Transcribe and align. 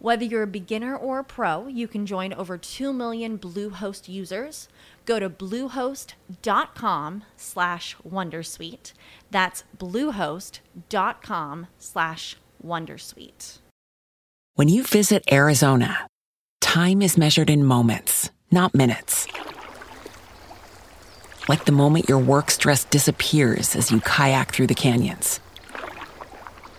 Whether 0.00 0.24
you're 0.24 0.44
a 0.44 0.46
beginner 0.46 0.96
or 0.96 1.18
a 1.18 1.24
pro, 1.24 1.66
you 1.66 1.88
can 1.88 2.06
join 2.06 2.32
over 2.32 2.56
2 2.56 2.92
million 2.92 3.36
Bluehost 3.36 4.08
users. 4.08 4.68
Go 5.06 5.18
to 5.18 5.28
bluehost.com 5.28 7.24
slash 7.36 7.96
wondersuite. 8.08 8.92
That's 9.32 9.64
bluehost.com 9.76 11.66
slash 11.78 12.36
wondersuite. 12.64 13.58
When 14.54 14.68
you 14.68 14.84
visit 14.84 15.24
Arizona, 15.32 16.06
time 16.60 17.02
is 17.02 17.18
measured 17.18 17.50
in 17.50 17.64
moments, 17.64 18.30
not 18.52 18.74
minutes. 18.74 19.26
Like 21.48 21.64
the 21.64 21.72
moment 21.72 22.08
your 22.08 22.18
work 22.18 22.52
stress 22.52 22.84
disappears 22.84 23.74
as 23.74 23.90
you 23.90 24.00
kayak 24.00 24.52
through 24.52 24.66
the 24.68 24.74
canyons 24.74 25.40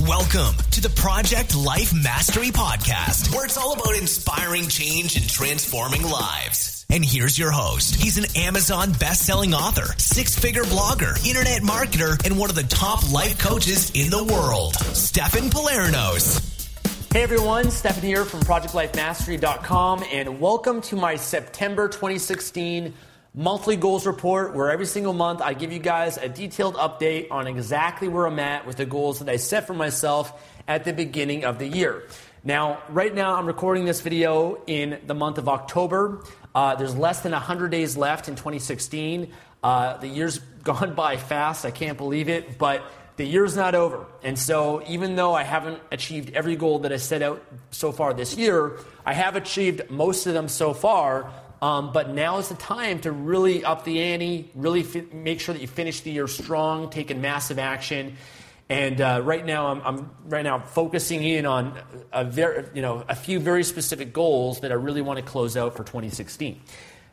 Welcome 0.00 0.56
to 0.72 0.80
the 0.80 0.90
Project 0.90 1.54
Life 1.54 1.94
Mastery 1.94 2.48
Podcast, 2.48 3.32
where 3.32 3.44
it's 3.44 3.56
all 3.56 3.74
about 3.74 3.96
inspiring 3.96 4.66
change 4.66 5.16
and 5.16 5.28
transforming 5.30 6.02
lives. 6.02 6.84
And 6.90 7.04
here's 7.04 7.38
your 7.38 7.52
host. 7.52 7.94
He's 7.94 8.18
an 8.18 8.24
Amazon 8.36 8.90
best-selling 8.90 9.54
author, 9.54 9.94
six-figure 9.96 10.64
blogger, 10.64 11.24
internet 11.24 11.62
marketer, 11.62 12.20
and 12.26 12.36
one 12.36 12.50
of 12.50 12.56
the 12.56 12.64
top 12.64 13.08
life 13.12 13.38
coaches 13.38 13.92
in 13.94 14.10
the 14.10 14.24
world, 14.24 14.74
Stefan 14.74 15.48
Pylarinos. 15.48 16.42
Hey 17.12 17.22
everyone, 17.22 17.70
Stefan 17.70 18.02
here 18.02 18.24
from 18.24 18.40
ProjectLifeMastery.com, 18.40 20.04
and 20.12 20.40
welcome 20.40 20.80
to 20.82 20.96
my 20.96 21.14
September 21.14 21.86
2016 21.86 22.92
monthly 23.34 23.76
goals 23.76 24.06
report 24.06 24.54
where 24.54 24.70
every 24.70 24.86
single 24.86 25.12
month 25.12 25.42
I 25.42 25.54
give 25.54 25.72
you 25.72 25.80
guys 25.80 26.16
a 26.16 26.28
detailed 26.28 26.76
update 26.76 27.26
on 27.32 27.48
exactly 27.48 28.06
where 28.06 28.26
I'm 28.26 28.38
at 28.38 28.64
with 28.64 28.76
the 28.76 28.86
goals 28.86 29.18
that 29.18 29.28
I 29.28 29.36
set 29.36 29.66
for 29.66 29.74
myself 29.74 30.40
at 30.68 30.84
the 30.84 30.92
beginning 30.92 31.44
of 31.44 31.58
the 31.58 31.66
year. 31.66 32.04
Now, 32.44 32.82
right 32.88 33.12
now 33.12 33.34
I'm 33.34 33.46
recording 33.46 33.86
this 33.86 34.00
video 34.02 34.62
in 34.68 35.00
the 35.06 35.14
month 35.14 35.38
of 35.38 35.48
October. 35.48 36.22
Uh, 36.54 36.76
there's 36.76 36.94
less 36.94 37.20
than 37.20 37.32
100 37.32 37.70
days 37.70 37.96
left 37.96 38.28
in 38.28 38.36
2016. 38.36 39.32
Uh, 39.62 39.96
the 39.96 40.06
year's 40.06 40.38
gone 40.62 40.94
by 40.94 41.16
fast, 41.16 41.66
I 41.66 41.70
can't 41.70 41.98
believe 41.98 42.28
it, 42.28 42.56
but 42.56 42.82
the 43.16 43.24
year's 43.24 43.56
not 43.56 43.74
over. 43.74 44.06
And 44.22 44.38
so, 44.38 44.82
even 44.88 45.14
though 45.14 45.34
I 45.34 45.42
haven't 45.42 45.80
achieved 45.92 46.32
every 46.34 46.56
goal 46.56 46.80
that 46.80 46.92
I 46.92 46.96
set 46.96 47.22
out 47.22 47.42
so 47.70 47.92
far 47.92 48.14
this 48.14 48.36
year, 48.36 48.78
I 49.04 49.12
have 49.12 49.36
achieved 49.36 49.90
most 49.90 50.26
of 50.26 50.34
them 50.34 50.48
so 50.48 50.72
far. 50.72 51.30
Um, 51.64 51.92
but 51.92 52.10
now 52.10 52.36
is 52.36 52.50
the 52.50 52.56
time 52.56 53.00
to 53.00 53.10
really 53.10 53.64
up 53.64 53.84
the 53.84 53.98
ante, 53.98 54.50
really 54.54 54.82
fi- 54.82 55.06
make 55.14 55.40
sure 55.40 55.54
that 55.54 55.62
you 55.62 55.66
finish 55.66 56.02
the 56.02 56.10
year 56.10 56.28
strong, 56.28 56.90
taking 56.90 57.22
massive 57.22 57.58
action. 57.58 58.18
And 58.68 59.00
uh, 59.00 59.22
right 59.24 59.46
now, 59.46 59.68
I'm, 59.68 59.80
I'm, 59.80 60.10
right 60.26 60.44
now 60.44 60.58
focusing 60.58 61.24
in 61.24 61.46
on 61.46 61.80
a 62.12 62.22
very, 62.22 62.66
you 62.74 62.82
know, 62.82 63.02
a 63.08 63.14
few 63.14 63.40
very 63.40 63.64
specific 63.64 64.12
goals 64.12 64.60
that 64.60 64.72
I 64.72 64.74
really 64.74 65.00
want 65.00 65.20
to 65.20 65.24
close 65.24 65.56
out 65.56 65.74
for 65.74 65.84
2016. 65.84 66.60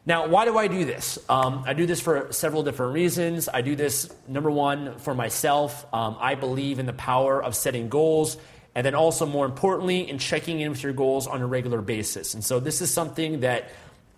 Now, 0.05 0.27
why 0.27 0.43
do 0.43 0.57
I 0.57 0.67
do 0.67 0.83
this? 0.83 1.17
Um, 1.29 1.63
I 1.65 1.71
do 1.71 1.85
this 1.85 2.01
for 2.01 2.33
several 2.33 2.61
different 2.61 2.93
reasons. 2.93 3.47
I 3.47 3.61
do 3.61 3.77
this, 3.77 4.13
number 4.27 4.51
one, 4.51 4.97
for 4.97 5.15
myself. 5.15 5.85
Um, 5.93 6.17
I 6.19 6.35
believe 6.35 6.77
in 6.77 6.87
the 6.87 6.91
power 6.91 7.41
of 7.41 7.55
setting 7.55 7.87
goals, 7.87 8.35
and 8.75 8.85
then 8.85 8.95
also, 8.95 9.25
more 9.25 9.45
importantly, 9.45 10.09
in 10.09 10.17
checking 10.17 10.59
in 10.59 10.71
with 10.71 10.83
your 10.83 10.91
goals 10.91 11.25
on 11.25 11.41
a 11.41 11.47
regular 11.47 11.81
basis. 11.81 12.33
And 12.33 12.43
so, 12.43 12.59
this 12.59 12.81
is 12.81 12.93
something 12.93 13.39
that 13.41 13.69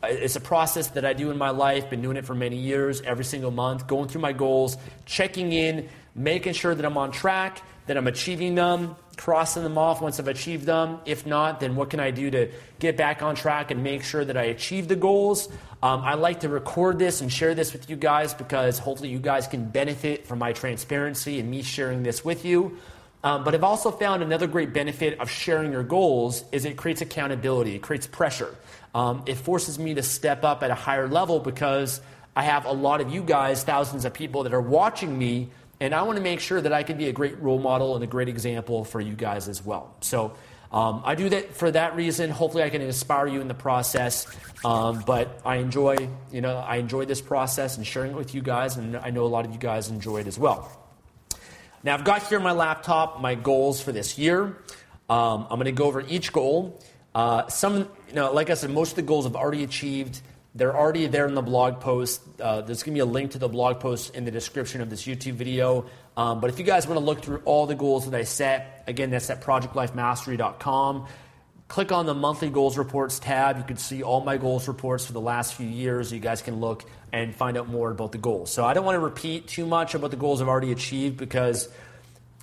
it's 0.04 0.36
a 0.36 0.42
process 0.42 0.88
that 0.90 1.06
I 1.06 1.14
do 1.14 1.32
in 1.32 1.38
my 1.38 1.50
life, 1.50 1.90
been 1.90 2.02
doing 2.02 2.18
it 2.18 2.26
for 2.26 2.36
many 2.36 2.58
years, 2.58 3.02
every 3.02 3.26
single 3.26 3.52
month, 3.52 3.88
going 3.88 4.10
through 4.10 4.22
my 4.22 4.34
goals, 4.34 4.78
checking 5.06 5.52
in, 5.52 5.90
making 6.16 6.54
sure 6.54 6.76
that 6.76 6.86
I'm 6.86 6.98
on 6.98 7.12
track, 7.12 7.62
that 7.88 7.98
I'm 7.98 8.08
achieving 8.08 8.56
them, 8.56 8.96
crossing 9.18 9.64
them 9.64 9.78
off 9.78 10.02
once 10.02 10.20
I've 10.20 10.28
achieved 10.28 10.66
them. 10.66 11.00
If 11.06 11.26
not, 11.26 11.60
then 11.60 11.76
what 11.76 11.90
can 11.90 12.00
I 12.00 12.12
do 12.12 12.30
to 12.32 12.52
get 12.80 12.98
back 12.98 13.22
on 13.22 13.36
track 13.36 13.72
and 13.72 13.84
make 13.84 14.04
sure 14.04 14.24
that 14.24 14.38
I 14.38 14.44
achieve 14.44 14.88
the 14.88 14.96
goals? 14.96 15.48
Um, 15.82 16.02
I 16.02 16.14
like 16.16 16.42
to 16.42 16.50
record 16.50 17.00
this 17.00 17.22
and 17.22 17.32
share 17.32 17.56
this 17.56 17.74
with 17.74 17.90
you 17.90 17.96
guys 17.96 18.34
because 18.34 18.80
hopefully 18.80 19.10
you 19.10 19.20
guys 19.20 19.48
can 19.48 19.66
benefit 19.66 20.26
from 20.26 20.40
my 20.40 20.54
transparency 20.54 21.40
and 21.40 21.50
me 21.50 21.62
sharing 21.62 22.04
this 22.04 22.24
with 22.24 22.46
you. 22.46 22.78
Um, 23.24 23.46
but 23.46 23.56
I've 23.56 23.64
also 23.64 23.90
found 23.90 24.22
another 24.22 24.48
great 24.48 24.74
benefit 24.74 25.20
of 25.20 25.30
sharing 25.30 25.72
your 25.72 25.84
goals 25.84 26.44
is 26.52 26.66
it 26.66 26.76
creates 26.76 27.02
accountability, 27.02 27.76
it 27.76 27.82
creates 27.82 28.06
pressure. 28.06 28.54
Um, 28.94 29.24
it 29.26 29.36
forces 29.36 29.80
me 29.80 29.96
to 29.96 30.04
step 30.04 30.44
up 30.44 30.64
at 30.64 30.72
a 30.72 30.76
higher 30.76 31.08
level 31.08 31.40
because 31.40 32.02
I 32.36 32.44
have 32.44 32.66
a 32.66 32.72
lot 32.72 33.02
of 33.02 33.12
you 33.12 33.24
guys, 33.24 33.64
thousands 33.64 34.06
of 34.06 34.14
people 34.14 34.44
that 34.44 34.54
are 34.54 34.62
watching 34.62 35.18
me, 35.18 35.50
and 35.80 35.94
I 35.94 36.04
want 36.04 36.18
to 36.18 36.24
make 36.24 36.40
sure 36.40 36.62
that 36.62 36.72
I 36.72 36.84
can 36.84 36.98
be 36.98 37.08
a 37.08 37.14
great 37.14 37.42
role 37.42 37.60
model 37.60 37.96
and 37.96 38.04
a 38.04 38.08
great 38.08 38.30
example 38.30 38.86
for 38.86 39.02
you 39.02 39.16
guys 39.16 39.48
as 39.48 39.66
well. 39.66 39.96
So 40.02 40.34
um, 40.72 41.04
I 41.06 41.16
do 41.16 41.30
that 41.30 41.56
for 41.56 41.70
that 41.70 41.96
reason. 41.96 42.30
Hopefully, 42.30 42.64
I 42.64 42.70
can 42.70 42.82
inspire 42.82 43.28
you 43.28 43.42
in 43.42 43.48
the 43.48 43.54
process. 43.54 44.28
Um, 44.66 45.04
but 45.06 45.42
I 45.46 45.58
enjoy, 45.58 46.10
you 46.32 46.42
know, 46.42 46.58
I 46.58 46.78
enjoy 46.78 47.06
this 47.06 47.22
process 47.22 47.78
and 47.78 47.86
sharing 47.86 48.12
it 48.12 48.18
with 48.18 48.34
you 48.34 48.42
guys, 48.42 48.78
and 48.78 48.96
I 48.96 49.10
know 49.10 49.26
a 49.26 49.28
lot 49.28 49.46
of 49.46 49.52
you 49.52 49.60
guys 49.60 49.90
enjoy 49.90 50.22
it 50.22 50.28
as 50.28 50.40
well. 50.40 50.72
Now, 51.84 51.94
I've 51.96 52.06
got 52.06 52.24
here 52.24 52.40
my 52.40 52.54
laptop 52.54 53.20
my 53.20 53.36
goals 53.36 53.82
for 53.82 53.92
this 53.92 54.18
year. 54.18 54.58
Um, 55.10 55.48
I'm 55.50 55.58
going 55.58 55.66
to 55.66 55.72
go 55.74 55.86
over 55.86 56.02
each 56.02 56.32
goal. 56.32 56.82
Uh, 57.14 57.48
some, 57.50 57.90
know, 58.14 58.32
like 58.32 58.50
I 58.50 58.54
said, 58.54 58.70
most 58.70 58.92
of 58.92 58.96
the 58.96 59.02
goals 59.02 59.26
I've 59.26 59.36
already 59.36 59.64
achieved. 59.64 60.22
They're 60.56 60.76
already 60.76 61.08
there 61.08 61.26
in 61.26 61.34
the 61.34 61.42
blog 61.42 61.80
post. 61.80 62.22
Uh, 62.40 62.62
there's 62.62 62.84
going 62.84 62.94
to 62.94 62.98
be 62.98 63.00
a 63.00 63.12
link 63.12 63.32
to 63.32 63.40
the 63.40 63.50
blog 63.50 63.80
post 63.80 64.16
in 64.16 64.24
the 64.24 64.32
description 64.32 64.82
of 64.82 64.90
this 64.90 65.04
YouTube 65.04 65.34
video. 65.34 65.86
Um, 66.16 66.40
but 66.40 66.52
if 66.52 66.60
you 66.60 66.66
guys 66.66 66.86
want 66.86 67.00
to 67.00 67.06
look 67.06 67.24
through 67.24 67.42
all 67.46 67.66
the 67.66 67.76
goals 67.76 68.10
that 68.10 68.16
I 68.16 68.24
set, 68.24 68.84
again, 68.86 69.10
that's 69.10 69.30
at 69.32 69.42
projectlifemastery.com. 69.42 71.08
Click 71.70 71.92
on 71.92 72.06
the 72.06 72.14
monthly 72.14 72.52
goals 72.52 72.78
reports 72.78 73.18
tab. 73.18 73.58
You 73.58 73.64
can 73.64 73.78
see 73.78 74.04
all 74.04 74.22
my 74.22 74.38
goals 74.38 74.68
reports 74.68 75.08
for 75.08 75.14
the 75.14 75.22
last 75.22 75.56
few 75.56 75.68
years. 75.68 76.14
You 76.14 76.20
guys 76.20 76.44
can 76.44 76.60
look 76.60 76.86
and 77.12 77.36
find 77.36 77.58
out 77.58 77.68
more 77.68 77.90
about 77.90 78.12
the 78.12 78.20
goals. 78.20 78.52
So 78.52 78.64
I 78.64 78.76
don't 78.76 78.86
want 78.86 78.96
to 78.96 79.00
repeat 79.00 79.48
too 79.48 79.66
much 79.66 79.96
about 79.96 80.12
the 80.12 80.18
goals 80.18 80.40
I've 80.40 80.50
already 80.50 80.72
achieved 80.72 81.18
because 81.18 81.68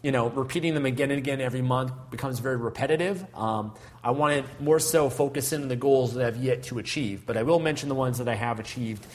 you 0.03 0.13
know, 0.13 0.29
repeating 0.31 0.75
them 0.75 0.87
again 0.87 1.11
and 1.11 1.19
again 1.19 1.41
every 1.41 1.63
month 1.63 1.93
becomes 2.11 2.39
very 2.39 2.57
repetitive. 2.57 3.25
Um, 3.35 3.75
I 4.03 4.13
want 4.13 4.45
to 4.45 4.63
more 4.63 4.79
so 4.79 5.11
focus 5.11 5.53
in 5.53 5.63
on 5.63 5.69
the 5.69 5.77
goals 5.77 6.15
that 6.15 6.27
I've 6.27 6.37
yet 6.37 6.65
to 6.65 6.79
achieve, 6.79 7.27
but 7.27 7.37
I 7.37 7.43
will 7.43 7.59
mention 7.59 7.89
the 7.89 7.95
ones 7.95 8.19
that 8.19 8.29
I 8.29 8.35
have 8.35 8.59
achieved 8.61 9.07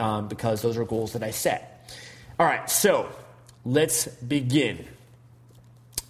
um, 0.00 0.28
because 0.28 0.62
those 0.62 0.76
are 0.76 0.84
goals 0.84 1.12
that 1.12 1.22
I 1.22 1.30
set. 1.30 1.94
All 2.40 2.46
right, 2.46 2.68
so 2.68 3.08
let's 3.64 4.06
begin. 4.06 4.84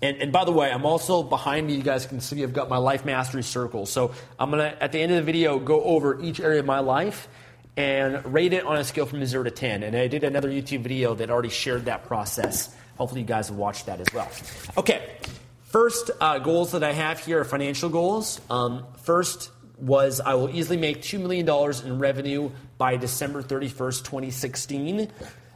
And, 0.00 0.16
and, 0.16 0.32
by 0.32 0.44
the 0.44 0.50
way, 0.50 0.68
I'm 0.70 0.84
also 0.84 1.22
behind 1.22 1.68
me. 1.68 1.74
You 1.74 1.82
guys 1.82 2.06
can 2.06 2.20
see 2.20 2.42
I've 2.42 2.52
got 2.52 2.68
my 2.68 2.78
life 2.78 3.04
mastery 3.04 3.44
circle. 3.44 3.86
So 3.86 4.12
I'm 4.38 4.50
gonna 4.50 4.76
at 4.80 4.90
the 4.90 5.00
end 5.00 5.12
of 5.12 5.16
the 5.16 5.22
video 5.22 5.60
go 5.60 5.82
over 5.82 6.20
each 6.20 6.40
area 6.40 6.58
of 6.58 6.66
my 6.66 6.80
life 6.80 7.28
and 7.76 8.32
rate 8.32 8.52
it 8.52 8.64
on 8.64 8.78
a 8.78 8.84
scale 8.84 9.06
from 9.06 9.24
zero 9.24 9.44
to 9.44 9.50
ten. 9.50 9.84
And 9.84 9.94
I 9.94 10.08
did 10.08 10.24
another 10.24 10.48
YouTube 10.48 10.80
video 10.80 11.14
that 11.14 11.30
already 11.30 11.50
shared 11.50 11.84
that 11.84 12.06
process. 12.06 12.74
Hopefully, 12.98 13.22
you 13.22 13.26
guys 13.26 13.48
have 13.48 13.56
watched 13.56 13.86
that 13.86 14.00
as 14.00 14.12
well. 14.12 14.28
Okay, 14.76 15.16
first 15.62 16.10
uh, 16.20 16.38
goals 16.38 16.72
that 16.72 16.82
I 16.82 16.92
have 16.92 17.18
here 17.20 17.40
are 17.40 17.44
financial 17.44 17.88
goals. 17.88 18.40
Um, 18.50 18.86
first 19.02 19.50
was 19.78 20.20
I 20.20 20.34
will 20.34 20.50
easily 20.50 20.76
make 20.76 21.02
$2 21.02 21.20
million 21.20 21.48
in 21.84 21.98
revenue 21.98 22.50
by 22.78 22.96
December 22.96 23.42
31st, 23.42 24.04
2016. 24.04 25.10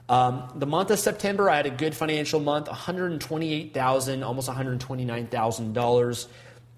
Um, 0.09 0.53
the 0.55 0.67
month 0.67 0.91
of 0.91 0.99
September, 0.99 1.50
I 1.50 1.56
had 1.56 1.67
a 1.67 1.71
good 1.71 1.94
financial 1.94 2.41
month, 2.41 2.69
128,000, 2.69 4.23
almost 4.23 4.49
129,000 4.49 5.73
dollars 5.73 6.29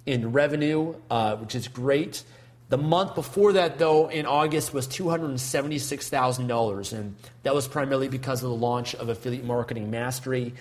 in 0.06 0.32
revenue, 0.32 0.94
uh, 1.10 1.36
which 1.36 1.54
is 1.54 1.68
great. 1.68 2.22
The 2.68 2.78
month 2.78 3.14
before 3.14 3.54
that, 3.54 3.78
though, 3.78 4.08
in 4.08 4.26
August, 4.26 4.74
was 4.74 4.86
$276,000, 4.88 6.92
and 6.92 7.16
that 7.42 7.54
was 7.54 7.66
primarily 7.66 8.08
because 8.08 8.42
of 8.42 8.50
the 8.50 8.56
launch 8.56 8.94
of 8.94 9.08
Affiliate 9.08 9.44
Marketing 9.44 9.90
Mastery. 9.90 10.52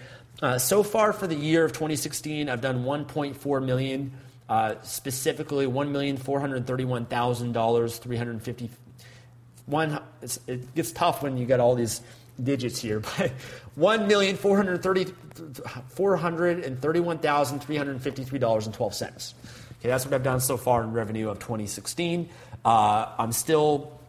Uh, 0.41 0.57
so 0.57 0.83
far 0.83 1.11
for 1.11 1.27
the 1.27 1.35
year 1.35 1.65
of 1.65 1.73
2016, 1.73 2.47
I've 2.47 2.61
done 2.61 2.85
1.4 2.85 3.65
million, 3.65 4.13
uh, 4.47 4.75
specifically 4.83 5.67
$1,431,000, 5.67 7.99
350. 7.99 8.69
One, 9.65 9.99
it 10.47 10.73
gets 10.75 10.93
tough 10.93 11.21
when 11.21 11.37
you 11.37 11.45
get 11.45 11.59
all 11.59 11.75
these 11.75 11.99
digits 12.41 12.79
here, 12.79 12.99
but 13.17 13.31
one 13.75 14.07
million 14.07 14.37
four 14.37 14.55
hundred 14.55 14.81
thirty 14.81 15.07
four 15.89 16.15
hundred 16.15 16.63
and 16.63 16.81
thirty-one 16.81 17.19
thousand 17.19 17.59
three 17.59 17.75
hundred 17.75 18.01
fifty-three 18.01 18.39
dollars 18.39 18.65
and 18.65 18.73
twelve 18.73 18.93
cents. 18.93 19.33
Okay, 19.79 19.89
that's 19.89 20.05
what 20.05 20.13
I've 20.13 20.23
done 20.23 20.39
so 20.39 20.57
far 20.57 20.83
in 20.83 20.91
revenue 20.91 21.29
of 21.29 21.39
2016. 21.39 22.29
Uh, 22.65 23.13
I'm 23.17 23.31
still 23.31 23.99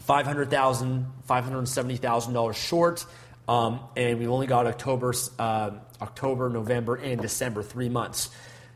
five 0.00 0.26
hundred 0.26 0.50
thousand, 0.50 1.06
five 1.24 1.44
hundred 1.44 1.66
seventy 1.68 1.96
thousand 1.96 2.34
dollars 2.34 2.56
short, 2.56 3.04
um, 3.48 3.80
and 3.96 4.18
we've 4.18 4.30
only 4.30 4.46
got 4.46 4.66
October, 4.66 5.12
uh, 5.38 5.70
October, 6.00 6.48
November, 6.48 6.94
and 6.96 7.20
December, 7.20 7.62
three 7.62 7.88
months. 7.88 8.30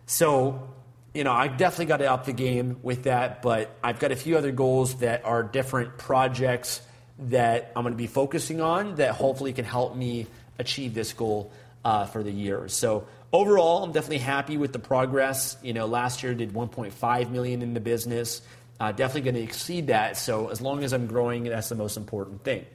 So 0.07 0.69
you 1.15 1.25
know, 1.25 1.33
I 1.33 1.49
definitely 1.49 1.87
got 1.87 1.99
to 1.99 2.11
up 2.11 2.25
the 2.25 2.33
game 2.33 2.79
with 2.83 3.05
that, 3.05 3.43
but 3.43 3.77
I've 3.85 3.99
got 3.99 4.13
a 4.13 4.17
few 4.17 4.39
other 4.39 4.51
goals 4.51 4.97
that 4.97 5.25
are 5.25 5.43
different 5.43 5.99
projects 5.99 6.81
that 7.19 7.71
I'm 7.77 7.83
going 7.83 7.93
to 7.93 7.99
be 7.99 8.07
focusing 8.07 8.61
on 8.61 8.95
that 8.97 9.13
hopefully 9.13 9.53
can 9.53 9.67
help 9.67 9.95
me 9.95 10.27
achieve 10.59 10.95
this 10.95 11.13
goal 11.13 11.53
uh, 11.85 12.07
for 12.07 12.23
the 12.23 12.31
year. 12.31 12.67
So 12.69 13.07
overall, 13.33 13.85
I'm 13.85 13.93
definitely 13.93 14.19
happy 14.19 14.57
with 14.57 14.73
the 14.73 14.79
progress. 14.79 15.57
You 15.63 15.73
know, 15.73 15.87
last 15.87 16.23
year 16.23 16.35
did 16.35 16.53
1.5 16.53 17.31
million 17.31 17.63
in 17.63 17.75
the 17.75 17.81
business. 17.81 18.43
Uh, 18.79 18.93
definitely 18.93 19.31
going 19.31 19.35
to 19.37 19.43
exceed 19.43 19.87
that. 19.89 20.17
So 20.17 20.49
as 20.49 20.61
long 20.61 20.83
as 20.83 20.93
I'm 20.93 21.07
growing, 21.07 21.45
that's 21.45 21.69
the 21.69 21.75
most 21.75 21.97
important 21.97 22.43
thing. 22.43 22.67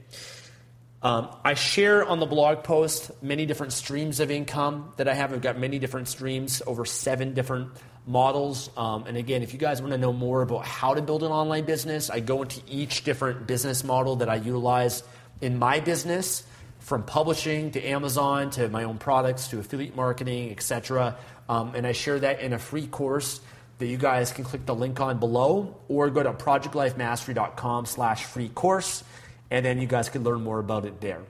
Um, 1.04 1.30
I 1.44 1.54
share 1.54 2.06
on 2.06 2.19
the 2.19 2.25
blog 2.25 2.63
post 2.63 3.12
many 3.21 3.45
different 3.45 3.74
streams 3.74 4.19
of 4.19 4.31
income 4.31 4.94
that 4.98 5.07
I 5.07 5.13
have. 5.13 5.31
I've 5.31 5.42
got 5.42 5.57
many 5.57 5.77
different 5.80 6.07
streams, 6.07 6.62
over 6.65 6.86
seven 6.86 7.33
different 7.33 7.71
models. 8.07 8.69
Um, 8.75 9.06
and 9.06 9.15
again, 9.15 9.44
if 9.44 9.53
you 9.53 9.60
guys 9.60 9.80
want 9.80 9.92
to 9.92 9.98
know 9.98 10.13
more 10.13 10.42
about 10.42 10.65
how 10.65 10.95
to 10.95 11.01
build 11.01 11.24
an 11.24 11.31
online 11.31 11.65
business, 11.65 12.10
I 12.10 12.19
go 12.19 12.42
into 12.42 12.62
each 12.68 13.03
different 13.03 13.45
business 13.45 13.83
model 13.83 14.18
that 14.18 14.30
I 14.30 14.36
utilize 14.36 15.03
in 15.42 15.60
my 15.60 15.81
business, 15.81 16.44
from 16.88 17.04
publishing 17.04 17.69
to 17.69 17.84
Amazon 17.84 18.50
to 18.50 18.69
my 18.69 18.86
own 18.86 18.98
products 18.98 19.50
to 19.50 19.60
affiliate 19.60 19.94
marketing, 19.94 20.51
etc. 20.51 21.18
Um, 21.50 21.75
and 21.75 21.86
I 21.86 21.92
share 21.92 22.18
that 22.18 22.39
in 22.39 22.54
a 22.54 22.57
free 22.57 22.88
course 22.88 23.42
that 23.80 23.88
you 23.88 23.98
guys 23.98 24.31
can 24.31 24.45
click 24.45 24.66
the 24.66 24.74
link 24.74 25.01
on 25.01 25.19
below 25.19 25.75
or 25.89 26.10
go 26.10 26.24
to 26.24 26.31
projectlifemastery.com 26.31 27.88
slash 27.88 28.24
free 28.24 28.48
course 28.48 29.04
and 29.51 29.66
then 29.66 29.81
you 29.81 29.86
guys 29.86 30.07
can 30.07 30.24
learn 30.24 30.42
more 30.42 30.60
about 30.60 30.86
it 30.86 31.01
there. 31.01 31.24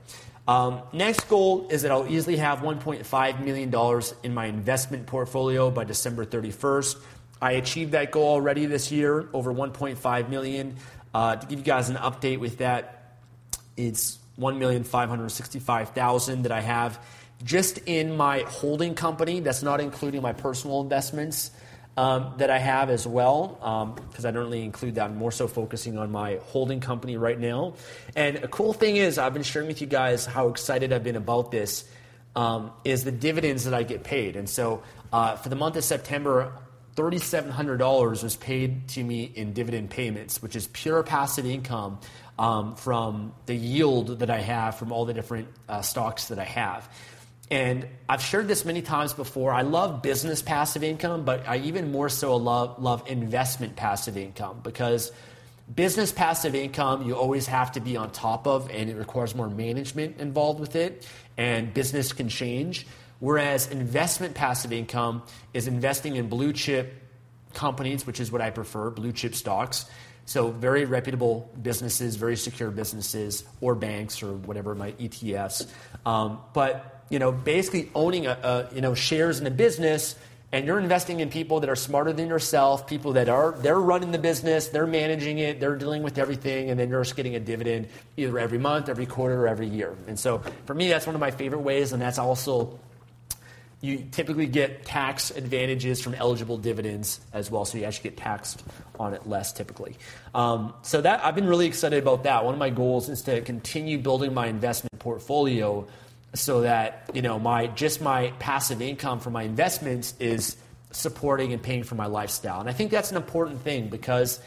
Um, 0.48 0.83
next 0.94 1.27
goal 1.27 1.68
is 1.71 1.81
that 1.81 1.92
I'll 1.92 2.07
easily 2.07 2.38
have 2.38 2.59
$1.5 2.59 3.44
million 3.44 4.01
in 4.21 4.36
my 4.36 4.45
investment 4.45 5.07
portfolio 5.07 5.71
by 5.71 5.86
December 5.86 6.24
31st. 6.24 6.98
I 7.42 7.54
achieved 7.54 7.94
that 7.94 8.12
goal 8.12 8.27
already 8.27 8.68
this 8.68 8.92
year, 8.92 9.27
over 9.33 9.51
1.5 9.51 10.30
million. 10.30 10.75
Uh, 11.15 11.36
to 11.36 11.48
give 11.48 11.57
you 11.57 11.65
guys 11.65 11.89
an 11.89 11.95
update 11.95 12.38
with 12.38 12.59
that, 12.59 13.15
it's 13.75 14.19
1,565,000 14.39 16.44
that 16.44 16.51
I 16.51 16.62
have 16.62 17.00
just 17.44 17.80
in 17.86 18.18
my 18.18 18.39
holding 18.48 18.95
company. 18.95 19.39
That's 19.39 19.63
not 19.63 19.81
including 19.81 20.22
my 20.22 20.34
personal 20.34 20.81
investments 20.81 21.51
um, 21.98 22.34
that 22.38 22.50
I 22.50 22.60
have 22.60 22.89
as 22.89 23.07
well, 23.07 23.95
because 24.10 24.25
um, 24.25 24.30
I 24.30 24.31
don't 24.31 24.45
really 24.45 24.63
include 24.63 24.95
that. 24.95 25.06
I'm 25.06 25.18
more 25.18 25.31
so 25.31 25.48
focusing 25.48 25.98
on 25.98 26.12
my 26.12 26.39
holding 26.45 26.80
company 26.80 27.18
right 27.18 27.39
now. 27.39 27.74
And 28.16 28.38
a 28.38 28.48
cool 28.48 28.74
thing 28.74 28.98
is, 28.98 29.18
I've 29.18 29.34
been 29.34 29.44
sharing 29.44 29.68
with 29.68 29.81
you 29.81 29.88
guys 29.88 30.25
how 30.25 30.50
excited 30.50 30.94
I've 30.94 31.04
been 31.04 31.16
about 31.16 31.51
this. 31.51 31.90
Um, 32.36 32.72
is 32.83 33.04
the 33.04 33.12
dividends 33.12 33.66
that 33.66 33.74
I 33.74 33.81
get 33.81 34.04
paid. 34.04 34.36
And 34.36 34.48
so 34.48 34.83
uh, 35.12 35.38
for 35.38 35.50
the 35.50 35.56
month 35.56 35.75
of 35.75 35.83
September, 35.83 36.54
$3,700 36.97 38.23
was 38.23 38.35
paid 38.35 38.88
to 38.89 39.03
me 39.03 39.23
in 39.23 39.53
dividend 39.53 39.91
payments, 39.91 40.41
which 40.41 40.55
is 40.55 40.67
pure 40.73 41.03
passive 41.03 41.45
income 41.45 41.99
um, 42.39 42.75
from 42.75 43.33
the 43.45 43.55
yield 43.55 44.19
that 44.19 44.31
I 44.31 44.39
have 44.39 44.77
from 44.77 44.91
all 44.91 45.05
the 45.05 45.13
different 45.13 45.47
uh, 45.69 45.81
stocks 45.81 46.29
that 46.29 46.39
I 46.39 46.44
have. 46.44 46.89
And 47.51 47.88
I've 48.09 48.21
shared 48.21 48.47
this 48.47 48.65
many 48.65 48.81
times 48.81 49.13
before. 49.13 49.53
I 49.53 49.61
love 49.61 50.01
business 50.01 50.41
passive 50.41 50.83
income, 50.83 51.23
but 51.23 51.47
I 51.47 51.57
even 51.57 51.91
more 51.91 52.09
so 52.09 52.35
love, 52.35 52.81
love 52.81 53.03
investment 53.07 53.75
passive 53.75 54.17
income 54.17 54.61
because 54.63 55.11
business 55.73 56.11
passive 56.11 56.55
income 56.55 57.03
you 57.03 57.15
always 57.15 57.45
have 57.45 57.73
to 57.73 57.79
be 57.79 57.95
on 57.95 58.09
top 58.11 58.47
of 58.47 58.71
and 58.71 58.89
it 58.89 58.95
requires 58.95 59.35
more 59.35 59.49
management 59.49 60.19
involved 60.19 60.59
with 60.59 60.75
it, 60.75 61.07
and 61.38 61.73
business 61.73 62.11
can 62.11 62.27
change. 62.27 62.88
Whereas 63.19 63.69
investment 63.72 64.36
passive 64.36 64.72
income 64.72 65.24
is 65.54 65.68
investing 65.68 66.16
in 66.16 66.30
blue 66.30 66.54
chip 66.54 66.94
companies, 67.54 68.06
which 68.06 68.19
is 68.19 68.31
what 68.31 68.42
I 68.42 68.52
prefer, 68.52 68.90
blue 68.90 69.12
chip 69.12 69.36
stocks. 69.36 69.86
So 70.25 70.52
very 70.52 70.86
reputable 70.86 71.50
businesses, 71.62 72.18
very 72.18 72.36
secure 72.36 72.69
businesses, 72.69 73.44
or 73.62 73.75
banks, 73.75 74.22
or 74.22 74.34
whatever 74.34 74.75
my 74.75 74.92
ETFs. 74.94 75.68
Um, 76.06 76.40
but 76.54 77.06
you 77.10 77.19
know, 77.19 77.31
basically 77.31 77.90
owning 77.96 78.28
a, 78.28 78.31
a, 78.31 78.75
you 78.75 78.81
know 78.81 78.94
shares 78.94 79.40
in 79.40 79.48
a 79.48 79.52
business, 79.52 80.16
and 80.52 80.66
you're 80.66 80.80
investing 80.80 81.22
in 81.22 81.30
people 81.30 81.62
that 81.62 81.69
are 81.69 81.78
smarter 81.78 82.12
than 82.12 82.28
yourself, 82.28 82.88
people 82.88 83.14
that 83.14 83.30
are 83.30 83.54
they're 83.54 83.80
running 83.80 84.12
the 84.12 84.19
business, 84.19 84.68
they're 84.68 84.86
managing 84.86 85.40
it, 85.40 85.62
they're 85.62 85.78
dealing 85.78 86.04
with 86.04 86.18
everything, 86.18 86.69
and 86.69 86.78
then 86.78 86.90
you're 86.90 87.04
just 87.04 87.16
getting 87.16 87.36
a 87.36 87.40
dividend 87.40 87.88
either 88.18 88.38
every 88.38 88.58
month, 88.58 88.90
every 88.90 89.06
quarter, 89.06 89.44
or 89.44 89.48
every 89.48 89.68
year. 89.68 89.96
And 90.08 90.19
so 90.19 90.40
for 90.66 90.74
me, 90.74 90.90
that's 90.90 91.06
one 91.06 91.16
of 91.16 91.22
my 91.22 91.31
favorite 91.31 91.62
ways, 91.62 91.94
and 91.94 92.02
that's 92.02 92.19
also 92.19 92.78
you 93.79 94.07
typically 94.12 94.47
get 94.47 94.85
tax 94.85 95.29
advantages 95.29 96.01
from 96.01 96.15
eligible 96.15 96.57
dividends 96.57 97.19
as 97.31 97.51
well, 97.51 97.63
so 97.63 97.77
you 97.77 97.83
actually 97.83 98.09
get 98.09 98.18
taxed 98.18 98.63
on 99.00 99.13
it 99.13 99.27
less 99.27 99.53
typically. 99.53 99.95
Um, 100.33 100.74
so 100.81 101.01
that 101.01 101.24
I've 101.24 101.35
been 101.35 101.47
really 101.47 101.68
excited 101.68 102.01
about 102.01 102.24
that. 102.24 102.44
One 102.44 102.56
of 102.56 102.59
my 102.59 102.71
goals 102.71 103.07
is 103.07 103.21
to 103.24 103.41
continue 103.41 104.00
building 104.00 104.33
my 104.33 104.47
investment 104.47 104.97
portfolio 105.00 105.88
so 106.33 106.62
that 106.62 107.09
you 107.13 107.21
know 107.21 107.39
my 107.39 107.68
just 107.68 108.01
my 108.01 108.33
passive 108.39 108.81
income 108.81 109.19
from 109.19 109.33
my 109.33 109.44
investments 109.44 110.15
is 110.19 110.57
supporting 110.92 111.54
and 111.54 111.61
paying 111.61 111.83
for 111.83 111.95
my 111.95 112.07
lifestyle. 112.07 112.59
And 112.59 112.69
I 112.69 112.73
think 112.73 112.92
that's 112.92 113.11
an 113.11 113.18
important 113.18 113.61
thing 113.61 113.90
because 113.90 114.40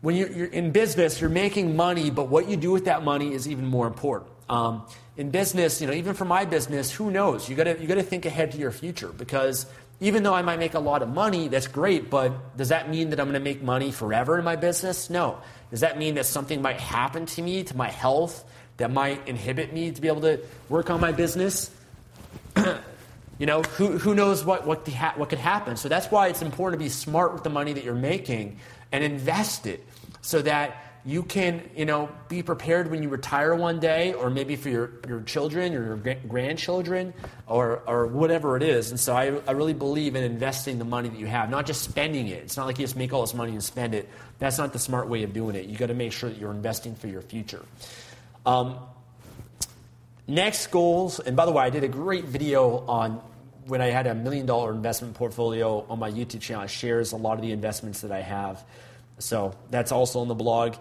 when 0.00 0.16
you're, 0.16 0.30
you're 0.30 0.46
in 0.46 0.70
business, 0.70 1.20
you're 1.20 1.30
making 1.30 1.76
money, 1.76 2.10
but 2.10 2.28
what 2.28 2.48
you 2.48 2.56
do 2.56 2.70
with 2.70 2.86
that 2.86 3.04
money 3.04 3.32
is 3.32 3.48
even 3.48 3.66
more 3.66 3.86
important. 3.86 4.30
Um, 4.48 4.86
in 5.16 5.30
business, 5.30 5.80
you 5.80 5.86
know, 5.86 5.92
even 5.92 6.14
for 6.14 6.24
my 6.24 6.44
business, 6.44 6.90
who 6.90 7.10
knows? 7.10 7.48
You 7.48 7.56
got 7.56 7.64
to 7.64 7.78
you 7.80 7.86
got 7.86 7.96
to 7.96 8.02
think 8.02 8.24
ahead 8.24 8.52
to 8.52 8.58
your 8.58 8.70
future 8.70 9.08
because 9.08 9.66
even 10.00 10.22
though 10.22 10.34
I 10.34 10.42
might 10.42 10.58
make 10.58 10.74
a 10.74 10.78
lot 10.78 11.02
of 11.02 11.08
money, 11.08 11.48
that's 11.48 11.66
great, 11.66 12.08
but 12.08 12.56
does 12.56 12.68
that 12.68 12.88
mean 12.88 13.10
that 13.10 13.18
I'm 13.18 13.26
going 13.26 13.34
to 13.34 13.40
make 13.40 13.62
money 13.62 13.90
forever 13.90 14.38
in 14.38 14.44
my 14.44 14.54
business? 14.56 15.10
No. 15.10 15.38
Does 15.70 15.80
that 15.80 15.98
mean 15.98 16.14
that 16.14 16.26
something 16.26 16.62
might 16.62 16.80
happen 16.80 17.26
to 17.26 17.42
me, 17.42 17.64
to 17.64 17.76
my 17.76 17.90
health, 17.90 18.44
that 18.78 18.92
might 18.92 19.26
inhibit 19.28 19.72
me 19.72 19.90
to 19.90 20.00
be 20.00 20.08
able 20.08 20.20
to 20.22 20.40
work 20.68 20.88
on 20.88 21.00
my 21.00 21.12
business. 21.12 21.70
you 23.38 23.46
know, 23.46 23.62
who, 23.62 23.98
who 23.98 24.14
knows 24.14 24.44
what, 24.44 24.66
what, 24.66 24.84
the 24.84 24.92
ha- 24.92 25.14
what 25.16 25.28
could 25.28 25.38
happen? 25.38 25.76
So 25.76 25.88
that's 25.88 26.10
why 26.10 26.28
it's 26.28 26.42
important 26.42 26.80
to 26.80 26.84
be 26.84 26.88
smart 26.88 27.34
with 27.34 27.42
the 27.42 27.50
money 27.50 27.72
that 27.72 27.84
you're 27.84 27.94
making 27.94 28.58
and 28.92 29.04
invest 29.04 29.66
it 29.66 29.84
so 30.22 30.42
that 30.42 30.87
you 31.04 31.22
can, 31.22 31.68
you 31.76 31.84
know, 31.84 32.10
be 32.28 32.42
prepared 32.42 32.90
when 32.90 33.02
you 33.02 33.08
retire 33.08 33.54
one 33.54 33.80
day, 33.80 34.12
or 34.12 34.30
maybe 34.30 34.56
for 34.56 34.68
your, 34.68 34.90
your 35.08 35.20
children 35.22 35.74
or 35.74 35.84
your 35.84 36.14
grandchildren, 36.28 37.14
or, 37.46 37.82
or 37.86 38.06
whatever 38.06 38.56
it 38.56 38.62
is. 38.62 38.90
And 38.90 39.00
so 39.00 39.14
I, 39.14 39.40
I 39.46 39.52
really 39.52 39.74
believe 39.74 40.16
in 40.16 40.24
investing 40.24 40.78
the 40.78 40.84
money 40.84 41.08
that 41.08 41.18
you 41.18 41.26
have, 41.26 41.50
not 41.50 41.66
just 41.66 41.82
spending 41.82 42.28
it. 42.28 42.42
It's 42.42 42.56
not 42.56 42.66
like 42.66 42.78
you 42.78 42.84
just 42.84 42.96
make 42.96 43.12
all 43.12 43.22
this 43.22 43.34
money 43.34 43.52
and 43.52 43.62
spend 43.62 43.94
it. 43.94 44.08
That's 44.38 44.58
not 44.58 44.72
the 44.72 44.78
smart 44.78 45.08
way 45.08 45.22
of 45.22 45.32
doing 45.32 45.56
it. 45.56 45.66
You 45.66 45.76
got 45.76 45.86
to 45.86 45.94
make 45.94 46.12
sure 46.12 46.28
that 46.28 46.38
you're 46.38 46.50
investing 46.50 46.94
for 46.94 47.06
your 47.06 47.22
future. 47.22 47.64
Um, 48.44 48.78
next 50.26 50.66
goals, 50.68 51.20
and 51.20 51.36
by 51.36 51.46
the 51.46 51.52
way, 51.52 51.64
I 51.64 51.70
did 51.70 51.84
a 51.84 51.88
great 51.88 52.24
video 52.24 52.84
on 52.86 53.22
when 53.66 53.80
I 53.82 53.86
had 53.86 54.06
a 54.06 54.14
million 54.14 54.46
dollar 54.46 54.72
investment 54.72 55.14
portfolio 55.14 55.84
on 55.88 55.98
my 55.98 56.10
YouTube 56.10 56.40
channel. 56.40 56.64
It 56.64 56.70
shares 56.70 57.12
a 57.12 57.16
lot 57.16 57.34
of 57.34 57.42
the 57.42 57.52
investments 57.52 58.00
that 58.00 58.12
I 58.12 58.22
have. 58.22 58.64
So 59.18 59.54
that's 59.70 59.92
also 59.92 60.20
on 60.20 60.28
the 60.28 60.34
blog. 60.34 60.76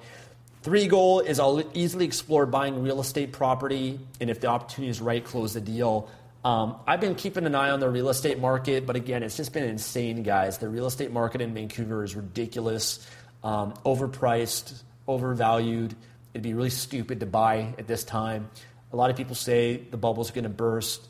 Three 0.63 0.87
goal 0.87 1.21
is 1.21 1.39
I'll 1.39 1.63
easily 1.73 2.05
explore 2.05 2.45
buying 2.45 2.83
real 2.83 2.99
estate 2.99 3.31
property, 3.31 3.99
and 4.19 4.29
if 4.29 4.41
the 4.41 4.47
opportunity 4.47 4.89
is 4.89 4.99
right, 4.99 5.23
close 5.23 5.53
the 5.53 5.61
deal. 5.61 6.09
Um, 6.43 6.77
I've 6.85 7.01
been 7.01 7.15
keeping 7.15 7.45
an 7.45 7.55
eye 7.55 7.69
on 7.69 7.79
the 7.79 7.89
real 7.89 8.09
estate 8.09 8.39
market, 8.39 8.85
but 8.85 8.95
again, 8.95 9.23
it's 9.23 9.37
just 9.37 9.53
been 9.53 9.63
insane, 9.63 10.23
guys. 10.23 10.57
The 10.57 10.69
real 10.69 10.85
estate 10.85 11.11
market 11.11 11.41
in 11.41 11.53
Vancouver 11.53 12.03
is 12.03 12.15
ridiculous, 12.15 13.05
um, 13.43 13.73
overpriced, 13.85 14.81
overvalued. 15.07 15.95
It'd 16.33 16.43
be 16.43 16.53
really 16.53 16.69
stupid 16.69 17.21
to 17.21 17.25
buy 17.25 17.73
at 17.77 17.87
this 17.87 18.03
time. 18.03 18.49
A 18.93 18.95
lot 18.95 19.09
of 19.09 19.17
people 19.17 19.35
say 19.35 19.77
the 19.77 19.97
bubble's 19.97 20.31
going 20.31 20.43
to 20.43 20.49
burst. 20.49 21.07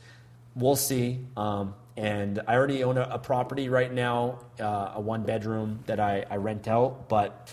We'll 0.55 0.75
see. 0.75 1.19
Um, 1.35 1.75
and 1.97 2.39
I 2.47 2.53
already 2.53 2.83
own 2.83 2.97
a, 2.97 3.09
a 3.13 3.19
property 3.19 3.69
right 3.69 3.91
now, 3.91 4.39
uh, 4.59 4.91
a 4.95 5.01
one 5.01 5.23
bedroom 5.23 5.79
that 5.87 5.99
I, 5.99 6.25
I 6.29 6.37
rent 6.37 6.67
out, 6.67 7.09
but 7.09 7.51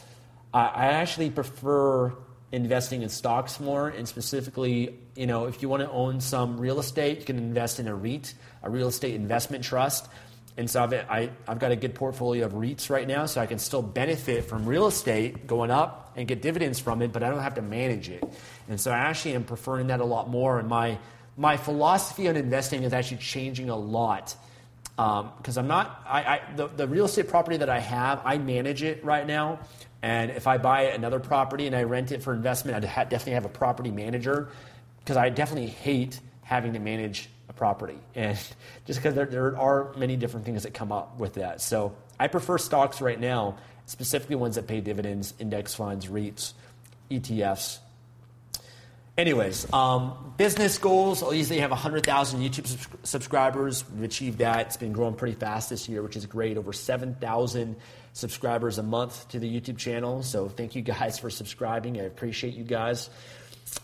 I, 0.52 0.66
I 0.66 0.86
actually 0.86 1.30
prefer 1.30 2.12
investing 2.52 3.00
in 3.02 3.08
stocks 3.08 3.58
more. 3.58 3.88
And 3.88 4.06
specifically 4.06 4.98
you 5.16 5.26
know 5.26 5.46
if 5.46 5.62
you 5.62 5.68
want 5.68 5.82
to 5.82 5.90
own 5.90 6.20
some 6.20 6.58
real 6.58 6.78
estate 6.78 7.20
you 7.20 7.24
can 7.24 7.38
invest 7.38 7.80
in 7.80 7.88
a 7.88 7.94
REIT 7.94 8.34
a 8.62 8.70
real 8.70 8.88
estate 8.88 9.14
investment 9.14 9.64
trust. 9.64 10.08
And 10.56 10.70
so 10.70 10.84
I've, 10.84 10.92
I, 10.92 11.30
I've 11.48 11.58
got 11.58 11.72
a 11.72 11.76
good 11.76 11.96
portfolio 11.96 12.46
of 12.46 12.52
REITs 12.52 12.88
right 12.88 13.08
now 13.08 13.26
so 13.26 13.40
I 13.40 13.46
can 13.46 13.58
still 13.58 13.82
benefit 13.82 14.44
from 14.44 14.66
real 14.66 14.86
estate 14.86 15.48
going 15.48 15.72
up 15.72 16.12
and 16.14 16.28
get 16.28 16.42
dividends 16.42 16.78
from 16.78 17.02
it 17.02 17.12
but 17.12 17.22
I 17.22 17.30
don't 17.30 17.42
have 17.42 17.54
to 17.54 17.62
manage 17.62 18.10
it. 18.10 18.22
And 18.68 18.78
so 18.78 18.90
I 18.90 18.98
actually 18.98 19.34
am 19.34 19.44
preferring 19.44 19.86
that 19.86 20.00
a 20.00 20.04
lot 20.04 20.28
more 20.28 20.58
and 20.58 20.68
my 20.68 20.98
my 21.36 21.56
philosophy 21.56 22.28
on 22.28 22.36
investing 22.36 22.82
is 22.82 22.92
actually 22.92 23.18
changing 23.18 23.70
a 23.70 23.76
lot 23.76 24.36
because 24.96 25.58
um, 25.58 25.64
I'm 25.64 25.66
not 25.66 26.02
I, 26.06 26.22
I 26.22 26.40
the, 26.54 26.68
the 26.68 26.86
real 26.86 27.06
estate 27.06 27.28
property 27.28 27.56
that 27.56 27.68
I 27.68 27.80
have 27.80 28.22
I 28.24 28.38
manage 28.38 28.82
it 28.82 29.04
right 29.04 29.26
now 29.26 29.58
and 30.04 30.32
if 30.32 30.46
I 30.46 30.58
buy 30.58 30.82
another 30.82 31.18
property 31.18 31.66
and 31.66 31.74
I 31.74 31.84
rent 31.84 32.12
it 32.12 32.22
for 32.22 32.34
investment, 32.34 32.76
I'd 32.76 32.84
ha- 32.84 33.04
definitely 33.04 33.32
have 33.32 33.46
a 33.46 33.48
property 33.48 33.90
manager 33.90 34.50
because 34.98 35.16
I 35.16 35.30
definitely 35.30 35.70
hate 35.70 36.20
having 36.42 36.74
to 36.74 36.78
manage 36.78 37.30
a 37.48 37.54
property. 37.54 37.98
And 38.14 38.38
just 38.84 39.00
because 39.00 39.14
there, 39.14 39.24
there 39.24 39.58
are 39.58 39.94
many 39.96 40.16
different 40.16 40.44
things 40.44 40.64
that 40.64 40.74
come 40.74 40.92
up 40.92 41.18
with 41.18 41.34
that. 41.34 41.62
So 41.62 41.96
I 42.20 42.28
prefer 42.28 42.58
stocks 42.58 43.00
right 43.00 43.18
now, 43.18 43.56
specifically 43.86 44.36
ones 44.36 44.56
that 44.56 44.66
pay 44.66 44.82
dividends, 44.82 45.32
index 45.38 45.74
funds, 45.74 46.08
REITs, 46.08 46.52
ETFs. 47.10 47.78
Anyways, 49.16 49.72
um, 49.72 50.34
business 50.36 50.76
goals. 50.78 51.22
I'll 51.22 51.32
easily 51.32 51.60
have 51.60 51.70
100,000 51.70 52.40
YouTube 52.40 52.66
subs- 52.66 52.88
subscribers. 53.04 53.84
We've 53.90 54.02
achieved 54.02 54.38
that. 54.38 54.66
It's 54.66 54.76
been 54.76 54.92
growing 54.92 55.14
pretty 55.14 55.36
fast 55.36 55.70
this 55.70 55.88
year, 55.88 56.02
which 56.02 56.16
is 56.16 56.26
great. 56.26 56.56
Over 56.56 56.72
7,000 56.72 57.76
subscribers 58.12 58.78
a 58.78 58.82
month 58.82 59.28
to 59.28 59.38
the 59.38 59.48
YouTube 59.48 59.78
channel. 59.78 60.24
So 60.24 60.48
thank 60.48 60.74
you 60.74 60.82
guys 60.82 61.18
for 61.20 61.30
subscribing. 61.30 62.00
I 62.00 62.04
appreciate 62.04 62.54
you 62.54 62.64
guys. 62.64 63.08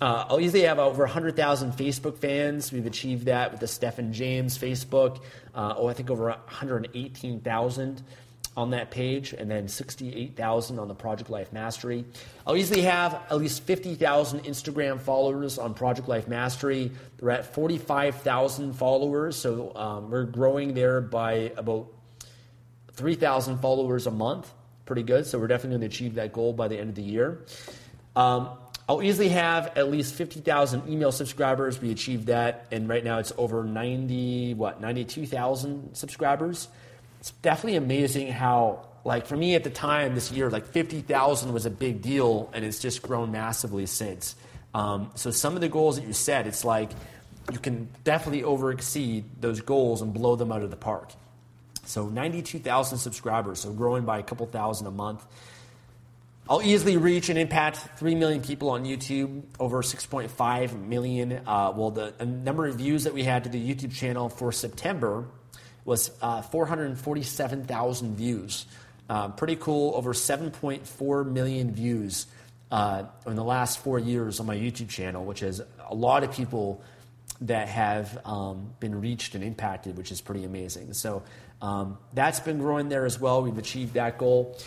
Uh, 0.01 0.25
I'll 0.29 0.41
easily 0.41 0.65
have 0.65 0.81
over 0.81 1.05
100,000 1.05 1.73
Facebook 1.73 2.19
fans. 2.19 2.73
We've 2.73 2.87
achieved 2.87 3.27
that 3.27 3.53
with 3.53 3.61
the 3.61 3.69
Stefan 3.69 4.13
James 4.13 4.59
Facebook. 4.59 5.23
Uh, 5.55 5.75
oh, 5.77 5.87
I 5.87 5.93
think 5.93 6.11
over 6.11 6.25
118,000 6.25 8.03
on 8.57 8.71
that 8.71 8.91
page, 8.91 9.33
and 9.33 9.51
then 9.51 9.69
68,000 9.69 10.79
on 10.79 10.89
the 10.89 10.95
Project 10.95 11.31
Life 11.31 11.53
Mastery. 11.53 12.05
I'll 12.47 12.57
easily 12.57 12.83
have 12.83 13.15
at 13.31 13.39
least 13.39 13.63
50,000 13.63 14.41
Instagram 14.41 15.01
followers 15.01 15.57
on 15.57 15.73
Project 15.73 16.09
Life 16.09 16.27
Mastery. 16.27 16.91
We're 17.21 17.31
at 17.31 17.55
45,000 17.55 18.73
followers, 18.73 19.37
so 19.37 19.75
um, 19.77 20.11
we're 20.11 20.25
growing 20.25 20.75
there 20.75 21.01
by 21.01 21.53
about 21.57 21.93
3,000 22.93 23.59
followers 23.59 24.07
a 24.07 24.11
month. 24.11 24.53
Pretty 24.85 25.05
good. 25.05 25.27
So 25.27 25.39
we're 25.39 25.47
definitely 25.47 25.79
going 25.79 25.89
to 25.89 25.95
achieve 25.95 26.15
that 26.17 26.33
goal 26.33 26.53
by 26.53 26.67
the 26.69 26.77
end 26.77 26.91
of 26.91 26.95
the 26.97 27.03
year. 27.03 27.45
Um, 28.17 28.51
I'll 28.89 29.03
easily 29.05 29.29
have 29.29 29.79
at 29.79 29.89
least 29.89 30.15
50,000 30.15 30.89
email 30.89 31.13
subscribers. 31.13 31.81
We 31.81 31.93
achieved 31.93 32.27
that, 32.27 32.67
and 32.73 32.89
right 32.89 33.05
now 33.05 33.19
it's 33.19 33.33
over 33.39 33.63
90, 33.63 34.55
what, 34.55 34.81
92,000 34.81 35.95
subscribers. 35.95 36.67
It's 37.21 37.33
definitely 37.33 37.77
amazing 37.77 38.33
how, 38.33 38.87
like, 39.05 39.27
for 39.27 39.37
me 39.37 39.55
at 39.55 39.63
the 39.63 39.71
time 39.71 40.15
this 40.15 40.33
year, 40.33 40.49
like 40.51 40.67
50,000 40.67 41.53
was 41.53 41.67
a 41.67 41.71
big 41.71 42.01
deal, 42.01 42.51
and 42.55 42.65
it's 42.65 42.79
just 42.79 43.03
grown 43.03 43.31
massively 43.31 43.85
since. 43.87 44.35
Um, 44.75 45.11
so 45.17 45.31
some 45.31 45.55
of 45.55 45.61
the 45.61 45.69
goals 45.69 45.97
that 45.97 46.07
you 46.07 46.15
set, 46.15 46.47
it's 46.47 46.65
like 46.65 46.91
you 47.53 47.59
can 47.59 47.89
definitely 48.05 48.43
over 48.43 48.71
exceed 48.73 49.25
those 49.41 49.61
goals 49.61 50.01
and 50.01 50.15
blow 50.15 50.35
them 50.35 50.51
out 50.51 50.63
of 50.63 50.71
the 50.71 50.77
park. 50.77 51.11
So 51.85 52.09
92,000 52.09 52.99
subscribers, 52.99 53.61
so 53.61 53.73
growing 53.73 54.05
by 54.05 54.19
a 54.19 54.23
couple 54.23 54.47
thousand 54.47 54.87
a 54.87 54.91
month. 54.91 55.25
I'll 56.49 56.63
easily 56.63 56.97
reach 56.97 57.29
and 57.29 57.39
impact 57.39 57.77
3 57.99 58.15
million 58.15 58.43
people 58.43 58.71
on 58.71 58.85
YouTube, 58.85 59.43
over 59.61 59.83
6.5 59.83 60.87
million. 60.87 61.41
Uh, 61.47 61.73
well, 61.77 61.91
the 61.91 62.13
number 62.25 62.67
of 62.67 62.77
views 62.77 63.05
that 63.05 63.15
we 63.15 63.25
had 63.25 63.45
to 63.45 63.51
the 63.51 63.75
YouTube 63.75 63.93
channel 63.93 64.29
for 64.29 64.51
September 64.51 65.27
was 65.85 66.11
uh, 66.23 66.43
447,000 66.43 68.17
views. 68.17 68.67
Uh, 69.09 69.29
pretty 69.29 69.57
cool, 69.57 69.95
over 69.97 70.13
7.4 70.13 71.27
million 71.27 71.73
views 71.73 72.27
uh, 72.71 73.05
in 73.27 73.35
the 73.35 73.45
last 73.45 73.81
four 73.81 73.99
years 73.99 74.39
on 74.41 74.47
my 74.47 74.57
YouTube 74.57 74.89
channel, 74.89 75.25
which 75.25 75.43
is 75.43 75.61
a 75.89 75.95
lot 75.95 76.23
of 76.23 76.33
people 76.33 76.81
that 77.43 77.69
have 77.69 78.19
um, 78.25 78.73
been 78.81 79.01
reached 79.01 79.35
and 79.35 79.43
impacted, 79.43 79.97
which 79.97 80.13
is 80.13 80.21
pretty 80.21 80.45
amazing. 80.45 80.93
So 80.93 81.23
um, 81.63 81.99
that's 82.13 82.41
been 82.41 82.59
growing 82.59 82.89
there 82.89 83.07
as 83.07 83.19
well. 83.19 83.43
We've 83.43 83.59
achieved 83.59 83.95
that 83.95 84.19
goal. 84.19 84.59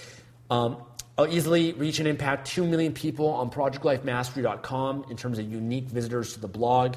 Um, 0.50 0.78
I'll 1.18 1.32
easily 1.32 1.74
reach 1.74 2.00
and 2.00 2.08
impact 2.08 2.48
2 2.48 2.66
million 2.66 2.94
people 2.94 3.28
on 3.28 3.52
projectlifemastery.com 3.52 5.06
in 5.10 5.18
terms 5.18 5.38
of 5.38 5.52
unique 5.52 5.86
visitors 5.86 6.34
to 6.34 6.40
the 6.40 6.48
blog. 6.48 6.96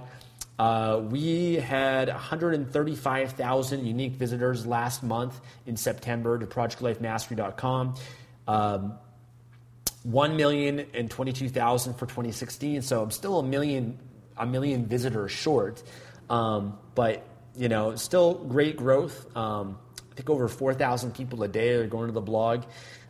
Uh, 0.58 1.02
we 1.10 1.56
had 1.56 2.08
135,000 2.08 3.86
unique 3.86 4.14
visitors 4.14 4.66
last 4.66 5.02
month 5.02 5.40
in 5.66 5.76
September 5.76 6.38
to 6.38 6.46
projectlifemastery.com. 6.46 7.94
Um, 8.48 8.98
1,022,000 10.08 11.98
for 11.98 12.06
2016. 12.06 12.82
So 12.82 13.02
I'm 13.02 13.10
still 13.10 13.40
a 13.40 13.42
million, 13.42 13.98
a 14.36 14.46
million 14.46 14.86
visitors 14.86 15.32
short. 15.32 15.82
Um, 16.30 16.78
but, 16.94 17.26
you 17.56 17.68
know, 17.68 17.96
still 17.96 18.34
great 18.34 18.76
growth. 18.76 19.36
Um, 19.36 19.78
I 20.10 20.14
think 20.14 20.30
over 20.30 20.48
4,000 20.48 21.14
people 21.14 21.42
a 21.42 21.48
day 21.48 21.72
are 21.74 21.86
going 21.86 22.06
to 22.06 22.12
the 22.12 22.20
blog, 22.20 22.64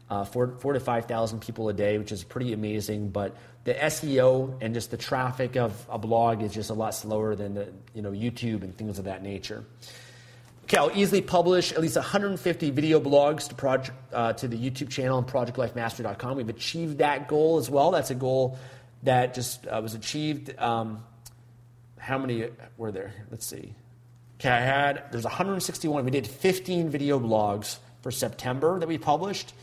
uh, 0.08 0.24
four, 0.24 0.56
four 0.58 0.72
to 0.72 0.80
5,000 0.80 1.40
people 1.40 1.68
a 1.68 1.72
day, 1.72 1.98
which 1.98 2.12
is 2.12 2.22
pretty 2.22 2.52
amazing. 2.52 3.10
But 3.10 3.36
the 3.64 3.74
SEO 3.74 4.56
and 4.60 4.74
just 4.74 4.90
the 4.90 4.96
traffic 4.96 5.56
of 5.56 5.86
a 5.90 5.98
blog 5.98 6.42
is 6.42 6.52
just 6.52 6.70
a 6.70 6.74
lot 6.74 6.94
slower 6.94 7.34
than 7.34 7.54
the, 7.54 7.72
you 7.94 8.02
know, 8.02 8.12
YouTube 8.12 8.62
and 8.62 8.76
things 8.76 8.98
of 8.98 9.06
that 9.06 9.22
nature. 9.22 9.64
Okay, 10.64 10.78
I'll 10.78 10.96
easily 10.96 11.20
publish 11.20 11.72
at 11.72 11.80
least 11.80 11.96
150 11.96 12.70
video 12.70 13.00
blogs 13.00 13.48
to 13.48 13.54
project 13.54 13.96
uh, 14.12 14.32
to 14.32 14.48
the 14.48 14.56
YouTube 14.56 14.90
channel 14.90 15.18
and 15.18 15.26
projectlifemastery.com. 15.26 16.36
We've 16.36 16.48
achieved 16.48 16.98
that 16.98 17.28
goal 17.28 17.58
as 17.58 17.70
well. 17.70 17.92
That's 17.92 18.10
a 18.10 18.16
goal 18.16 18.58
that 19.04 19.34
just 19.34 19.66
uh, 19.66 19.80
was 19.80 19.94
achieved. 19.94 20.58
Um, 20.58 21.04
how 21.98 22.18
many 22.18 22.48
were 22.76 22.90
there? 22.90 23.12
Let's 23.30 23.46
see. 23.46 23.74
Okay, 24.40 24.50
I 24.50 24.60
had, 24.60 25.04
there's 25.12 25.24
161. 25.24 26.04
We 26.04 26.10
did 26.10 26.26
15 26.26 26.90
video 26.90 27.18
blogs 27.18 27.78
for 28.02 28.10
September 28.10 28.78
that 28.78 28.88
we 28.88 28.98
published. 28.98 29.54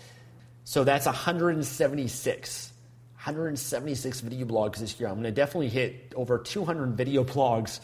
So 0.64 0.84
that's 0.84 1.06
176. 1.06 2.70
176 3.16 4.22
video 4.22 4.46
blogs 4.46 4.78
this 4.78 5.00
year. 5.00 5.08
I'm 5.08 5.16
going 5.16 5.24
to 5.26 5.32
definitely 5.32 5.70
hit 5.70 6.14
over 6.16 6.38
200 6.38 6.98
video 6.98 7.24
blogs 7.24 7.80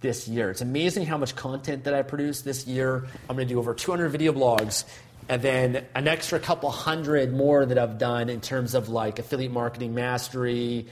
this 0.00 0.28
year. 0.28 0.50
It's 0.50 0.60
amazing 0.60 1.06
how 1.06 1.16
much 1.16 1.34
content 1.36 1.84
that 1.84 1.94
I 1.94 2.02
produced 2.02 2.44
this 2.44 2.66
year. 2.66 3.06
I'm 3.28 3.36
going 3.36 3.48
to 3.48 3.54
do 3.54 3.58
over 3.58 3.74
200 3.74 4.08
video 4.08 4.32
blogs 4.32 4.84
and 5.28 5.40
then 5.40 5.86
an 5.94 6.08
extra 6.08 6.40
couple 6.40 6.70
hundred 6.70 7.32
more 7.32 7.64
that 7.64 7.78
I've 7.78 7.98
done 7.98 8.28
in 8.28 8.40
terms 8.40 8.74
of 8.74 8.88
like 8.88 9.18
affiliate 9.18 9.52
marketing 9.52 9.94
mastery, 9.94 10.86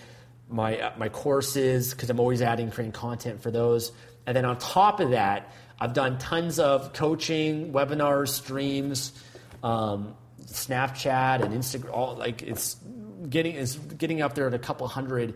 my 0.48 0.78
uh, 0.80 0.92
my 0.96 1.08
courses 1.08 1.92
because 1.92 2.10
I'm 2.10 2.20
always 2.20 2.42
adding 2.42 2.70
creating 2.70 2.92
content 2.92 3.42
for 3.42 3.50
those. 3.50 3.92
And 4.26 4.36
then 4.36 4.44
on 4.44 4.58
top 4.58 5.00
of 5.00 5.10
that, 5.10 5.52
I've 5.78 5.94
done 5.94 6.18
tons 6.18 6.58
of 6.58 6.92
coaching, 6.92 7.72
webinars, 7.72 8.28
streams, 8.28 9.12
um, 9.62 10.14
Snapchat, 10.52 11.42
and 11.42 11.54
Instagram. 11.54 11.92
All 11.92 12.16
like 12.16 12.42
it's 12.42 12.76
getting 13.28 13.54
is 13.54 13.76
getting 13.76 14.22
up 14.22 14.34
there 14.34 14.46
at 14.46 14.54
a 14.54 14.58
couple 14.58 14.86
hundred 14.88 15.34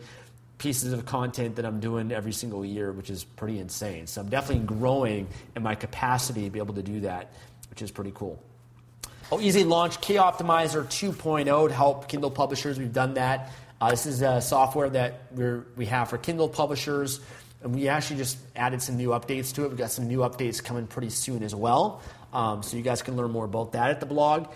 pieces 0.58 0.92
of 0.92 1.04
content 1.04 1.56
that 1.56 1.64
I'm 1.64 1.80
doing 1.80 2.12
every 2.12 2.32
single 2.32 2.64
year, 2.64 2.92
which 2.92 3.10
is 3.10 3.24
pretty 3.24 3.58
insane. 3.58 4.06
So 4.06 4.20
I'm 4.20 4.28
definitely 4.28 4.64
growing 4.64 5.28
in 5.56 5.62
my 5.62 5.74
capacity 5.74 6.44
to 6.44 6.50
be 6.50 6.58
able 6.58 6.74
to 6.74 6.82
do 6.82 7.00
that, 7.00 7.32
which 7.70 7.82
is 7.82 7.90
pretty 7.90 8.12
cool. 8.14 8.42
Oh, 9.32 9.40
easy 9.40 9.64
launch 9.64 10.00
K 10.00 10.14
Optimizer 10.14 10.84
2.0 10.84 11.68
to 11.68 11.74
help 11.74 12.08
Kindle 12.08 12.30
publishers. 12.30 12.78
We've 12.78 12.92
done 12.92 13.14
that. 13.14 13.50
Uh, 13.80 13.90
this 13.90 14.06
is 14.06 14.22
a 14.22 14.40
software 14.40 14.88
that 14.90 15.22
we 15.32 15.60
we 15.76 15.86
have 15.86 16.08
for 16.10 16.18
Kindle 16.18 16.48
publishers. 16.48 17.20
And 17.62 17.74
we 17.74 17.88
actually 17.88 18.16
just 18.16 18.36
added 18.54 18.82
some 18.82 18.98
new 18.98 19.08
updates 19.08 19.54
to 19.54 19.64
it. 19.64 19.68
We've 19.68 19.78
got 19.78 19.90
some 19.90 20.06
new 20.06 20.18
updates 20.18 20.62
coming 20.62 20.86
pretty 20.86 21.08
soon 21.08 21.42
as 21.42 21.54
well. 21.54 22.02
Um, 22.32 22.62
so 22.62 22.76
you 22.76 22.82
guys 22.82 23.00
can 23.00 23.16
learn 23.16 23.30
more 23.30 23.46
about 23.46 23.72
that 23.72 23.90
at 23.90 24.00
the 24.00 24.06
blog. 24.06 24.48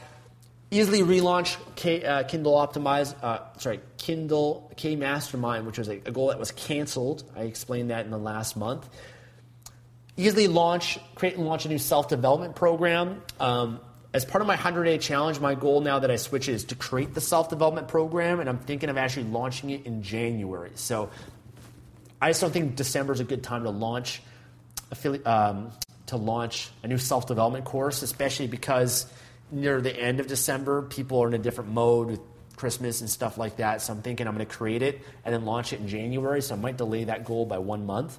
Easily 0.71 1.01
relaunch 1.01 1.57
K, 1.77 2.05
uh, 2.05 2.25
Kindle 2.25 2.53
Optimize, 2.55 3.15
uh, 3.23 3.41
sorry, 3.59 3.81
Kindle 3.97 4.71
K 4.77 4.97
Mastermind, 4.97 5.67
which 5.67 5.79
was 5.79 5.89
a, 5.89 5.95
a, 6.05 6.11
goal 6.11 6.29
that 6.29 6.39
was 6.39 6.53
canceled. 6.53 7.25
I 7.35 7.43
explained 7.43 7.91
that 7.91 8.05
in 8.05 8.11
the 8.11 8.19
last 8.19 8.55
month. 8.55 8.87
Easily 10.19 10.47
launch, 10.47 10.99
create 11.15 11.37
and 11.37 11.47
launch 11.47 11.65
a 11.65 11.69
new 11.69 11.79
self 11.79 12.09
development 12.09 12.55
program. 12.55 13.23
Um, 13.41 13.81
as 14.13 14.25
part 14.25 14.43
of 14.43 14.47
my 14.47 14.55
100 14.55 14.85
day 14.85 14.99
challenge, 14.99 15.41
my 15.41 15.55
goal 15.55 15.81
now 15.81 16.01
that 16.01 16.11
I 16.11 16.17
switch 16.17 16.49
is 16.49 16.65
to 16.65 16.75
create 16.75 17.15
the 17.15 17.21
self 17.21 17.49
development 17.49 17.89
program, 17.89 18.41
and 18.41 18.49
I'm 18.49 18.59
thinking 18.59 18.91
of 18.91 18.99
actually 18.99 19.25
launching 19.25 19.71
it 19.71 19.87
in 19.87 20.03
January. 20.03 20.73
So 20.75 21.09
I 22.21 22.29
just 22.29 22.43
don't 22.43 22.53
think 22.53 22.77
December 22.77 23.15
is 23.15 23.21
a 23.21 23.25
good 23.25 23.43
time 23.43 23.63
to 23.65 23.71
launch 23.71 24.23
affili- 24.93 25.27
um, 25.27 25.71
to 26.07 26.17
launch 26.17 26.71
a 26.83 26.89
new 26.89 26.99
self 26.99 27.27
development 27.27 27.65
course, 27.65 28.03
especially 28.03 28.49
because 28.49 29.07
near 29.51 29.81
the 29.81 29.95
end 29.95 30.21
of 30.21 30.27
December, 30.27 30.83
people 30.83 31.23
are 31.23 31.29
in 31.29 31.35
a 31.35 31.39
different 31.39 31.71
mode 31.71 32.09
with 32.09 32.21
Christmas 32.57 33.01
and 33.01 33.09
stuff 33.09 33.39
like 33.39 33.57
that. 33.57 33.81
So 33.81 33.93
I'm 33.93 34.03
thinking 34.03 34.27
I'm 34.27 34.35
going 34.35 34.47
to 34.47 34.55
create 34.55 34.83
it 34.83 35.01
and 35.25 35.35
then 35.35 35.45
launch 35.45 35.73
it 35.73 35.81
in 35.81 35.89
January. 35.89 36.43
So 36.43 36.55
I 36.55 36.59
might 36.59 36.77
delay 36.77 37.05
that 37.05 37.25
goal 37.25 37.47
by 37.47 37.59
one 37.59 37.87
month. 37.87 38.19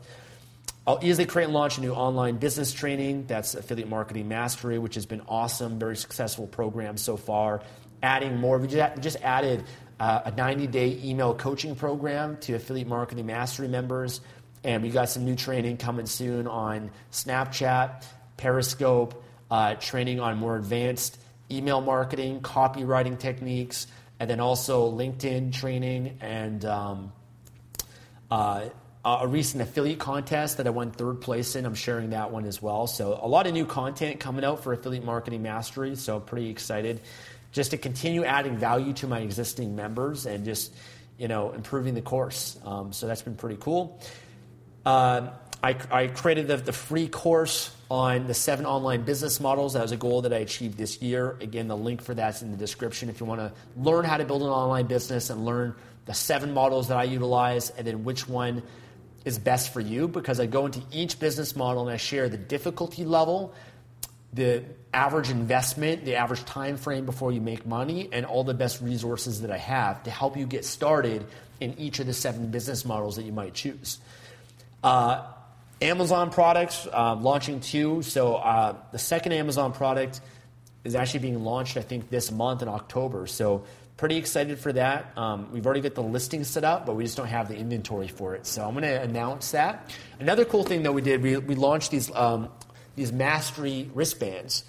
I'll 0.88 1.00
easily 1.04 1.28
create 1.28 1.46
and 1.46 1.54
launch 1.54 1.78
a 1.78 1.82
new 1.82 1.92
online 1.92 2.38
business 2.38 2.74
training. 2.74 3.26
That's 3.28 3.54
Affiliate 3.54 3.90
Marketing 3.90 4.28
Mastery, 4.28 4.80
which 4.80 4.96
has 4.96 5.06
been 5.06 5.22
awesome, 5.28 5.78
very 5.78 5.96
successful 5.96 6.48
program 6.48 6.98
so 6.98 7.16
far. 7.16 7.62
Adding 8.02 8.38
more, 8.38 8.58
we 8.58 8.68
just 8.68 9.18
added 9.22 9.66
uh, 10.00 10.22
a 10.26 10.32
90 10.32 10.68
day 10.68 11.00
email 11.04 11.36
coaching 11.36 11.76
program 11.76 12.38
to 12.38 12.56
Affiliate 12.56 12.88
Marketing 12.88 13.26
Mastery 13.26 13.68
members. 13.68 14.22
And 14.64 14.82
we 14.82 14.90
got 14.90 15.10
some 15.10 15.26
new 15.26 15.36
training 15.36 15.78
coming 15.78 16.06
soon 16.06 16.48
on 16.48 16.92
Snapchat, 17.12 18.06
Periscope, 18.38 19.24
uh, 19.50 19.76
training 19.76 20.20
on 20.20 20.38
more 20.38 20.56
advanced 20.56 21.20
email 21.52 21.82
marketing, 21.82 22.42
copywriting 22.42 23.18
techniques, 23.18 23.88
and 24.20 24.30
then 24.30 24.40
also 24.40 24.92
LinkedIn 24.92 25.54
training 25.54 26.18
and 26.22 26.64
um, 26.66 27.12
uh, 28.30 28.66
a 29.06 29.28
recent 29.28 29.64
affiliate 29.64 30.00
contest 30.00 30.58
that 30.58 30.68
I 30.68 30.70
won 30.72 30.92
third 30.92 31.22
place 31.22 31.56
in. 31.56 31.66
I'm 31.66 31.74
sharing 31.74 32.12
that 32.12 32.32
one 32.32 32.46
as 32.46 32.62
well. 32.62 32.86
So 32.86 33.18
a 33.22 33.28
lot 33.28 33.48
of 33.48 33.54
new 33.54 33.66
content 33.66 34.20
coming 34.20 34.44
out 34.44 34.64
for 34.64 34.74
affiliate 34.74 35.06
marketing 35.06 35.42
mastery. 35.42 35.96
So 35.96 36.18
I'm 36.18 36.22
pretty 36.24 36.50
excited 36.50 37.02
just 37.52 37.72
to 37.72 37.78
continue 37.78 38.24
adding 38.26 38.58
value 38.58 38.94
to 38.94 39.08
my 39.08 39.20
existing 39.20 39.76
members 39.76 40.26
and 40.26 40.46
just 40.46 40.74
you 41.18 41.28
know 41.28 41.52
improving 41.52 41.96
the 41.96 42.02
course. 42.02 42.60
Um, 42.66 42.94
so 42.94 43.08
that's 43.08 43.22
been 43.22 43.36
pretty 43.36 43.58
cool. 43.60 44.00
Uh, 44.86 45.30
I, 45.62 45.76
I, 45.92 46.08
created 46.08 46.48
the, 46.48 46.58
the, 46.58 46.72
free 46.72 47.10
course 47.10 47.76
on 47.92 48.28
the 48.28 48.34
seven 48.34 48.66
online 48.66 49.02
business 49.02 49.42
models. 49.42 49.74
That 49.74 49.82
was 49.82 49.92
a 49.92 49.98
goal 49.98 50.22
that 50.22 50.32
I 50.32 50.38
achieved 50.38 50.78
this 50.78 51.02
year. 51.02 51.36
Again, 51.42 51.68
the 51.68 51.76
link 51.76 52.02
for 52.02 52.14
that's 52.14 52.42
in 52.42 52.52
the 52.52 52.58
description 52.58 53.10
if 53.10 53.20
you 53.20 53.26
want 53.26 53.42
to 53.42 53.52
learn 53.76 54.06
how 54.06 54.18
to 54.18 54.26
build 54.26 54.42
an 54.42 54.48
online 54.48 54.86
business 54.86 55.30
and 55.30 55.44
learn 55.44 55.76
the 56.06 56.14
seven 56.14 56.54
models 56.54 56.88
that 56.88 56.98
I 56.98 57.04
utilize 57.04 57.72
and 57.72 57.86
then 57.86 58.06
which 58.06 58.28
one 58.28 58.64
is 59.26 59.38
best 59.38 59.74
for 59.74 59.82
you 59.82 60.08
because 60.08 60.40
I 60.40 60.46
go 60.46 60.66
into 60.66 60.82
each 60.92 61.20
business 61.20 61.56
model 61.56 61.84
and 61.84 61.92
I 61.92 61.98
share 61.98 62.30
the 62.30 62.38
difficulty 62.38 63.04
level, 63.04 63.54
the 64.32 64.64
average 64.94 65.30
investment, 65.30 66.06
the 66.06 66.16
average 66.16 66.46
time 66.46 66.78
frame 66.78 67.06
before 67.06 67.34
you 67.34 67.42
make 67.42 67.66
money, 67.66 68.08
and 68.14 68.26
all 68.26 68.46
the 68.46 68.54
best 68.54 68.82
resources 68.82 69.42
that 69.42 69.52
I 69.52 69.58
have 69.58 70.04
to 70.04 70.12
help 70.12 70.38
you 70.38 70.46
get 70.46 70.64
started 70.64 71.26
in 71.60 71.78
each 71.78 72.00
of 72.00 72.08
the 72.08 72.14
seven 72.14 72.50
business 72.50 72.86
models 72.86 73.18
that 73.18 73.24
you 73.24 73.34
might 73.34 73.54
choose. 73.54 74.00
Uh, 74.82 75.26
Amazon 75.82 76.30
products, 76.30 76.88
uh, 76.92 77.16
launching 77.16 77.60
two. 77.60 78.02
So 78.02 78.36
uh, 78.36 78.76
the 78.92 79.00
second 79.00 79.32
Amazon 79.32 79.72
product 79.72 80.22
is 80.84 80.96
actually 80.96 81.22
being 81.22 81.44
launched, 81.44 81.78
I 81.78 81.82
think, 81.82 82.10
this 82.10 82.32
month 82.32 82.62
in 82.62 82.68
October. 82.68 83.28
So 83.28 83.64
pretty 83.98 84.18
excited 84.18 84.60
for 84.60 84.72
that. 84.74 85.18
Um, 85.18 85.52
we've 85.52 85.66
already 85.66 85.82
got 85.82 85.96
the 85.96 86.04
listing 86.04 86.44
set 86.44 86.64
up, 86.64 86.86
but 86.86 86.96
we 86.96 87.04
just 87.04 87.18
don't 87.18 87.28
have 87.28 87.50
the 87.50 87.56
inventory 87.56 88.08
for 88.08 88.36
it. 88.36 88.46
So 88.46 88.66
I'm 88.66 88.72
going 88.72 88.84
to 88.84 89.02
announce 89.02 89.52
that. 89.52 89.92
Another 90.20 90.46
cool 90.46 90.64
thing 90.64 90.84
that 90.84 90.94
we 90.94 91.02
did, 91.02 91.22
we, 91.22 91.38
we 91.38 91.56
launched 91.56 91.92
these 91.92 92.10
um, 92.16 92.50
these 92.96 93.12
Mastery 93.14 93.90
wristbands, 93.94 94.64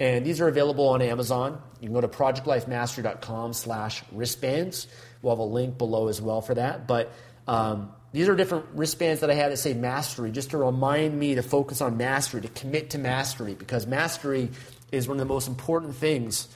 and 0.00 0.24
these 0.24 0.40
are 0.40 0.48
available 0.48 0.88
on 0.88 1.02
Amazon. 1.02 1.60
You 1.80 1.88
can 1.88 1.94
go 1.94 2.00
to 2.00 2.08
projectlifemastery.com/slash 2.08 4.02
wristbands. 4.12 4.88
We'll 5.22 5.34
have 5.34 5.40
a 5.40 5.44
link 5.44 5.78
below 5.78 6.08
as 6.08 6.20
well 6.20 6.40
for 6.40 6.54
that, 6.54 6.86
but. 6.86 7.12
Um, 7.48 7.92
these 8.12 8.30
are 8.30 8.34
different 8.34 8.64
wristbands 8.72 9.20
that 9.20 9.30
I 9.30 9.34
had 9.34 9.52
that 9.52 9.58
say 9.58 9.74
mastery, 9.74 10.30
just 10.30 10.50
to 10.52 10.56
remind 10.56 11.18
me 11.18 11.34
to 11.34 11.42
focus 11.42 11.82
on 11.82 11.98
mastery, 11.98 12.40
to 12.40 12.48
commit 12.48 12.90
to 12.90 12.98
mastery, 12.98 13.52
because 13.52 13.86
mastery 13.86 14.48
is 14.90 15.06
one 15.06 15.16
of 15.16 15.28
the 15.28 15.32
most 15.32 15.48
important 15.48 15.94
things 15.94 16.48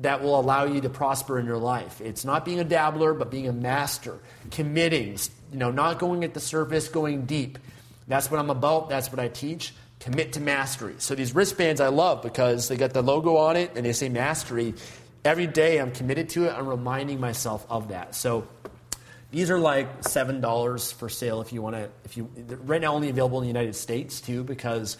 that 0.00 0.22
will 0.22 0.38
allow 0.38 0.64
you 0.64 0.80
to 0.80 0.88
prosper 0.88 1.38
in 1.38 1.46
your 1.46 1.58
life. 1.58 2.00
It's 2.00 2.24
not 2.24 2.44
being 2.44 2.60
a 2.60 2.64
dabbler, 2.64 3.14
but 3.14 3.30
being 3.30 3.48
a 3.48 3.52
master, 3.52 4.18
committing, 4.50 5.18
you 5.50 5.58
know, 5.58 5.70
not 5.70 5.98
going 5.98 6.22
at 6.22 6.34
the 6.34 6.40
surface, 6.40 6.88
going 6.88 7.26
deep. 7.26 7.58
That's 8.06 8.30
what 8.30 8.38
I'm 8.38 8.50
about. 8.50 8.88
That's 8.88 9.10
what 9.10 9.18
I 9.18 9.28
teach. 9.28 9.74
Commit 9.98 10.34
to 10.34 10.40
mastery. 10.40 10.94
So 10.98 11.16
these 11.16 11.34
wristbands 11.34 11.80
I 11.80 11.88
love 11.88 12.22
because 12.22 12.68
they 12.68 12.76
got 12.76 12.92
the 12.92 13.02
logo 13.02 13.36
on 13.36 13.56
it 13.56 13.72
and 13.74 13.84
they 13.84 13.92
say 13.92 14.08
mastery. 14.08 14.74
Every 15.24 15.46
day 15.46 15.78
I'm 15.78 15.92
committed 15.92 16.30
to 16.30 16.44
it. 16.44 16.54
I'm 16.56 16.66
reminding 16.66 17.20
myself 17.20 17.66
of 17.68 17.88
that. 17.88 18.14
So 18.14 18.46
these 19.30 19.50
are 19.50 19.58
like 19.58 20.04
seven 20.04 20.40
dollars 20.40 20.90
for 20.90 21.08
sale 21.08 21.40
if 21.40 21.52
you 21.52 21.60
want 21.60 21.76
to. 21.76 21.90
If 22.04 22.16
you 22.16 22.30
right 22.64 22.80
now 22.80 22.94
only 22.94 23.10
available 23.10 23.38
in 23.38 23.42
the 23.42 23.48
United 23.48 23.74
States 23.74 24.20
too, 24.20 24.42
because 24.42 24.96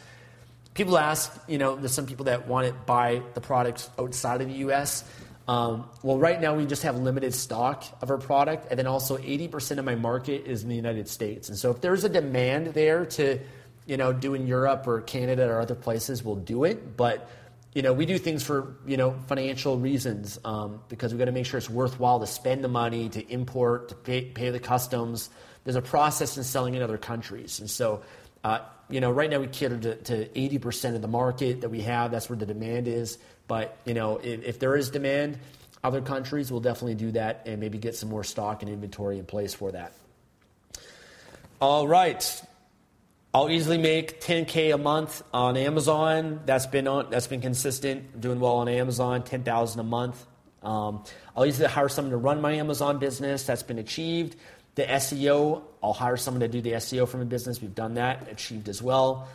people 0.74 0.98
ask. 0.98 1.32
You 1.48 1.58
know, 1.58 1.76
there's 1.76 1.92
some 1.92 2.06
people 2.06 2.26
that 2.26 2.46
want 2.46 2.66
to 2.66 2.72
buy 2.72 3.22
the 3.34 3.40
products 3.40 3.88
outside 3.98 4.40
of 4.40 4.48
the 4.48 4.54
U.S. 4.54 5.04
Um, 5.48 5.88
well, 6.02 6.18
right 6.18 6.38
now 6.38 6.54
we 6.54 6.66
just 6.66 6.82
have 6.82 6.98
limited 6.98 7.34
stock 7.34 7.84
of 8.02 8.10
our 8.10 8.18
product, 8.18 8.66
and 8.68 8.78
then 8.78 8.86
also 8.86 9.16
80% 9.16 9.78
of 9.78 9.84
my 9.86 9.94
market 9.94 10.44
is 10.46 10.62
in 10.62 10.68
the 10.68 10.76
United 10.76 11.08
States. 11.08 11.48
And 11.48 11.56
so, 11.56 11.70
if 11.70 11.80
there's 11.80 12.04
a 12.04 12.08
demand 12.10 12.68
there 12.68 13.06
to, 13.06 13.40
you 13.86 13.96
know, 13.96 14.12
do 14.12 14.34
in 14.34 14.46
Europe 14.46 14.86
or 14.86 15.00
Canada 15.00 15.48
or 15.48 15.60
other 15.60 15.74
places, 15.74 16.22
we'll 16.22 16.36
do 16.36 16.64
it. 16.64 16.98
But 16.98 17.30
you 17.74 17.82
know, 17.82 17.92
we 17.92 18.06
do 18.06 18.18
things 18.18 18.42
for 18.42 18.76
you 18.86 18.96
know 18.96 19.16
financial 19.26 19.78
reasons 19.78 20.38
um, 20.44 20.80
because 20.88 21.12
we've 21.12 21.18
got 21.18 21.26
to 21.26 21.32
make 21.32 21.46
sure 21.46 21.58
it's 21.58 21.70
worthwhile 21.70 22.20
to 22.20 22.26
spend 22.26 22.64
the 22.64 22.68
money 22.68 23.08
to 23.10 23.32
import 23.32 23.90
to 23.90 23.94
pay, 23.94 24.22
pay 24.24 24.50
the 24.50 24.60
customs. 24.60 25.30
There's 25.64 25.76
a 25.76 25.82
process 25.82 26.36
in 26.36 26.44
selling 26.44 26.74
in 26.74 26.82
other 26.82 26.98
countries, 26.98 27.60
and 27.60 27.70
so 27.70 28.02
uh, 28.44 28.60
you 28.90 29.00
know, 29.00 29.10
right 29.10 29.28
now 29.30 29.40
we 29.40 29.46
cater 29.46 29.78
to, 29.78 30.28
80% 30.28 30.94
of 30.94 31.02
the 31.02 31.08
market 31.08 31.60
that 31.60 31.68
we 31.68 31.82
have. 31.82 32.10
That's 32.10 32.30
where 32.30 32.38
the 32.38 32.46
demand 32.46 32.88
is. 32.88 33.18
But 33.46 33.76
you 33.84 33.94
know, 33.94 34.18
if, 34.18 34.44
if 34.44 34.58
there 34.58 34.76
is 34.76 34.90
demand, 34.90 35.38
other 35.84 36.00
countries 36.00 36.50
will 36.50 36.60
definitely 36.60 36.94
do 36.94 37.12
that 37.12 37.42
and 37.46 37.60
maybe 37.60 37.78
get 37.78 37.94
some 37.94 38.08
more 38.08 38.24
stock 38.24 38.62
and 38.62 38.70
inventory 38.70 39.18
in 39.18 39.26
place 39.26 39.54
for 39.54 39.72
that. 39.72 39.92
All 41.60 41.88
right, 41.88 42.42
I'll 43.34 43.50
easily 43.50 43.76
make 43.76 44.22
10k 44.22 44.72
a 44.74 44.78
month 44.78 45.22
on 45.34 45.58
Amazon. 45.58 46.40
That's 46.46 46.66
been 46.66 46.88
on. 46.88 47.10
That's 47.10 47.26
been 47.26 47.42
consistent. 47.42 48.18
Doing 48.18 48.40
well 48.40 48.56
on 48.56 48.68
Amazon. 48.68 49.22
10,000 49.22 49.80
a 49.80 49.82
month. 49.82 50.24
Um, 50.62 51.04
I'll 51.36 51.44
easily 51.44 51.68
hire 51.68 51.90
someone 51.90 52.12
to 52.12 52.16
run 52.16 52.40
my 52.40 52.54
Amazon 52.54 52.98
business. 52.98 53.44
That's 53.44 53.62
been 53.62 53.78
achieved. 53.78 54.36
The 54.76 54.84
SEO. 54.84 55.62
I'll 55.82 55.92
hire 55.92 56.16
someone 56.16 56.40
to 56.40 56.48
do 56.48 56.62
the 56.62 56.72
SEO 56.72 57.06
for 57.06 57.18
my 57.18 57.24
business. 57.24 57.60
We've 57.60 57.74
done 57.74 57.94
that. 57.94 58.30
Achieved 58.30 58.68
as 58.68 58.82
well. 58.82 59.28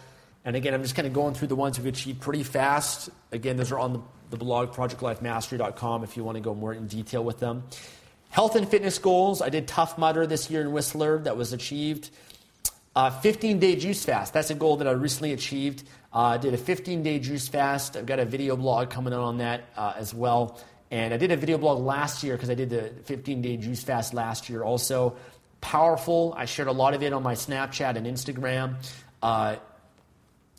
And 0.43 0.55
again, 0.55 0.73
I'm 0.73 0.81
just 0.81 0.95
kind 0.95 1.07
of 1.07 1.13
going 1.13 1.35
through 1.35 1.49
the 1.49 1.55
ones 1.55 1.77
we've 1.77 1.87
achieved 1.87 2.19
pretty 2.19 2.43
fast. 2.43 3.09
Again, 3.31 3.57
those 3.57 3.71
are 3.71 3.79
on 3.79 3.93
the, 3.93 4.01
the 4.31 4.37
blog 4.37 4.73
projectlifemastery.com 4.73 6.03
if 6.03 6.17
you 6.17 6.23
want 6.23 6.35
to 6.35 6.41
go 6.41 6.55
more 6.55 6.73
in 6.73 6.87
detail 6.87 7.23
with 7.23 7.39
them. 7.39 7.63
Health 8.31 8.55
and 8.55 8.67
fitness 8.67 8.97
goals. 8.97 9.43
I 9.43 9.49
did 9.49 9.67
Tough 9.67 9.99
Mudder 9.99 10.25
this 10.25 10.49
year 10.49 10.61
in 10.61 10.71
Whistler. 10.71 11.19
That 11.19 11.37
was 11.37 11.53
achieved. 11.53 12.09
Uh, 12.95 13.09
15 13.09 13.59
day 13.59 13.75
juice 13.75 14.05
fast. 14.05 14.33
That's 14.33 14.51
a 14.51 14.55
goal 14.55 14.77
that 14.77 14.87
I 14.87 14.91
recently 14.91 15.33
achieved. 15.33 15.83
Uh, 16.13 16.19
I 16.19 16.37
did 16.37 16.53
a 16.53 16.57
15 16.57 17.01
day 17.01 17.19
juice 17.19 17.47
fast. 17.47 17.97
I've 17.97 18.05
got 18.05 18.19
a 18.19 18.25
video 18.25 18.55
blog 18.55 18.91
coming 18.91 19.13
out 19.13 19.21
on 19.21 19.37
that 19.39 19.63
uh, 19.75 19.93
as 19.97 20.13
well. 20.13 20.59
And 20.91 21.11
I 21.11 21.17
did 21.17 21.31
a 21.31 21.35
video 21.35 21.57
blog 21.57 21.79
last 21.79 22.23
year 22.23 22.35
because 22.35 22.51
I 22.51 22.53
did 22.53 22.69
the 22.69 22.93
15 23.05 23.41
day 23.41 23.57
juice 23.57 23.83
fast 23.83 24.13
last 24.13 24.47
year 24.47 24.63
also. 24.63 25.15
Powerful. 25.59 26.35
I 26.37 26.45
shared 26.45 26.67
a 26.67 26.71
lot 26.71 26.93
of 26.93 27.01
it 27.01 27.13
on 27.13 27.23
my 27.23 27.33
Snapchat 27.33 27.95
and 27.95 28.05
Instagram. 28.05 28.75
Uh, 29.23 29.55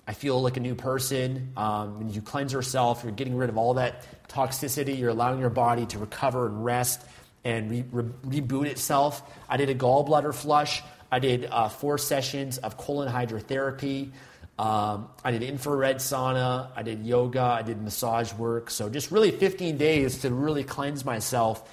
I 0.06 0.12
feel 0.12 0.42
like 0.42 0.56
a 0.56 0.60
new 0.60 0.74
person. 0.74 1.52
Um, 1.56 2.08
you 2.10 2.20
cleanse 2.20 2.52
yourself, 2.52 3.02
you're 3.04 3.12
getting 3.12 3.36
rid 3.36 3.48
of 3.48 3.56
all 3.56 3.74
that 3.74 4.06
toxicity. 4.28 4.98
You're 4.98 5.10
allowing 5.10 5.38
your 5.38 5.50
body 5.50 5.86
to 5.86 5.98
recover 5.98 6.46
and 6.46 6.64
rest 6.64 7.00
and 7.44 7.70
re- 7.70 7.84
re- 7.92 8.40
reboot 8.40 8.66
itself. 8.66 9.22
I 9.48 9.56
did 9.56 9.70
a 9.70 9.74
gallbladder 9.74 10.34
flush. 10.34 10.82
I 11.14 11.20
did 11.20 11.46
uh, 11.48 11.68
four 11.68 11.96
sessions 11.96 12.58
of 12.58 12.76
colon 12.76 13.08
hydrotherapy. 13.08 14.10
Um, 14.58 15.08
I 15.22 15.30
did 15.30 15.44
infrared 15.44 15.98
sauna. 15.98 16.70
I 16.74 16.82
did 16.82 17.06
yoga. 17.06 17.40
I 17.40 17.62
did 17.62 17.80
massage 17.80 18.32
work. 18.32 18.68
So 18.68 18.90
just 18.90 19.12
really 19.12 19.30
15 19.30 19.76
days 19.78 20.18
to 20.22 20.30
really 20.34 20.64
cleanse 20.64 21.04
myself. 21.04 21.70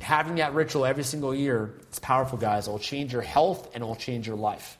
Having 0.00 0.34
that 0.34 0.52
ritual 0.52 0.84
every 0.84 1.02
single 1.02 1.34
year, 1.34 1.72
it's 1.84 1.98
powerful, 1.98 2.36
guys. 2.36 2.68
It 2.68 2.72
will 2.72 2.78
change 2.78 3.10
your 3.10 3.22
health 3.22 3.74
and 3.74 3.82
it 3.82 3.86
will 3.86 3.96
change 3.96 4.26
your 4.26 4.36
life. 4.36 4.76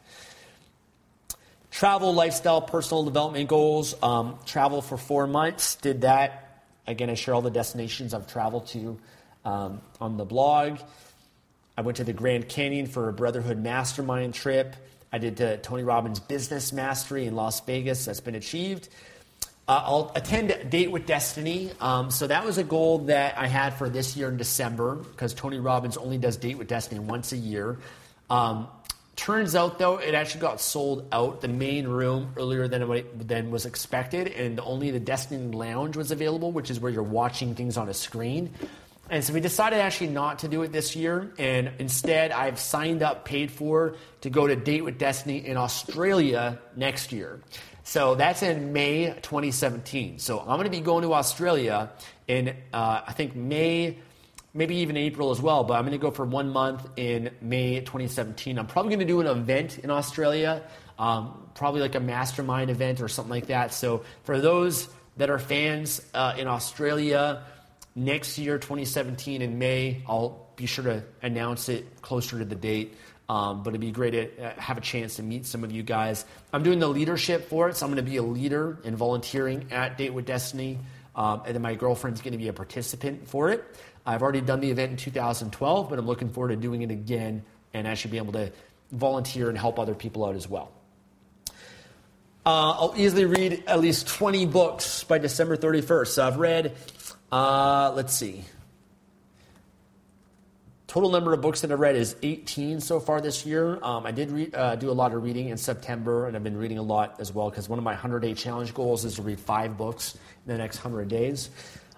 Travel, 1.71 2.13
lifestyle, 2.13 2.61
personal 2.61 3.05
development 3.05 3.49
goals. 3.49 3.95
Um, 4.03 4.39
travel 4.45 4.83
for 4.83 4.99
four 4.99 5.27
months. 5.27 5.77
Did 5.77 6.03
that. 6.03 6.63
Again, 6.87 7.09
I 7.09 7.15
share 7.15 7.33
all 7.33 7.41
the 7.41 7.49
destinations 7.49 8.13
I've 8.13 8.27
traveled 8.27 8.67
to 8.69 8.99
um, 9.47 9.81
on 9.99 10.19
the 10.19 10.27
blog. 10.27 10.79
I 11.77 11.83
went 11.83 11.97
to 11.97 12.05
the 12.05 12.13
Grand 12.13 12.49
Canyon 12.49 12.87
for 12.87 13.09
a 13.09 13.13
Brotherhood 13.13 13.59
Mastermind 13.59 14.35
trip. 14.35 14.77
I 15.13 15.19
did 15.19 15.37
the 15.37 15.59
Tony 15.63 15.83
Robbins 15.83 16.21
Business 16.21 16.73
Mastery 16.73 17.27
in 17.27 17.35
Las 17.35 17.61
Vegas. 17.61 18.05
That's 18.05 18.21
been 18.21 18.35
achieved. 18.35 18.89
Uh, 19.67 19.83
I'll 19.85 20.13
attend 20.15 20.71
Date 20.71 20.91
with 20.91 21.07
Destiny. 21.07 21.71
Um, 21.81 22.11
so 22.11 22.27
that 22.27 22.45
was 22.45 22.59
a 22.59 22.65
goal 22.65 22.99
that 23.07 23.39
I 23.39 23.47
had 23.47 23.75
for 23.75 23.89
this 23.89 24.17
year 24.17 24.29
in 24.29 24.37
December 24.37 24.97
because 24.97 25.35
Tony 25.35 25.59
Robbins 25.59 25.97
only 25.97 26.19
does 26.19 26.37
Date 26.37 26.59
with 26.59 26.69
Destiny 26.69 27.01
once 27.01 27.33
a 27.33 27.37
year. 27.37 27.79
Um, 28.31 28.69
Turns 29.17 29.55
out, 29.55 29.79
though, 29.79 29.99
it 29.99 30.13
actually 30.15 30.41
got 30.41 30.61
sold 30.61 31.07
out 31.13 31.41
the 31.41 31.47
main 31.47 31.87
room 31.87 32.33
earlier 32.37 32.67
than 32.67 32.83
it, 32.83 33.29
than 33.29 33.51
was 33.53 33.65
expected, 33.65 34.29
and 34.29 34.59
only 34.59 34.91
the 34.91 34.99
Destiny 34.99 35.55
Lounge 35.55 35.97
was 35.97 36.11
available, 36.11 36.51
which 36.51 36.69
is 36.69 36.81
where 36.81 36.91
you're 36.91 37.05
watching 37.05 37.55
things 37.55 37.77
on 37.77 37.89
a 37.89 37.95
screen. 37.95 38.51
And 39.11 39.23
so 39.23 39.35
we 39.35 39.41
decided 39.41 39.81
actually 39.81 40.09
not 40.09 40.41
to 40.41 40.49
do 40.49 40.63
it 40.63 40.73
this 40.73 40.97
year, 40.97 41.33
and 41.39 41.73
instead 41.79 42.33
I've 42.33 42.59
signed 42.59 43.03
up, 43.03 43.25
paid 43.25 43.51
for, 43.51 43.97
to 44.23 44.31
go 44.31 44.47
to 44.47 44.57
Date 44.57 44.83
with 44.83 44.99
Destiny 44.99 45.47
in 45.47 45.59
Australia 45.59 46.59
next 46.75 47.13
year. 47.13 47.41
So 47.83 48.15
that's 48.15 48.43
in 48.43 48.73
May 48.73 49.13
2017. 49.21 50.19
So 50.19 50.41
I'm 50.41 50.47
going 50.47 50.65
to 50.65 50.71
be 50.71 50.81
going 50.81 51.03
to 51.03 51.13
Australia 51.13 51.91
in 52.27 52.57
uh, 52.73 53.03
I 53.07 53.13
think 53.13 53.37
May 53.37 53.99
maybe 54.55 54.77
even 54.77 54.97
April 54.97 55.33
as 55.33 55.43
well, 55.43 55.65
but 55.65 55.75
I'm 55.75 55.83
going 55.83 55.93
to 55.93 55.99
go 55.99 56.13
for 56.13 56.25
one 56.25 56.51
month 56.51 56.89
in 56.97 57.31
May 57.43 57.81
2017. 57.81 58.59
I'm 58.59 58.67
probably 58.67 58.91
going 58.91 59.01
to 59.01 59.05
do 59.05 59.21
an 59.21 59.27
event 59.27 59.81
in 59.81 59.91
Australia, 59.91 60.63
um, 60.99 61.49
probably 61.55 61.81
like 61.81 61.97
a 61.97 62.01
mastermind 62.01 62.71
event 62.71 63.01
or 63.01 63.09
something 63.09 63.31
like 63.31 63.49
that. 63.49 63.75
So 63.75 64.05
for 64.23 64.41
those 64.41 64.89
that 65.17 65.29
are 65.29 65.41
fans 65.41 66.01
uh, 66.15 66.35
in 66.39 66.47
Australia, 66.47 67.43
next 67.95 68.39
year, 68.39 68.59
2017 68.59 69.43
in 69.43 69.59
May, 69.59 70.03
I'll 70.09 70.49
be 70.57 70.67
sure 70.67 70.85
to 70.85 71.05
announce 71.23 71.69
it 71.69 72.01
closer 72.03 72.39
to 72.39 72.45
the 72.45 72.55
date. 72.55 72.97
Um, 73.27 73.63
but 73.63 73.71
it'd 73.71 73.81
be 73.81 73.91
great 73.91 74.11
to 74.11 74.45
uh, 74.45 74.61
have 74.61 74.77
a 74.77 74.83
chance 74.83 75.17
to 75.17 75.23
meet 75.23 75.47
some 75.47 75.65
of 75.65 75.73
you 75.73 75.83
guys. 75.83 76.27
I'm 76.53 76.63
doing 76.63 76.79
the 76.79 76.89
leadership 76.89 77.49
for 77.49 77.71
it, 77.71 77.77
so 77.77 77.87
I'm 77.87 77.93
going 77.93 78.05
to 78.05 78.11
be 78.11 78.19
a 78.19 78.23
leader 78.23 78.79
and 78.85 78.97
volunteering 78.97 79.73
at 79.73 79.97
Date 79.97 80.13
with 80.13 80.27
Destiny. 80.27 80.79
Um, 81.17 81.43
and 81.47 81.55
then 81.55 81.63
my 81.63 81.75
girlfriend's 81.75 82.21
going 82.21 82.33
to 82.33 82.39
be 82.39 82.49
a 82.49 82.53
participant 82.53 83.29
for 83.29 83.49
it. 83.51 83.65
I've 84.05 84.23
already 84.23 84.43
done 84.43 84.61
the 84.61 84.71
event 84.71 84.91
in 84.91 84.97
2012, 84.99 85.89
but 85.89 85.99
I'm 85.99 86.07
looking 86.07 86.29
forward 86.29 86.49
to 86.49 86.57
doing 86.57 86.83
it 86.83 86.91
again 86.91 87.45
and 87.73 87.89
actually 87.89 88.11
be 88.11 88.19
able 88.19 88.33
to 88.35 88.53
volunteer 88.93 89.49
and 89.49 89.57
help 89.57 89.79
other 89.79 89.95
people 89.95 90.27
out 90.27 90.35
as 90.35 90.49
well. 90.49 90.71
Uh, 92.47 92.73
I'll 92.73 92.95
easily 92.95 93.25
read 93.25 93.65
at 93.67 93.81
least 93.81 94.07
20 94.07 94.45
books 94.47 95.03
by 95.05 95.17
December 95.17 95.57
31st. 95.57 96.09
So 96.09 96.27
I've 96.27 96.37
read, 96.37 96.77
uh, 97.33 97.93
let's 97.95 98.15
see, 98.15 98.45
total 100.87 101.11
number 101.11 101.33
of 101.33 101.41
books 101.41 101.63
that 101.63 101.73
I've 101.73 101.81
read 101.81 101.97
is 101.97 102.15
18 102.23 102.81
so 102.81 103.01
far 103.01 103.21
this 103.21 103.45
year. 103.45 103.79
Um, 103.83 104.07
I 104.07 104.13
did 104.13 104.31
re- 104.31 104.51
uh, 104.55 104.77
do 104.77 104.91
a 104.91 104.93
lot 104.93 105.13
of 105.13 105.23
reading 105.23 105.49
in 105.49 105.57
September, 105.57 106.27
and 106.27 106.37
I've 106.37 106.45
been 106.45 106.57
reading 106.57 106.79
a 106.79 106.83
lot 106.83 107.17
as 107.19 107.33
well 107.33 107.51
because 107.51 107.69
one 107.69 107.79
of 107.79 107.85
my 107.85 107.93
100 107.93 108.21
day 108.21 108.35
challenge 108.35 108.73
goals 108.75 109.05
is 109.05 109.17
to 109.17 109.23
read 109.23 109.41
five 109.41 109.77
books 109.77 110.15
in 110.15 110.53
the 110.53 110.59
next 110.59 110.85
100 110.85 111.09
days. 111.09 111.51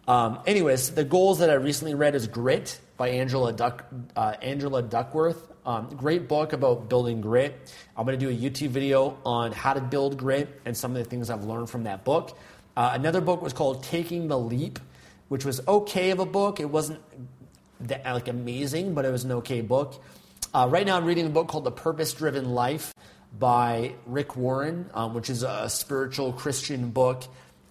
Um, 0.09 0.39
anyways, 0.47 0.93
the 0.93 1.05
goals 1.05 1.41
that 1.41 1.51
I 1.51 1.55
recently 1.55 1.95
read 1.95 2.15
is 2.15 2.27
Grit 2.27 2.81
by 2.97 3.09
Angela, 3.09 3.53
Duck, 3.53 3.85
uh, 4.15 4.35
Angela 4.41 4.83
Duckworth. 4.83 5.53
Um, 5.67 5.89
great 5.97 6.29
book 6.29 6.53
about 6.53 6.89
building 6.89 7.21
grit. 7.21 7.75
I'm 7.97 8.07
going 8.07 8.19
to 8.19 8.25
do 8.25 8.31
a 8.31 8.51
YouTube 8.51 8.69
video 8.69 9.19
on 9.27 9.51
how 9.51 9.75
to 9.75 9.81
build 9.81 10.17
grit 10.17 10.61
and 10.65 10.77
some 10.77 10.93
of 10.93 11.03
the 11.03 11.11
things 11.11 11.29
I've 11.29 11.45
learned 11.45 11.69
from 11.69 11.85
that 11.85 12.05
book. 12.05 12.39
Uh, 12.77 12.93
another 12.95 13.21
book 13.21 13.43
was 13.43 13.53
called 13.53 13.83
Taking 13.83 14.29
the 14.29 14.39
Leap, 14.39 14.79
which 15.29 15.45
was 15.45 15.61
okay 15.67 16.11
of 16.11 16.19
a 16.19 16.27
book. 16.27 16.61
It 16.61 16.71
wasn't 16.71 17.01
that, 17.81 18.05
like 18.05 18.29
amazing, 18.29 18.95
but 18.95 19.05
it 19.05 19.11
was 19.11 19.25
an 19.25 19.33
okay 19.33 19.61
book. 19.61 20.03
Uh, 20.55 20.67
right 20.71 20.87
now, 20.87 20.97
I'm 20.97 21.05
reading 21.05 21.27
a 21.27 21.31
book 21.31 21.49
called 21.49 21.65
The 21.65 21.73
Purpose 21.73 22.12
Driven 22.15 22.51
Life 22.51 22.95
by 23.39 23.95
Rick 24.07 24.37
Warren, 24.37 24.91
um, 24.95 25.15
which 25.15 25.29
is 25.29 25.43
a 25.43 25.69
spiritual 25.69 26.33
Christian 26.33 26.91
book 26.91 27.25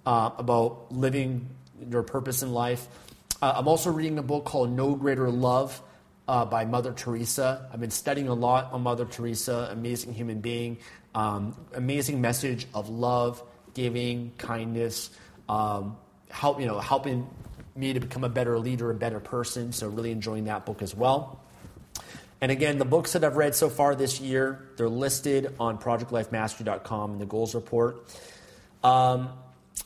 uh, 0.05 0.31
about 0.37 0.91
living 0.91 1.49
your 1.89 2.03
purpose 2.03 2.43
in 2.43 2.51
life. 2.51 2.87
Uh, 3.41 3.53
I'm 3.55 3.67
also 3.67 3.91
reading 3.91 4.17
a 4.17 4.23
book 4.23 4.45
called 4.45 4.71
No 4.71 4.95
Greater 4.95 5.29
Love 5.29 5.81
uh, 6.27 6.45
by 6.45 6.65
Mother 6.65 6.93
Teresa. 6.93 7.69
I've 7.71 7.79
been 7.79 7.91
studying 7.91 8.27
a 8.27 8.33
lot 8.33 8.71
on 8.71 8.81
Mother 8.83 9.05
Teresa, 9.05 9.69
amazing 9.71 10.13
human 10.13 10.41
being, 10.41 10.77
um, 11.13 11.55
amazing 11.73 12.21
message 12.21 12.67
of 12.73 12.89
love, 12.89 13.41
giving, 13.73 14.31
kindness, 14.37 15.09
um, 15.49 15.97
help 16.29 16.59
you 16.59 16.65
know 16.65 16.79
helping 16.79 17.27
me 17.75 17.91
to 17.93 17.99
become 17.99 18.23
a 18.23 18.29
better 18.29 18.57
leader, 18.57 18.89
a 18.89 18.95
better 18.95 19.19
person. 19.19 19.73
So 19.73 19.89
really 19.89 20.11
enjoying 20.11 20.45
that 20.45 20.65
book 20.65 20.81
as 20.81 20.95
well. 20.95 21.41
And 22.41 22.51
again, 22.51 22.77
the 22.77 22.85
books 22.85 23.13
that 23.13 23.23
I've 23.23 23.37
read 23.37 23.55
so 23.55 23.69
far 23.69 23.95
this 23.95 24.19
year, 24.21 24.67
they're 24.77 24.89
listed 24.89 25.53
on 25.59 25.77
projectlifemastery.com 25.77 27.13
in 27.13 27.19
the 27.19 27.25
goals 27.25 27.55
report. 27.55 28.15
Um, 28.83 29.29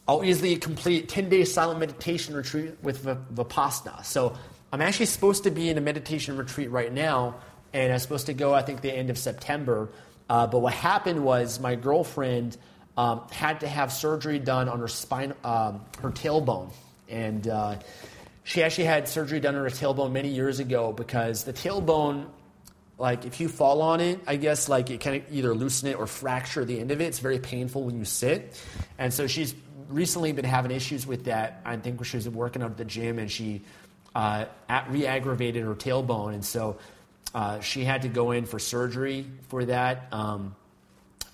I'll 0.08 0.23
easily 0.23 0.56
complete 0.58 1.10
10 1.10 1.30
day 1.30 1.45
silent 1.45 1.80
meditation 1.80 2.36
retreat 2.36 2.75
with 2.82 3.06
Vipassana. 3.06 4.04
So 4.04 4.36
I'm 4.71 4.82
actually 4.82 5.08
supposed 5.08 5.43
to 5.43 5.52
be 5.52 5.69
in 5.69 5.78
a 5.78 5.82
meditation 5.82 6.38
retreat 6.38 6.69
right 6.69 6.91
now, 6.91 7.36
and 7.73 7.91
I'm 7.91 7.99
supposed 7.99 8.28
to 8.28 8.34
go, 8.34 8.54
I 8.54 8.62
think, 8.62 8.82
the 8.82 8.91
end 8.91 9.10
of 9.10 9.17
September. 9.17 9.89
Uh, 10.30 10.45
but 10.45 10.60
what 10.60 10.73
happened 10.73 11.23
was 11.23 11.60
my 11.60 11.75
girlfriend 11.75 12.58
um, 12.97 13.21
had 13.32 13.62
to 13.62 13.67
have 13.67 13.91
surgery 13.91 14.38
done 14.38 14.69
on 14.69 14.80
her 14.80 14.88
spine, 14.88 15.34
um, 15.43 15.82
her 16.02 16.12
tailbone. 16.12 16.71
And 17.10 17.48
uh, 17.48 17.80
she 18.43 18.63
actually 18.63 18.86
had 18.86 19.08
surgery 19.08 19.39
done 19.39 19.56
on 19.56 19.63
her 19.63 19.69
tailbone 19.69 20.12
many 20.12 20.30
years 20.30 20.60
ago 20.60 20.93
because 20.93 21.43
the 21.43 21.54
tailbone 21.54 22.28
like 22.98 23.26
if 23.26 23.39
you 23.39 23.48
fall 23.48 23.82
on 23.82 24.02
it, 24.02 24.19
I 24.28 24.36
guess 24.36 24.67
like 24.67 24.89
it 24.89 25.00
can 25.00 25.24
either 25.32 25.54
loosen 25.54 25.88
it 25.88 25.98
or 25.98 26.06
fracture 26.06 26.65
the 26.65 26.80
end 26.80 26.91
of 26.91 27.00
it. 27.00 27.06
It's 27.06 27.19
very 27.19 27.39
painful 27.39 27.84
when 27.86 27.98
you 27.98 28.04
sit. 28.04 28.62
And 28.98 29.13
so 29.13 29.26
she's 29.26 29.56
recently 29.88 30.34
been 30.34 30.45
having 30.45 30.72
issues 30.72 31.08
with 31.08 31.24
that. 31.26 31.62
I 31.65 31.78
think 31.78 32.04
she 32.04 32.17
was 32.17 32.28
working 32.28 32.62
out 32.62 32.72
at 32.72 32.78
the 32.78 32.86
gym 32.86 33.17
and 33.17 33.32
she 33.32 33.62
uh, 34.15 34.45
re-aggravated 34.89 35.63
her 35.63 35.76
tailbone, 35.76 36.34
and 36.34 36.43
so 36.43 36.78
uh, 37.34 37.60
she 37.60 37.84
had 37.84 38.02
to 38.02 38.08
go 38.08 38.32
in 38.32 38.45
for 38.45 38.60
surgery 38.60 39.26
for 39.50 39.65
that. 39.65 40.08
Um, 40.12 40.56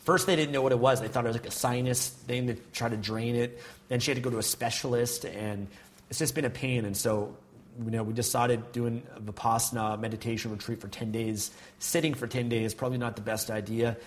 first, 0.06 0.26
they 0.26 0.38
didn't 0.38 0.54
know 0.54 0.62
what 0.62 0.72
it 0.72 0.80
was. 0.80 1.02
They 1.02 1.10
thought 1.10 1.26
it 1.26 1.28
was 1.28 1.38
like 1.38 1.48
a 1.48 1.52
sinus 1.52 2.10
thing 2.10 2.48
to 2.48 2.56
try 2.72 2.88
to 2.88 2.98
drain 2.98 3.36
it. 3.36 3.60
Then 3.90 4.00
she 4.00 4.12
had 4.12 4.16
to 4.16 4.22
go 4.22 4.30
to 4.30 4.38
a 4.38 4.44
specialist, 4.44 5.26
and 5.26 5.68
it's 6.10 6.20
just 6.20 6.34
been 6.34 6.46
a 6.46 6.50
pain. 6.50 6.86
And 6.86 6.96
so 6.96 7.36
you 7.84 7.92
know, 7.92 8.04
we 8.04 8.14
decided 8.14 8.72
doing 8.72 9.04
a 9.16 9.20
Vipassana 9.20 10.00
meditation 10.00 10.52
retreat 10.52 10.80
for 10.80 10.88
10 10.88 11.12
days, 11.12 11.52
sitting 11.80 12.14
for 12.14 12.28
10 12.28 12.48
days, 12.50 12.74
probably 12.74 12.98
not 12.98 13.16
the 13.16 13.22
best 13.22 13.52
idea. 13.52 13.98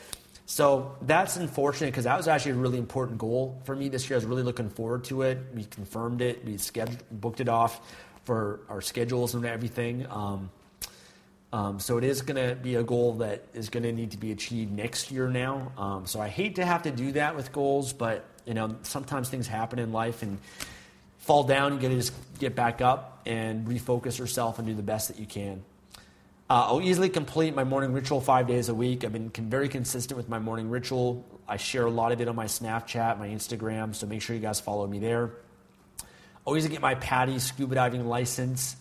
So 0.47 0.97
that's 1.03 1.37
unfortunate 1.37 1.89
because 1.89 2.05
that 2.05 2.17
was 2.17 2.27
actually 2.27 2.53
a 2.53 2.55
really 2.55 2.79
important 2.79 3.19
goal 3.19 3.61
for 3.65 3.77
me 3.77 3.91
this 3.91 4.09
year. 4.09 4.17
I 4.17 4.19
was 4.19 4.25
really 4.25 4.43
looking 4.43 4.71
forward 4.71 5.05
to 5.05 5.23
it. 5.23 5.39
We 5.55 5.65
confirmed 5.65 6.23
it, 6.23 6.45
we 6.45 6.57
scheduled, 6.57 7.03
booked 7.11 7.41
it 7.41 7.51
off 7.51 7.81
for 8.25 8.61
our 8.71 8.81
schedules 8.81 9.35
and 9.35 9.45
everything. 9.45 10.07
Um, 10.09 10.51
um, 11.53 11.81
so 11.81 11.97
it 11.97 12.05
is 12.05 12.21
going 12.23 12.49
to 12.49 12.55
be 12.55 12.75
a 12.75 12.83
goal 12.83 13.15
that 13.15 13.43
is 13.55 13.71
going 13.71 13.83
to 13.85 13.93
need 13.93 14.11
to 14.11 14.19
be 14.19 14.33
achieved 14.33 14.71
next 14.71 15.11
year 15.11 15.29
now. 15.29 15.73
Um, 15.79 16.07
so 16.07 16.21
I 16.21 16.29
hate 16.29 16.57
to 16.57 16.65
have 16.65 16.83
to 16.83 16.91
do 16.91 17.13
that 17.13 17.37
with 17.37 17.53
goals, 17.53 17.93
but 17.93 18.27
you 18.45 18.55
know 18.55 18.77
sometimes 18.83 19.29
things 19.29 19.47
happen 19.47 19.79
in 19.79 19.93
life 19.93 20.23
and 20.23 20.39
fall 21.19 21.45
down. 21.45 21.75
You 21.75 21.81
got 21.81 21.89
to 21.89 21.97
just 21.97 22.13
get 22.39 22.55
back 22.55 22.81
up 22.83 23.23
and 23.25 23.67
refocus 23.67 24.19
yourself 24.19 24.59
and 24.59 24.67
do 24.67 24.75
the 24.75 24.83
best 24.83 25.09
that 25.09 25.19
you 25.19 25.27
can. 25.27 25.63
Uh, 26.51 26.69
I'll 26.69 26.81
easily 26.81 27.11
complete 27.11 27.55
my 27.55 27.65
morning 27.65 27.93
ritual 27.93 28.23
five 28.23 28.47
days 28.47 28.71
a 28.71 28.75
week. 28.75 29.05
I've 29.05 29.13
been 29.13 29.31
very 29.31 29.69
consistent 29.69 30.17
with 30.17 30.31
my 30.31 30.39
morning 30.39 30.71
ritual. 30.71 31.27
I 31.47 31.59
share 31.59 31.85
a 31.85 31.91
lot 31.91 32.13
of 32.13 32.21
it 32.23 32.29
on 32.29 32.37
my 32.37 32.47
Snapchat, 32.47 33.19
my 33.19 33.29
Instagram, 33.29 33.95
so 33.95 34.07
make 34.07 34.23
sure 34.23 34.35
you 34.35 34.41
guys 34.41 34.59
follow 34.59 34.87
me 34.87 34.99
there. 34.99 35.33
Always 36.47 36.67
get 36.67 36.81
my 36.81 36.95
PADI 36.95 37.39
scuba 37.39 37.75
diving 37.75 38.07
license. 38.07 38.77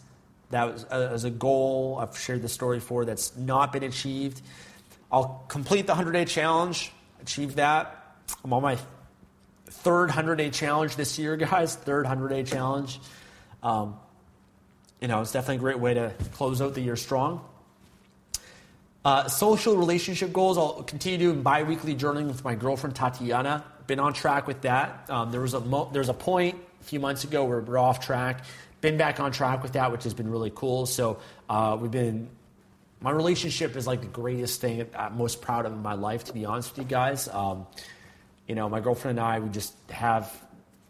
That 0.49 0.73
was, 0.73 0.83
uh, 0.85 1.19
a 1.27 1.29
goal 1.29 1.97
I've 2.01 2.17
shared 2.17 2.41
the 2.41 2.49
story 2.49 2.79
for 2.79 3.05
that's 3.05 3.35
not 3.35 3.73
been 3.73 3.83
achieved. 3.83 4.41
I'll 5.11 5.45
complete 5.47 5.87
the 5.87 5.93
100 5.93 6.11
day 6.11 6.25
challenge, 6.25 6.91
achieve 7.21 7.55
that. 7.55 8.15
I'm 8.43 8.53
on 8.53 8.61
my 8.61 8.77
third 9.65 10.07
100 10.07 10.35
day 10.35 10.49
challenge 10.49 10.95
this 10.95 11.19
year, 11.19 11.35
guys. 11.37 11.75
Third 11.75 12.05
100 12.05 12.29
day 12.29 12.43
challenge. 12.43 12.99
Um, 13.61 13.97
you 15.01 15.07
know, 15.07 15.21
it's 15.21 15.31
definitely 15.31 15.57
a 15.57 15.59
great 15.59 15.79
way 15.79 15.93
to 15.93 16.13
close 16.33 16.61
out 16.61 16.73
the 16.73 16.81
year 16.81 16.95
strong. 16.95 17.45
Uh, 19.05 19.27
social 19.27 19.77
relationship 19.77 20.33
goals. 20.33 20.57
I'll 20.57 20.83
continue 20.83 21.17
doing 21.17 21.41
bi-weekly 21.41 21.95
journaling 21.95 22.27
with 22.27 22.43
my 22.43 22.55
girlfriend 22.55 22.95
Tatiana. 22.95 23.63
Been 23.85 23.99
on 23.99 24.13
track 24.13 24.47
with 24.47 24.61
that. 24.61 25.09
Um, 25.09 25.31
there 25.31 25.39
was 25.39 25.53
a 25.53 25.61
mo- 25.61 25.89
there 25.93 26.01
was 26.01 26.09
a 26.09 26.13
point 26.13 26.57
a 26.81 26.83
few 26.83 26.99
months 26.99 27.23
ago 27.23 27.45
where 27.45 27.61
we're 27.61 27.77
off 27.77 28.05
track. 28.05 28.43
Been 28.81 28.97
back 28.97 29.19
on 29.19 29.31
track 29.31 29.63
with 29.63 29.73
that, 29.73 29.91
which 29.91 30.03
has 30.03 30.13
been 30.13 30.29
really 30.29 30.51
cool. 30.53 30.85
So 30.85 31.19
uh, 31.49 31.77
we've 31.79 31.91
been. 31.91 32.29
My 32.99 33.11
relationship 33.11 33.75
is 33.75 33.85
like 33.85 34.01
the 34.01 34.07
greatest 34.07 34.59
thing 34.59 34.83
I'm 34.95 35.17
most 35.17 35.41
proud 35.41 35.67
of 35.67 35.71
in 35.71 35.83
my 35.83 35.93
life, 35.93 36.23
to 36.25 36.33
be 36.33 36.45
honest 36.45 36.75
with 36.75 36.85
you 36.85 36.89
guys. 36.89 37.27
Um, 37.27 37.67
you 38.47 38.55
know, 38.55 38.69
my 38.69 38.79
girlfriend 38.79 39.19
and 39.19 39.27
I, 39.27 39.39
we 39.39 39.49
just 39.49 39.75
have, 39.91 40.31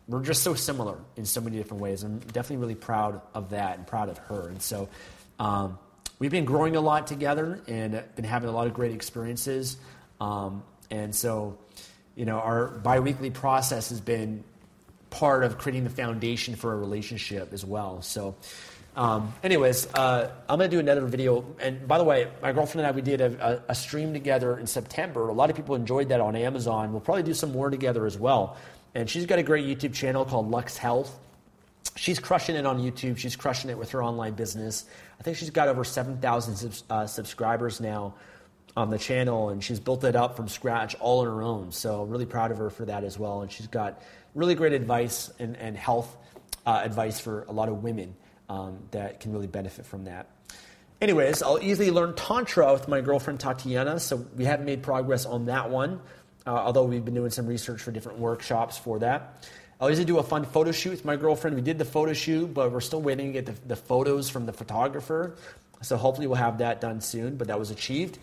we're 0.07 0.23
just 0.23 0.41
so 0.41 0.53
similar 0.53 0.97
in 1.17 1.25
so 1.25 1.41
many 1.41 1.57
different 1.57 1.83
ways. 1.83 2.03
I'm 2.03 2.19
definitely 2.19 2.57
really 2.57 2.75
proud 2.75 3.19
of 3.33 3.49
that 3.49 3.77
and 3.77 3.85
proud 3.85 4.07
of 4.07 4.17
her. 4.19 4.47
And 4.47 4.61
so, 4.61 4.87
um, 5.37 5.77
we've 6.19 6.31
been 6.31 6.45
growing 6.45 6.75
a 6.75 6.81
lot 6.81 7.07
together 7.07 7.61
and 7.67 8.01
been 8.15 8.25
having 8.25 8.47
a 8.47 8.51
lot 8.53 8.67
of 8.67 8.73
great 8.73 8.93
experiences. 8.93 9.77
Um, 10.21 10.63
and 10.89 11.13
so, 11.13 11.57
you 12.15 12.25
know, 12.25 12.39
our 12.39 12.67
biweekly 12.67 13.31
process 13.31 13.89
has 13.89 13.99
been 13.99 14.43
part 15.09 15.43
of 15.43 15.57
creating 15.57 15.83
the 15.83 15.89
foundation 15.89 16.55
for 16.55 16.73
a 16.73 16.77
relationship 16.77 17.53
as 17.53 17.65
well. 17.65 18.01
So, 18.01 18.35
Um, 18.97 19.31
anyways, 19.43 19.93
uh, 19.93 20.31
I'm 20.49 20.57
gonna 20.57 20.69
do 20.69 20.79
another 20.79 21.05
video. 21.05 21.45
And 21.59 21.87
by 21.87 21.99
the 21.99 22.03
way, 22.03 22.27
my 22.41 22.51
girlfriend 22.51 22.83
and 22.83 22.87
I 22.87 22.95
we 22.95 23.03
did 23.03 23.21
a, 23.21 23.61
a, 23.67 23.71
a, 23.71 23.75
stream 23.75 24.11
together 24.11 24.57
in 24.57 24.65
September. 24.65 25.27
A 25.27 25.33
lot 25.33 25.51
of 25.51 25.55
people 25.55 25.75
enjoyed 25.75 26.09
that 26.09 26.19
on 26.19 26.35
Amazon. 26.35 26.91
We'll 26.91 27.01
probably 27.01 27.21
do 27.21 27.35
some 27.35 27.51
more 27.51 27.69
together 27.69 28.07
as 28.07 28.17
well. 28.17 28.57
And 28.95 29.07
she's 29.07 29.27
got 29.27 29.37
a 29.37 29.43
great 29.43 29.67
YouTube 29.67 29.93
channel 29.93 30.25
called 30.25 30.49
Lux 30.49 30.77
Health. 30.77 31.15
She's 31.95 32.17
crushing 32.17 32.55
it 32.55 32.65
on 32.65 32.79
YouTube. 32.79 33.17
She's 33.17 33.35
crushing 33.35 33.69
it 33.69 33.77
with 33.77 33.91
her 33.91 34.01
online 34.03 34.33
business. 34.33 34.85
I 35.19 35.23
think 35.23 35.37
she's 35.37 35.51
got 35.51 35.67
over 35.67 35.83
7,000 35.83 36.83
uh, 36.89 37.05
subscribers 37.05 37.79
now 37.79 38.15
on 38.75 38.89
the 38.89 38.97
channel, 38.97 39.49
and 39.49 39.63
she's 39.63 39.79
built 39.79 40.03
it 40.03 40.15
up 40.15 40.35
from 40.35 40.47
scratch 40.47 40.95
all 40.99 41.19
on 41.19 41.27
her 41.27 41.43
own. 41.43 41.71
So 41.71 42.01
I'm 42.01 42.09
really 42.09 42.25
proud 42.25 42.51
of 42.51 42.57
her 42.57 42.71
for 42.71 42.85
that 42.85 43.03
as 43.03 43.19
well. 43.19 43.41
And 43.41 43.51
she's 43.51 43.67
got 43.67 44.01
really 44.37 44.55
great 44.55 44.73
advice 44.73 45.31
and, 45.39 45.57
and 45.57 45.75
health 45.75 46.15
uh, 46.65 46.81
advice 46.83 47.19
for 47.19 47.43
a 47.49 47.51
lot 47.51 47.69
of 47.69 47.83
women 47.83 48.15
um, 48.49 48.77
that 48.91 49.19
can 49.19 49.33
really 49.33 49.47
benefit 49.47 49.85
from 49.85 50.05
that. 50.05 50.27
Anyways, 51.01 51.43
I'll 51.43 51.59
easily 51.61 51.91
learn 51.91 52.15
Tantra 52.15 52.73
with 52.73 52.87
my 52.87 53.01
girlfriend 53.01 53.39
Tatiana, 53.39 53.99
so 53.99 54.25
we 54.35 54.45
haven't 54.45 54.65
made 54.65 54.81
progress 54.81 55.25
on 55.25 55.45
that 55.45 55.69
one, 55.69 55.99
uh, 56.45 56.51
although 56.51 56.85
we've 56.85 57.05
been 57.05 57.13
doing 57.13 57.29
some 57.29 57.45
research 57.45 57.81
for 57.81 57.91
different 57.91 58.19
workshops 58.19 58.77
for 58.77 58.99
that. 58.99 59.47
I'll 59.79 59.89
usually 59.89 60.05
do 60.05 60.17
a 60.17 60.23
fun 60.23 60.43
photo 60.45 60.71
shoot 60.71 60.91
with 60.91 61.05
my 61.05 61.15
girlfriend. 61.15 61.55
We 61.55 61.61
did 61.61 61.77
the 61.77 61.85
photo 61.85 62.13
shoot, 62.13 62.51
but 62.51 62.71
we're 62.71 62.81
still 62.81 63.01
waiting 63.01 63.27
to 63.27 63.33
get 63.33 63.45
the, 63.45 63.67
the 63.67 63.75
photos 63.75 64.29
from 64.29 64.45
the 64.47 64.53
photographer, 64.53 65.35
so 65.81 65.97
hopefully 65.97 66.25
we'll 66.25 66.37
have 66.37 66.59
that 66.59 66.81
done 66.81 67.01
soon, 67.01 67.37
but 67.37 67.47
that 67.47 67.59
was 67.59 67.69
achieved. 67.69 68.17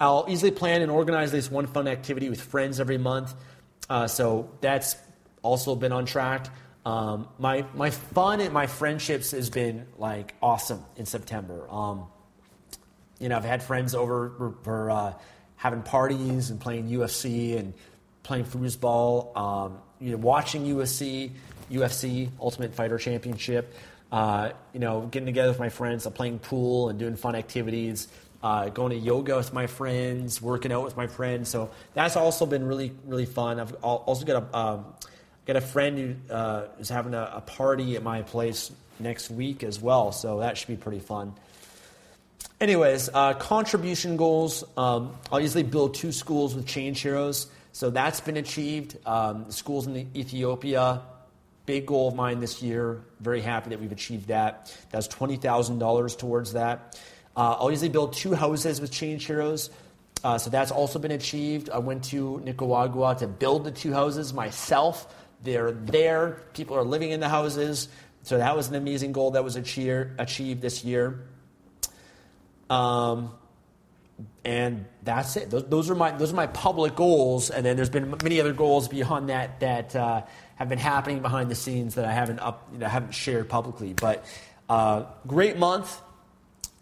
I'll 0.00 0.26
easily 0.28 0.50
plan 0.50 0.82
and 0.82 0.90
organize 0.90 1.32
this 1.32 1.50
one 1.50 1.66
fun 1.66 1.86
activity 1.86 2.30
with 2.30 2.40
friends 2.40 2.80
every 2.80 2.98
month, 2.98 3.34
uh, 3.90 4.06
so 4.06 4.50
that's 4.60 4.96
also 5.46 5.74
been 5.76 5.92
on 5.92 6.04
track. 6.04 6.48
Um, 6.84 7.28
my 7.38 7.64
my 7.74 7.90
fun 7.90 8.40
and 8.40 8.52
my 8.52 8.66
friendships 8.66 9.32
has 9.32 9.50
been 9.50 9.86
like 9.98 10.34
awesome 10.42 10.84
in 10.96 11.06
September. 11.06 11.66
Um, 11.70 12.06
you 13.18 13.28
know, 13.28 13.36
I've 13.36 13.44
had 13.44 13.62
friends 13.62 13.94
over 13.94 14.30
for, 14.36 14.54
for 14.62 14.90
uh, 14.90 15.14
having 15.56 15.82
parties 15.82 16.50
and 16.50 16.60
playing 16.60 16.88
UFC 16.88 17.58
and 17.58 17.74
playing 18.22 18.44
foosball. 18.44 19.36
Um, 19.36 19.78
you 20.00 20.12
know, 20.12 20.18
watching 20.18 20.64
UFC, 20.64 21.32
UFC 21.70 22.30
Ultimate 22.40 22.74
Fighter 22.74 22.98
Championship. 22.98 23.74
Uh, 24.12 24.50
you 24.72 24.78
know, 24.78 25.08
getting 25.10 25.26
together 25.26 25.48
with 25.48 25.58
my 25.58 25.68
friends, 25.68 26.06
uh, 26.06 26.10
playing 26.10 26.38
pool 26.38 26.88
and 26.88 26.98
doing 26.98 27.16
fun 27.16 27.34
activities. 27.34 28.08
Uh, 28.42 28.68
going 28.68 28.90
to 28.90 28.96
yoga 28.96 29.36
with 29.36 29.52
my 29.52 29.66
friends, 29.66 30.40
working 30.40 30.70
out 30.70 30.84
with 30.84 30.96
my 30.96 31.08
friends. 31.08 31.48
So 31.48 31.70
that's 31.94 32.14
also 32.14 32.46
been 32.46 32.64
really, 32.64 32.92
really 33.06 33.26
fun. 33.26 33.58
I've 33.58 33.74
also 33.82 34.24
got 34.24 34.44
a 34.44 34.56
um, 34.56 34.84
got 35.46 35.56
a 35.56 35.60
friend 35.60 35.98
who 35.98 36.34
uh, 36.34 36.66
is 36.78 36.88
having 36.88 37.14
a, 37.14 37.32
a, 37.36 37.40
party 37.40 37.96
at 37.96 38.02
my 38.02 38.22
place 38.22 38.72
next 38.98 39.30
week 39.30 39.62
as 39.62 39.80
well, 39.80 40.10
so 40.12 40.40
that 40.40 40.58
should 40.58 40.68
be 40.68 40.76
pretty 40.76 40.98
fun. 40.98 41.34
Anyways, 42.60 43.10
uh, 43.12 43.34
contribution 43.34 44.16
goals. 44.16 44.64
Um, 44.76 45.14
I'll 45.30 45.40
easily 45.40 45.62
build 45.62 45.94
two 45.94 46.10
schools 46.10 46.54
with 46.54 46.66
Change 46.66 47.00
Heroes, 47.00 47.46
so 47.72 47.90
that's 47.90 48.20
been 48.20 48.36
achieved. 48.36 48.96
Um, 49.06 49.50
schools 49.50 49.86
in 49.86 50.10
Ethiopia, 50.16 51.02
big 51.64 51.86
goal 51.86 52.08
of 52.08 52.14
mine 52.14 52.40
this 52.40 52.62
year. 52.62 53.02
Very 53.20 53.40
happy 53.40 53.70
that 53.70 53.80
we've 53.80 53.92
achieved 53.92 54.28
that. 54.28 54.76
That's 54.90 55.06
twenty 55.06 55.36
thousand 55.36 55.78
dollars 55.78 56.16
towards 56.16 56.54
that. 56.54 56.98
Uh, 57.36 57.56
I'll 57.60 57.70
usually 57.70 57.90
build 57.90 58.14
two 58.14 58.34
houses 58.34 58.80
with 58.80 58.90
Change 58.90 59.26
Heroes. 59.26 59.70
Uh, 60.24 60.38
so 60.38 60.48
that's 60.48 60.70
also 60.70 60.98
been 60.98 61.12
achieved. 61.12 61.68
I 61.68 61.78
went 61.78 62.04
to 62.04 62.40
Nicaragua 62.40 63.16
to 63.18 63.28
build 63.28 63.64
the 63.64 63.70
two 63.70 63.92
houses 63.92 64.32
myself. 64.32 65.06
They're 65.42 65.72
there. 65.72 66.42
People 66.54 66.76
are 66.76 66.84
living 66.84 67.10
in 67.10 67.20
the 67.20 67.28
houses. 67.28 67.88
So 68.22 68.38
that 68.38 68.56
was 68.56 68.68
an 68.68 68.74
amazing 68.74 69.12
goal 69.12 69.32
that 69.32 69.44
was 69.44 69.56
achieved 69.56 70.60
this 70.60 70.84
year. 70.84 71.26
Um, 72.68 73.32
and 74.44 74.86
that's 75.02 75.36
it. 75.36 75.50
Those, 75.50 75.64
those, 75.68 75.90
are 75.90 75.94
my 75.94 76.10
those 76.12 76.32
are 76.32 76.36
my 76.36 76.46
public 76.46 76.96
goals. 76.96 77.50
And 77.50 77.64
then 77.64 77.76
there's 77.76 77.90
been 77.90 78.14
many 78.22 78.40
other 78.40 78.52
goals 78.52 78.88
beyond 78.88 79.28
that 79.28 79.60
that 79.60 79.94
uh, 79.94 80.22
have 80.56 80.68
been 80.68 80.78
happening 80.78 81.20
behind 81.20 81.50
the 81.50 81.54
scenes 81.54 81.94
that 81.96 82.04
I 82.04 82.12
haven't 82.12 82.40
up 82.40 82.68
you 82.72 82.78
know, 82.78 82.86
haven't 82.86 83.12
shared 83.12 83.48
publicly. 83.48 83.92
But 83.92 84.24
uh, 84.68 85.04
great 85.26 85.58
month. 85.58 86.00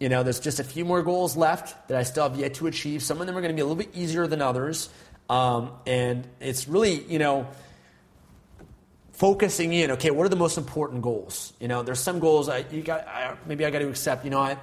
You 0.00 0.08
know, 0.08 0.22
there's 0.22 0.40
just 0.40 0.60
a 0.60 0.64
few 0.64 0.84
more 0.84 1.02
goals 1.02 1.36
left 1.36 1.88
that 1.88 1.96
I 1.96 2.02
still 2.02 2.28
have 2.28 2.38
yet 2.38 2.54
to 2.54 2.66
achieve. 2.66 3.02
Some 3.02 3.20
of 3.20 3.26
them 3.26 3.36
are 3.36 3.40
going 3.40 3.52
to 3.52 3.56
be 3.56 3.62
a 3.62 3.64
little 3.64 3.76
bit 3.76 3.94
easier 3.94 4.26
than 4.26 4.42
others. 4.42 4.90
Um, 5.30 5.70
and 5.86 6.26
it's 6.40 6.68
really, 6.68 7.04
you 7.04 7.18
know, 7.18 7.46
focusing 9.14 9.72
in, 9.72 9.92
okay, 9.92 10.10
what 10.10 10.26
are 10.26 10.28
the 10.28 10.36
most 10.36 10.58
important 10.58 11.00
goals? 11.00 11.52
You 11.60 11.68
know, 11.68 11.82
there's 11.82 12.00
some 12.00 12.18
goals 12.18 12.48
I, 12.48 12.64
you 12.70 12.82
got, 12.82 13.06
I, 13.06 13.36
maybe 13.46 13.64
I 13.64 13.70
got 13.70 13.78
to 13.78 13.88
accept, 13.88 14.24
you 14.24 14.30
know, 14.30 14.40
I, 14.40 14.56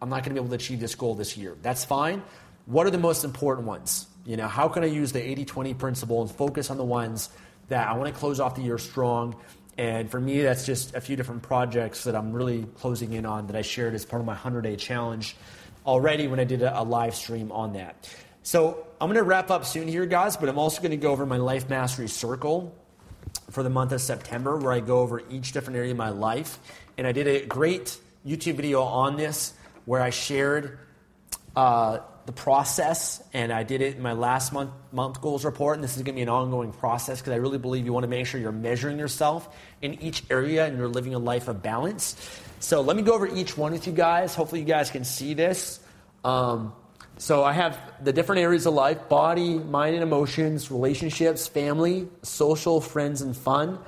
I'm 0.00 0.08
not 0.08 0.24
going 0.24 0.34
to 0.34 0.40
be 0.40 0.44
able 0.44 0.48
to 0.48 0.54
achieve 0.54 0.80
this 0.80 0.94
goal 0.94 1.14
this 1.14 1.36
year. 1.36 1.56
That's 1.60 1.84
fine. 1.84 2.22
What 2.64 2.86
are 2.86 2.90
the 2.90 2.98
most 2.98 3.24
important 3.24 3.66
ones? 3.66 4.06
You 4.24 4.36
know, 4.36 4.48
how 4.48 4.68
can 4.68 4.82
I 4.82 4.86
use 4.86 5.12
the 5.12 5.22
80 5.22 5.44
20 5.44 5.74
principle 5.74 6.22
and 6.22 6.30
focus 6.30 6.70
on 6.70 6.78
the 6.78 6.84
ones 6.84 7.28
that 7.68 7.88
I 7.88 7.92
want 7.92 8.12
to 8.12 8.18
close 8.18 8.40
off 8.40 8.54
the 8.54 8.62
year 8.62 8.78
strong? 8.78 9.36
And 9.76 10.10
for 10.10 10.20
me, 10.20 10.42
that's 10.42 10.64
just 10.64 10.94
a 10.94 11.00
few 11.00 11.16
different 11.16 11.42
projects 11.42 12.04
that 12.04 12.14
I'm 12.16 12.32
really 12.32 12.66
closing 12.76 13.12
in 13.12 13.26
on 13.26 13.46
that 13.48 13.56
I 13.56 13.62
shared 13.62 13.94
as 13.94 14.04
part 14.04 14.20
of 14.20 14.26
my 14.26 14.32
100 14.32 14.62
day 14.62 14.76
challenge 14.76 15.36
already 15.86 16.26
when 16.26 16.40
I 16.40 16.44
did 16.44 16.62
a, 16.62 16.80
a 16.80 16.84
live 16.84 17.14
stream 17.14 17.52
on 17.52 17.74
that. 17.74 18.08
So 18.42 18.86
I'm 19.00 19.08
going 19.08 19.18
to 19.18 19.24
wrap 19.24 19.50
up 19.50 19.66
soon 19.66 19.88
here, 19.88 20.06
guys, 20.06 20.38
but 20.38 20.48
I'm 20.48 20.58
also 20.58 20.80
going 20.80 20.92
to 20.92 20.96
go 20.96 21.12
over 21.12 21.26
my 21.26 21.36
life 21.36 21.68
mastery 21.68 22.08
circle 22.08 22.74
for 23.50 23.62
the 23.62 23.70
month 23.70 23.92
of 23.92 24.00
September 24.00 24.56
where 24.56 24.72
I 24.72 24.80
go 24.80 25.00
over 25.00 25.22
each 25.30 25.52
different 25.52 25.76
area 25.76 25.90
of 25.92 25.96
my 25.96 26.10
life. 26.10 26.58
And 26.96 27.06
I 27.06 27.12
did 27.12 27.26
a 27.26 27.46
great 27.46 27.98
YouTube 28.26 28.54
video 28.54 28.82
on 28.82 29.16
this 29.16 29.52
where 29.84 30.00
I 30.00 30.10
shared 30.10 30.78
uh, 31.56 32.00
the 32.26 32.32
process, 32.32 33.22
and 33.32 33.52
I 33.52 33.62
did 33.62 33.80
it 33.80 33.96
in 33.96 34.02
my 34.02 34.12
last 34.12 34.52
month, 34.52 34.70
month 34.92 35.20
goals 35.20 35.44
report. 35.44 35.76
And 35.76 35.84
this 35.84 35.96
is 35.96 36.02
going 36.02 36.14
to 36.14 36.18
be 36.18 36.22
an 36.22 36.28
ongoing 36.28 36.72
process 36.72 37.20
because 37.20 37.32
I 37.32 37.36
really 37.36 37.58
believe 37.58 37.84
you 37.84 37.92
want 37.92 38.04
to 38.04 38.08
make 38.08 38.26
sure 38.26 38.40
you're 38.40 38.52
measuring 38.52 38.98
yourself 38.98 39.48
in 39.82 39.94
each 40.02 40.22
area 40.30 40.66
and 40.66 40.76
you're 40.76 40.88
living 40.88 41.14
a 41.14 41.18
life 41.18 41.48
of 41.48 41.62
balance. 41.62 42.16
So 42.60 42.82
let 42.82 42.96
me 42.96 43.02
go 43.02 43.14
over 43.14 43.26
each 43.26 43.56
one 43.56 43.72
with 43.72 43.86
you 43.86 43.92
guys. 43.92 44.34
Hopefully, 44.34 44.60
you 44.60 44.66
guys 44.66 44.90
can 44.90 45.04
see 45.04 45.34
this. 45.34 45.80
Um, 46.22 46.74
so 47.20 47.44
I 47.44 47.52
have 47.52 47.78
the 48.02 48.14
different 48.14 48.40
areas 48.40 48.64
of 48.64 48.72
life 48.72 49.10
body, 49.10 49.58
mind, 49.58 49.94
and 49.94 50.02
emotions, 50.02 50.70
relationships, 50.70 51.46
family, 51.46 52.08
social, 52.22 52.80
friends, 52.80 53.20
and 53.20 53.36
fun, 53.36 53.78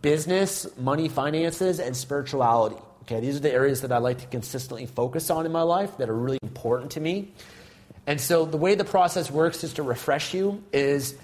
business, 0.00 0.66
money, 0.78 1.10
finances, 1.10 1.80
and 1.80 1.94
spirituality. 1.94 2.76
Okay, 3.02 3.20
these 3.20 3.36
are 3.36 3.40
the 3.40 3.52
areas 3.52 3.82
that 3.82 3.92
I 3.92 3.98
like 3.98 4.20
to 4.20 4.26
consistently 4.26 4.86
focus 4.86 5.28
on 5.28 5.44
in 5.44 5.52
my 5.52 5.60
life 5.60 5.98
that 5.98 6.08
are 6.08 6.16
really 6.16 6.38
important 6.42 6.92
to 6.92 7.00
me. 7.00 7.34
And 8.06 8.18
so 8.18 8.46
the 8.46 8.56
way 8.56 8.74
the 8.74 8.84
process 8.84 9.30
works, 9.30 9.60
just 9.60 9.76
to 9.76 9.82
refresh 9.82 10.32
you, 10.32 10.64
is 10.72 11.14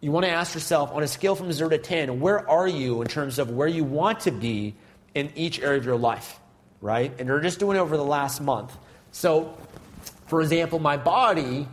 you 0.00 0.10
want 0.10 0.26
to 0.26 0.32
ask 0.32 0.54
yourself 0.54 0.90
on 0.90 1.04
a 1.04 1.06
scale 1.06 1.36
from 1.36 1.52
0 1.52 1.70
to 1.70 1.78
10, 1.78 2.18
where 2.18 2.50
are 2.50 2.66
you 2.66 3.00
in 3.00 3.06
terms 3.06 3.38
of 3.38 3.48
where 3.48 3.68
you 3.68 3.84
want 3.84 4.18
to 4.20 4.32
be 4.32 4.74
in 5.14 5.30
each 5.36 5.60
area 5.60 5.78
of 5.78 5.86
your 5.86 5.98
life, 5.98 6.40
right? 6.80 7.14
And 7.20 7.28
you're 7.28 7.38
just 7.38 7.60
doing 7.60 7.76
it 7.76 7.80
over 7.80 7.96
the 7.96 8.04
last 8.04 8.40
month. 8.40 8.76
So 9.12 9.56
for 10.34 10.40
example, 10.40 10.80
my 10.80 10.96
body, 10.96 11.68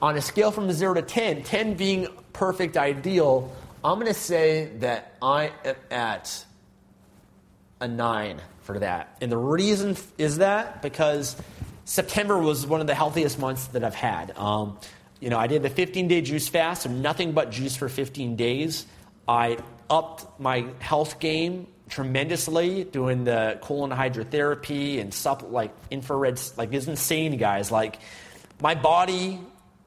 on 0.00 0.16
a 0.16 0.22
scale 0.22 0.52
from 0.52 0.70
0 0.70 0.94
to 0.94 1.02
10, 1.02 1.42
10 1.42 1.74
being 1.74 2.06
perfect 2.32 2.76
ideal, 2.76 3.52
I'm 3.82 3.98
going 3.98 4.06
to 4.06 4.14
say 4.14 4.66
that 4.78 5.16
I 5.20 5.50
am 5.64 5.74
at 5.90 6.44
a 7.80 7.88
9 7.88 8.40
for 8.60 8.78
that. 8.78 9.16
And 9.20 9.32
the 9.32 9.36
reason 9.36 9.96
is 10.18 10.38
that 10.38 10.82
because 10.82 11.34
September 11.84 12.38
was 12.38 12.64
one 12.64 12.80
of 12.80 12.86
the 12.86 12.94
healthiest 12.94 13.40
months 13.40 13.66
that 13.66 13.82
I've 13.82 13.96
had. 13.96 14.38
Um, 14.38 14.78
you 15.18 15.28
know, 15.28 15.38
I 15.40 15.48
did 15.48 15.64
the 15.64 15.68
15 15.68 16.06
day 16.06 16.20
juice 16.20 16.46
fast, 16.46 16.84
so 16.84 16.90
nothing 16.90 17.32
but 17.32 17.50
juice 17.50 17.74
for 17.74 17.88
15 17.88 18.36
days. 18.36 18.86
I 19.26 19.58
upped 19.90 20.38
my 20.38 20.66
health 20.78 21.18
game 21.18 21.66
tremendously 21.88 22.84
doing 22.84 23.24
the 23.24 23.58
colon 23.62 23.90
hydrotherapy 23.90 25.00
and 25.00 25.12
stuff 25.12 25.44
like 25.48 25.74
infrared 25.90 26.40
like 26.56 26.72
it's 26.72 26.86
insane 26.86 27.36
guys. 27.36 27.70
Like 27.70 27.98
my 28.60 28.74
body 28.74 29.40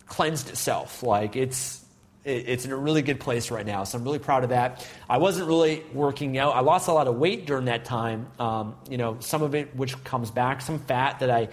cleansed 0.05 0.49
itself. 0.49 1.03
Like 1.03 1.35
it's 1.35 1.83
it's 2.23 2.65
in 2.65 2.71
a 2.71 2.75
really 2.75 3.01
good 3.01 3.21
place 3.21 3.51
right 3.51 3.65
now 3.65 3.85
so 3.85 3.97
i'm 3.97 4.03
really 4.03 4.19
proud 4.19 4.43
of 4.43 4.49
that. 4.49 4.85
I 5.09 5.17
wasn't 5.17 5.47
really 5.47 5.83
working 5.93 6.37
out. 6.37 6.55
I 6.55 6.59
lost 6.59 6.89
a 6.89 6.93
lot 6.93 7.07
of 7.07 7.15
weight 7.15 7.45
during 7.45 7.65
that 7.65 7.85
time 7.85 8.27
um, 8.39 8.75
you 8.89 8.97
know 8.97 9.17
some 9.19 9.41
of 9.41 9.55
it 9.55 9.75
which 9.75 10.01
comes 10.03 10.29
back 10.29 10.61
some 10.61 10.79
fat 10.79 11.19
that 11.19 11.29
i 11.29 11.47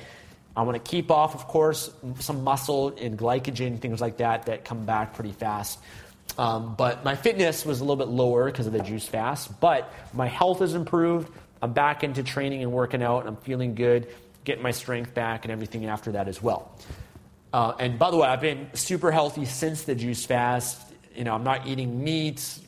i 0.57 0.63
want 0.63 0.83
to 0.83 0.91
keep 0.91 1.11
off 1.11 1.35
of 1.35 1.47
course 1.47 1.91
some 2.19 2.43
muscle 2.43 2.89
and 3.01 3.17
glycogen 3.17 3.81
things 3.81 4.01
like 4.01 4.17
that 4.17 4.47
that 4.47 4.65
come 4.65 4.85
back 4.85 5.15
pretty 5.15 5.33
fast 5.33 5.79
um, 6.39 6.75
but 6.75 7.05
my 7.05 7.15
fitness 7.15 7.65
was 7.65 7.81
a 7.81 7.85
little 7.85 7.97
bit 7.97 8.09
lower 8.09 8.47
because 8.47 8.67
of 8.67 8.73
the 8.73 8.83
juice 8.83 9.07
fast. 9.07 9.61
But 9.61 9.93
my 10.13 10.27
health 10.27 10.59
has 10.61 10.75
improved. 10.75 11.31
I'm 11.63 11.73
back 11.73 12.05
into 12.05 12.23
training 12.23 12.63
and 12.63 12.73
working 12.73 13.03
out, 13.03 13.21
and 13.21 13.29
I'm 13.29 13.37
feeling 13.37 13.75
good, 13.75 14.09
getting 14.45 14.63
my 14.63 14.73
strength 14.73 15.15
back, 15.15 15.45
and 15.45 15.53
everything 15.53 15.87
after 15.87 16.13
that 16.13 16.29
as 16.29 16.43
well. 16.43 16.77
Uh, 17.53 17.75
and 17.79 17.99
by 17.99 18.11
the 18.11 18.17
way, 18.17 18.27
I've 18.27 18.41
been 18.41 18.69
super 18.75 19.13
healthy 19.13 19.45
since 19.45 19.85
the 19.85 19.95
juice 19.95 20.27
fast. 20.27 20.81
You 21.15 21.23
know, 21.23 21.35
I'm 21.35 21.45
not 21.45 21.67
eating 21.67 22.03
meat 22.03 22.59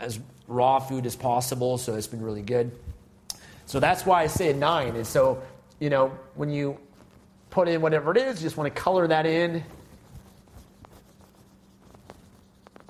as 0.00 0.18
raw 0.48 0.80
food 0.80 1.06
as 1.06 1.14
possible, 1.14 1.78
so 1.78 1.94
it's 1.94 2.08
been 2.08 2.22
really 2.22 2.42
good. 2.42 2.72
So 3.66 3.78
that's 3.80 4.04
why 4.04 4.22
I 4.22 4.26
say 4.26 4.52
nine. 4.52 4.96
And 4.96 5.06
so, 5.06 5.42
you 5.78 5.90
know, 5.90 6.08
when 6.34 6.50
you 6.50 6.78
put 7.50 7.68
in 7.68 7.80
whatever 7.80 8.10
it 8.10 8.16
is, 8.16 8.40
you 8.40 8.46
just 8.46 8.56
want 8.56 8.74
to 8.74 8.80
color 8.80 9.06
that 9.06 9.26
in 9.26 9.64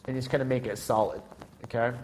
and 0.06 0.16
just 0.16 0.30
kind 0.30 0.42
of 0.42 0.48
make 0.48 0.66
it 0.66 0.78
solid. 0.78 1.22
Okay? 1.64 1.96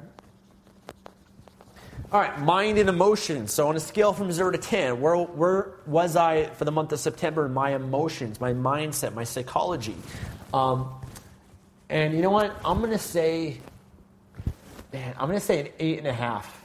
All 2.10 2.20
right, 2.20 2.38
mind 2.40 2.76
and 2.78 2.90
emotions. 2.90 3.54
So 3.54 3.68
on 3.68 3.76
a 3.76 3.80
scale 3.80 4.12
from 4.12 4.30
zero 4.32 4.50
to 4.50 4.58
10, 4.58 5.00
where, 5.00 5.16
where 5.16 5.72
was 5.86 6.14
I 6.14 6.46
for 6.46 6.66
the 6.66 6.72
month 6.72 6.92
of 6.92 7.00
September 7.00 7.46
in 7.46 7.54
my 7.54 7.74
emotions, 7.74 8.38
my 8.38 8.52
mindset, 8.52 9.14
my 9.14 9.24
psychology? 9.24 9.96
Um, 10.52 10.92
and 11.88 12.12
you 12.12 12.20
know 12.20 12.30
what? 12.30 12.54
I'm 12.64 12.80
going 12.80 12.90
to 12.90 12.98
say, 12.98 13.58
man, 14.92 15.14
I'm 15.18 15.26
going 15.26 15.40
to 15.40 15.44
say 15.44 15.60
an 15.60 15.68
eight 15.78 15.98
and 15.98 16.06
a 16.06 16.12
half. 16.12 16.62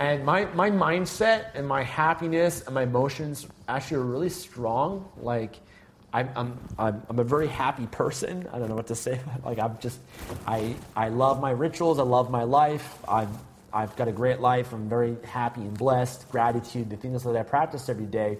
And 0.00 0.24
my, 0.24 0.46
my 0.46 0.68
mindset 0.68 1.50
and 1.54 1.64
my 1.64 1.84
happiness 1.84 2.62
and 2.66 2.74
my 2.74 2.82
emotions 2.82 3.46
actually 3.68 3.98
are 3.98 4.04
really 4.04 4.30
strong. 4.30 5.08
Like, 5.16 5.60
I'm, 6.12 6.28
I'm, 6.36 6.58
I'm, 6.78 7.18
a 7.18 7.24
very 7.24 7.48
happy 7.48 7.86
person. 7.86 8.46
I 8.52 8.58
don't 8.58 8.68
know 8.68 8.74
what 8.74 8.88
to 8.88 8.94
say. 8.94 9.20
Like 9.44 9.58
I'm 9.58 9.78
just, 9.78 9.98
I, 10.46 10.74
I 10.94 11.08
love 11.08 11.40
my 11.40 11.50
rituals. 11.50 11.98
I 11.98 12.02
love 12.02 12.30
my 12.30 12.42
life. 12.44 12.98
I've, 13.08 13.30
I've 13.72 13.96
got 13.96 14.08
a 14.08 14.12
great 14.12 14.40
life. 14.40 14.72
I'm 14.72 14.88
very 14.88 15.16
happy 15.24 15.62
and 15.62 15.76
blessed. 15.76 16.30
Gratitude, 16.30 16.90
the 16.90 16.96
things 16.96 17.24
that 17.24 17.36
I 17.36 17.42
practice 17.42 17.88
every 17.88 18.06
day. 18.06 18.38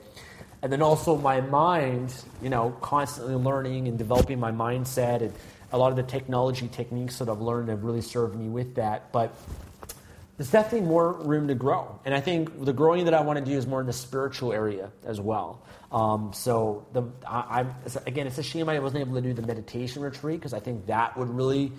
And 0.63 0.73
then 0.73 0.83
also 0.83 1.17
my 1.17 1.41
mind, 1.41 2.15
you 2.41 2.51
know, 2.51 2.77
constantly 2.81 3.35
learning 3.35 3.89
and 3.89 3.99
developing 3.99 4.39
my 4.39 4.53
mindset 4.53 5.23
and 5.23 5.33
a 5.73 5.79
lot 5.79 5.91
of 5.91 5.97
the 5.97 6.03
technology 6.03 6.69
techniques 6.69 7.19
that 7.19 7.29
I've 7.29 7.41
learned 7.41 7.71
have 7.71 7.83
really 7.83 8.03
served 8.03 8.37
me 8.37 8.49
with 8.49 8.75
that. 8.77 9.11
But 9.11 9.35
there's 10.37 10.51
definitely 10.51 10.87
more 10.87 11.13
room 11.13 11.49
to 11.49 11.55
grow. 11.55 11.99
And 12.05 12.15
I 12.15 12.21
think 12.21 12.65
the 12.65 12.73
growing 12.73 13.07
that 13.07 13.15
I 13.15 13.23
want 13.23 13.39
to 13.39 13.45
do 13.45 13.57
is 13.57 13.67
more 13.67 13.81
in 13.81 13.87
the 13.87 13.93
spiritual 13.93 14.53
area 14.53 14.91
as 15.05 15.21
well. 15.21 15.63
Um, 15.93 16.33
so 16.33 16.87
the 16.93 17.05
I, 17.27 17.61
am 17.61 17.75
again, 18.07 18.27
it's 18.27 18.39
a 18.39 18.43
shame 18.43 18.69
I 18.69 18.79
wasn't 18.79 19.03
able 19.03 19.15
to 19.15 19.21
do 19.21 19.35
the 19.35 19.47
meditation 19.47 20.03
retreat 20.03 20.41
because 20.41 20.55
I 20.55 20.61
think 20.61 20.87
that 20.87 21.17
would 21.19 21.29
really 21.29 21.73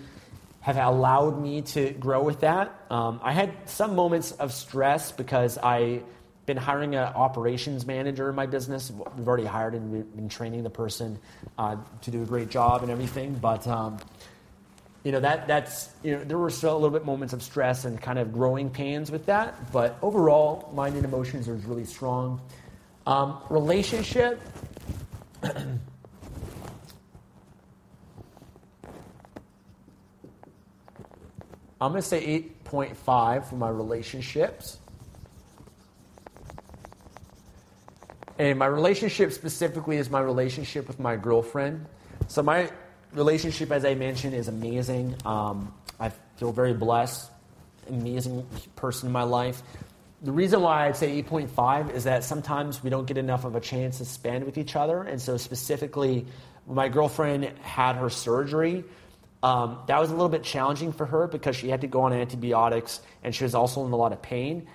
have 0.60 0.76
allowed 0.76 1.42
me 1.42 1.62
to 1.62 1.90
grow 1.90 2.22
with 2.22 2.40
that. 2.40 2.72
Um, 2.90 3.20
I 3.22 3.32
had 3.32 3.52
some 3.68 3.94
moments 3.94 4.32
of 4.32 4.52
stress 4.52 5.12
because 5.12 5.58
I 5.58 6.02
been 6.46 6.56
hiring 6.56 6.94
an 6.94 7.04
operations 7.04 7.86
manager 7.86 8.28
in 8.28 8.34
my 8.34 8.46
business. 8.46 8.90
We've 8.90 9.26
already 9.26 9.46
hired 9.46 9.74
and 9.74 9.90
we've 9.90 10.16
been 10.16 10.28
training 10.28 10.62
the 10.62 10.70
person 10.70 11.18
uh, 11.58 11.76
to 12.02 12.10
do 12.10 12.22
a 12.22 12.26
great 12.26 12.50
job 12.50 12.82
and 12.82 12.90
everything, 12.90 13.34
but. 13.34 13.66
Um, 13.66 13.98
you 15.02 15.12
know 15.12 15.20
that 15.20 15.46
that's 15.46 15.90
you 16.02 16.16
know 16.16 16.24
there 16.24 16.38
were 16.38 16.48
still 16.48 16.72
a 16.72 16.78
little 16.78 16.88
bit 16.88 17.04
moments 17.04 17.34
of 17.34 17.42
stress 17.42 17.84
and 17.84 18.00
kind 18.00 18.18
of 18.18 18.32
growing 18.32 18.70
pains 18.70 19.10
with 19.10 19.26
that 19.26 19.70
but 19.70 19.98
overall 20.00 20.72
mind 20.74 20.96
and 20.96 21.04
emotions 21.04 21.46
are 21.46 21.56
really 21.56 21.84
strong 21.84 22.40
um, 23.06 23.38
relationship 23.50 24.40
i'm 25.42 25.80
going 31.80 31.94
to 31.94 32.02
say 32.02 32.48
8.5 32.70 33.44
for 33.46 33.56
my 33.56 33.68
relationships 33.68 34.78
and 38.38 38.58
my 38.58 38.66
relationship 38.66 39.32
specifically 39.32 39.96
is 39.96 40.10
my 40.10 40.20
relationship 40.20 40.88
with 40.88 40.98
my 40.98 41.16
girlfriend 41.16 41.86
so 42.28 42.42
my 42.42 42.70
relationship, 43.14 43.70
as 43.70 43.84
I 43.84 43.94
mentioned, 43.94 44.34
is 44.34 44.48
amazing. 44.48 45.14
Um, 45.24 45.72
I 46.00 46.10
feel 46.36 46.52
very 46.52 46.74
blessed, 46.74 47.30
amazing 47.88 48.46
person 48.76 49.06
in 49.06 49.12
my 49.12 49.22
life. 49.22 49.62
The 50.24 50.32
reason 50.32 50.62
why 50.62 50.86
I'd 50.86 50.96
say 50.96 51.22
8.5 51.22 51.92
is 51.92 52.04
that 52.04 52.24
sometimes 52.24 52.82
we 52.82 52.88
don't 52.88 53.06
get 53.06 53.18
enough 53.18 53.44
of 53.44 53.56
a 53.56 53.60
chance 53.60 53.98
to 53.98 54.06
spend 54.06 54.44
with 54.44 54.56
each 54.56 54.74
other. 54.74 55.02
And 55.02 55.20
so, 55.20 55.36
specifically, 55.36 56.24
my 56.66 56.88
girlfriend 56.88 57.44
had 57.60 57.96
her 57.96 58.08
surgery. 58.08 58.84
Um, 59.42 59.80
that 59.86 60.00
was 60.00 60.08
a 60.08 60.14
little 60.14 60.30
bit 60.30 60.42
challenging 60.42 60.92
for 60.92 61.04
her 61.04 61.26
because 61.26 61.56
she 61.56 61.68
had 61.68 61.82
to 61.82 61.86
go 61.86 62.00
on 62.00 62.14
antibiotics 62.14 63.02
and 63.22 63.34
she 63.34 63.44
was 63.44 63.54
also 63.54 63.84
in 63.84 63.92
a 63.92 63.96
lot 63.96 64.12
of 64.12 64.22
pain. 64.22 64.66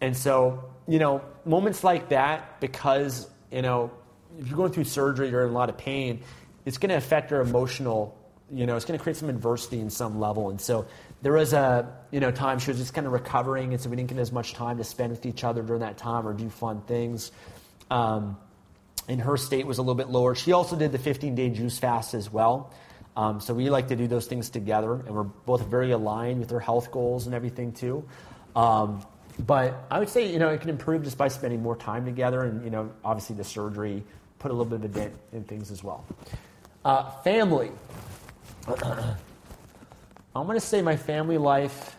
And 0.00 0.16
so, 0.16 0.64
you 0.88 0.98
know, 0.98 1.20
moments 1.44 1.84
like 1.84 2.08
that, 2.08 2.58
because, 2.58 3.28
you 3.52 3.60
know, 3.60 3.90
if 4.38 4.48
you're 4.48 4.56
going 4.56 4.72
through 4.72 4.84
surgery, 4.84 5.28
you're 5.28 5.44
in 5.44 5.50
a 5.50 5.52
lot 5.52 5.68
of 5.68 5.76
pain, 5.76 6.22
it's 6.64 6.78
going 6.78 6.88
to 6.88 6.96
affect 6.96 7.30
your 7.30 7.42
emotional, 7.42 8.16
you 8.50 8.64
know, 8.64 8.76
it's 8.76 8.86
going 8.86 8.98
to 8.98 9.02
create 9.02 9.18
some 9.18 9.28
adversity 9.28 9.78
in 9.78 9.90
some 9.90 10.18
level. 10.18 10.48
And 10.48 10.58
so 10.58 10.86
there 11.26 11.32
was 11.32 11.52
a, 11.52 11.92
you 12.12 12.20
know, 12.20 12.30
time 12.30 12.60
she 12.60 12.70
was 12.70 12.78
just 12.78 12.94
kind 12.94 13.04
of 13.04 13.12
recovering, 13.12 13.72
and 13.72 13.82
so 13.82 13.90
we 13.90 13.96
didn't 13.96 14.10
get 14.10 14.18
as 14.18 14.30
much 14.30 14.54
time 14.54 14.78
to 14.78 14.84
spend 14.84 15.10
with 15.10 15.26
each 15.26 15.42
other 15.42 15.60
during 15.60 15.80
that 15.80 15.98
time 15.98 16.24
or 16.24 16.32
do 16.32 16.48
fun 16.48 16.82
things. 16.82 17.32
Um, 17.90 18.36
and 19.08 19.20
her 19.20 19.36
state 19.36 19.66
was 19.66 19.78
a 19.78 19.82
little 19.82 19.96
bit 19.96 20.08
lower. 20.08 20.36
She 20.36 20.52
also 20.52 20.76
did 20.76 20.92
the 20.92 21.00
15 21.00 21.34
day 21.34 21.50
juice 21.50 21.80
fast 21.80 22.14
as 22.14 22.32
well. 22.32 22.72
Um, 23.16 23.40
so 23.40 23.54
we 23.54 23.70
like 23.70 23.88
to 23.88 23.96
do 23.96 24.06
those 24.06 24.28
things 24.28 24.50
together, 24.50 24.92
and 24.92 25.08
we're 25.16 25.24
both 25.24 25.66
very 25.66 25.90
aligned 25.90 26.38
with 26.38 26.50
her 26.50 26.60
health 26.60 26.92
goals 26.92 27.26
and 27.26 27.34
everything 27.34 27.72
too. 27.72 28.08
Um, 28.54 29.04
but 29.36 29.84
I 29.90 29.98
would 29.98 30.08
say, 30.08 30.30
you 30.30 30.38
know, 30.38 30.50
it 30.50 30.60
can 30.60 30.70
improve 30.70 31.02
just 31.02 31.18
by 31.18 31.26
spending 31.26 31.60
more 31.60 31.74
time 31.74 32.04
together, 32.04 32.44
and 32.44 32.62
you 32.62 32.70
know, 32.70 32.92
obviously 33.04 33.34
the 33.34 33.42
surgery 33.42 34.04
put 34.38 34.52
a 34.52 34.54
little 34.54 34.64
bit 34.64 34.76
of 34.76 34.84
a 34.84 34.88
dent 35.00 35.14
in 35.32 35.42
things 35.42 35.72
as 35.72 35.82
well. 35.82 36.04
Uh, 36.84 37.10
family. 37.22 37.72
I'm 40.40 40.46
going 40.46 40.58
to 40.58 40.66
say 40.66 40.82
my 40.82 40.96
family 40.96 41.38
life 41.38 41.96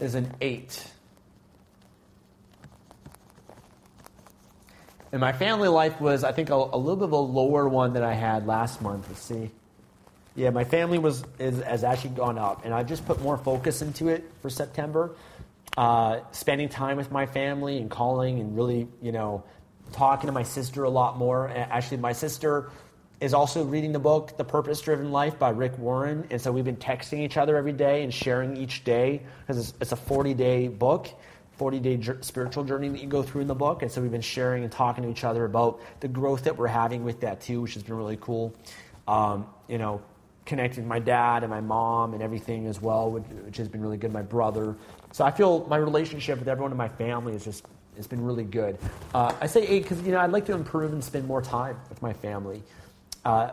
is 0.00 0.14
an 0.14 0.32
eight. 0.40 0.84
And 5.12 5.20
my 5.20 5.32
family 5.32 5.68
life 5.68 6.00
was, 6.00 6.24
I 6.24 6.32
think, 6.32 6.48
a, 6.48 6.54
a, 6.54 6.76
little 6.76 6.96
bit 6.96 7.04
of 7.04 7.12
a 7.12 7.16
lower 7.16 7.68
one 7.68 7.92
than 7.92 8.02
I 8.02 8.14
had 8.14 8.46
last 8.46 8.80
month. 8.80 9.08
Let's 9.08 9.20
see. 9.20 9.50
Yeah, 10.34 10.48
my 10.50 10.64
family 10.64 10.98
was 10.98 11.24
is, 11.38 11.62
has 11.62 11.84
actually 11.84 12.14
gone 12.14 12.38
up, 12.38 12.64
and 12.64 12.72
I 12.72 12.82
just 12.82 13.04
put 13.04 13.20
more 13.20 13.36
focus 13.36 13.82
into 13.82 14.08
it 14.08 14.30
for 14.40 14.48
September. 14.48 15.14
Uh, 15.76 16.20
spending 16.32 16.70
time 16.70 16.96
with 16.96 17.10
my 17.10 17.26
family 17.26 17.76
and 17.78 17.90
calling 17.90 18.40
and 18.40 18.56
really, 18.56 18.88
you 19.02 19.12
know, 19.12 19.44
talking 19.92 20.28
to 20.28 20.32
my 20.32 20.42
sister 20.42 20.84
a 20.84 20.90
lot 20.90 21.18
more. 21.18 21.50
Actually, 21.50 21.98
my 21.98 22.12
sister 22.12 22.70
is 23.22 23.34
also 23.34 23.64
reading 23.64 23.92
the 23.92 24.00
book 24.00 24.36
The 24.36 24.44
Purpose 24.44 24.80
Driven 24.80 25.12
Life 25.12 25.38
by 25.38 25.50
Rick 25.50 25.78
Warren. 25.78 26.26
And 26.30 26.40
so 26.40 26.50
we've 26.50 26.64
been 26.64 26.76
texting 26.76 27.20
each 27.20 27.36
other 27.36 27.56
every 27.56 27.72
day 27.72 28.02
and 28.02 28.12
sharing 28.12 28.56
each 28.56 28.82
day 28.82 29.22
because 29.40 29.58
it's, 29.58 29.74
it's, 29.80 29.92
a 29.92 29.96
40 29.96 30.34
day 30.34 30.66
book, 30.66 31.08
40 31.52 31.78
day 31.78 31.96
j- 31.98 32.14
spiritual 32.20 32.64
journey 32.64 32.88
that 32.88 33.00
you 33.00 33.06
go 33.06 33.22
through 33.22 33.42
in 33.42 33.46
the 33.46 33.54
book. 33.54 33.82
And 33.82 33.92
so 33.92 34.02
we've 34.02 34.10
been 34.10 34.20
sharing 34.20 34.64
and 34.64 34.72
talking 34.72 35.04
to 35.04 35.08
each 35.10 35.22
other 35.22 35.44
about 35.44 35.80
the 36.00 36.08
growth 36.08 36.42
that 36.44 36.58
we're 36.58 36.66
having 36.66 37.04
with 37.04 37.20
that 37.20 37.40
too, 37.40 37.62
which 37.62 37.74
has 37.74 37.84
been 37.84 37.94
really 37.94 38.18
cool. 38.20 38.52
Um, 39.06 39.46
you 39.68 39.78
know, 39.78 40.02
connecting 40.44 40.88
my 40.88 40.98
dad 40.98 41.44
and 41.44 41.50
my 41.50 41.60
mom 41.60 42.14
and 42.14 42.24
everything 42.24 42.66
as 42.66 42.82
well, 42.82 43.08
which, 43.08 43.22
which 43.44 43.56
has 43.56 43.68
been 43.68 43.82
really 43.82 43.98
good. 43.98 44.12
My 44.12 44.22
brother. 44.22 44.74
So 45.12 45.24
I 45.24 45.30
feel 45.30 45.64
my 45.68 45.76
relationship 45.76 46.40
with 46.40 46.48
everyone 46.48 46.72
in 46.72 46.76
my 46.76 46.88
family 46.88 47.34
is 47.34 47.44
just 47.44 47.66
has 47.96 48.08
been 48.08 48.24
really 48.24 48.44
good. 48.44 48.78
Uh, 49.14 49.32
I 49.40 49.46
say 49.46 49.64
eight 49.64 49.84
because 49.84 50.02
you 50.02 50.10
know 50.10 50.18
I'd 50.18 50.32
like 50.32 50.46
to 50.46 50.54
improve 50.54 50.92
and 50.92 51.04
spend 51.04 51.28
more 51.28 51.40
time 51.40 51.76
with 51.88 52.02
my 52.02 52.12
family 52.12 52.64
uh, 53.24 53.50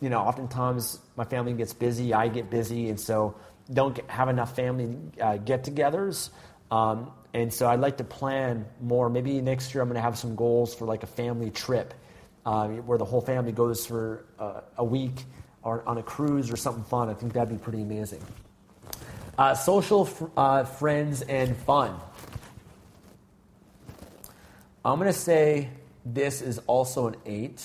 you 0.00 0.10
know, 0.10 0.20
oftentimes 0.20 0.98
my 1.16 1.24
family 1.24 1.52
gets 1.52 1.72
busy, 1.72 2.12
I 2.12 2.28
get 2.28 2.50
busy, 2.50 2.88
and 2.88 3.00
so 3.00 3.34
don't 3.72 3.94
get, 3.94 4.08
have 4.10 4.28
enough 4.28 4.54
family 4.54 4.96
uh, 5.20 5.38
get-togethers. 5.38 6.30
Um, 6.70 7.10
and 7.32 7.52
so 7.52 7.68
I'd 7.68 7.80
like 7.80 7.98
to 7.98 8.04
plan 8.04 8.66
more. 8.80 9.08
Maybe 9.08 9.40
next 9.40 9.74
year 9.74 9.82
I'm 9.82 9.88
going 9.88 9.96
to 9.96 10.02
have 10.02 10.18
some 10.18 10.36
goals 10.36 10.74
for 10.74 10.86
like 10.86 11.02
a 11.02 11.06
family 11.06 11.50
trip 11.50 11.94
uh, 12.44 12.68
where 12.68 12.98
the 12.98 13.04
whole 13.04 13.20
family 13.20 13.52
goes 13.52 13.86
for 13.86 14.24
uh, 14.38 14.60
a 14.78 14.84
week 14.84 15.24
or 15.62 15.82
on 15.86 15.98
a 15.98 16.02
cruise 16.02 16.50
or 16.50 16.56
something 16.56 16.84
fun. 16.84 17.08
I 17.08 17.14
think 17.14 17.32
that'd 17.32 17.48
be 17.48 17.62
pretty 17.62 17.82
amazing. 17.82 18.22
Uh, 19.36 19.54
social, 19.54 20.04
fr- 20.04 20.24
uh, 20.36 20.64
friends, 20.64 21.22
and 21.22 21.56
fun. 21.56 21.94
I'm 24.84 24.98
going 24.98 25.12
to 25.12 25.18
say 25.18 25.68
this 26.06 26.40
is 26.40 26.58
also 26.66 27.08
an 27.08 27.16
eight. 27.26 27.62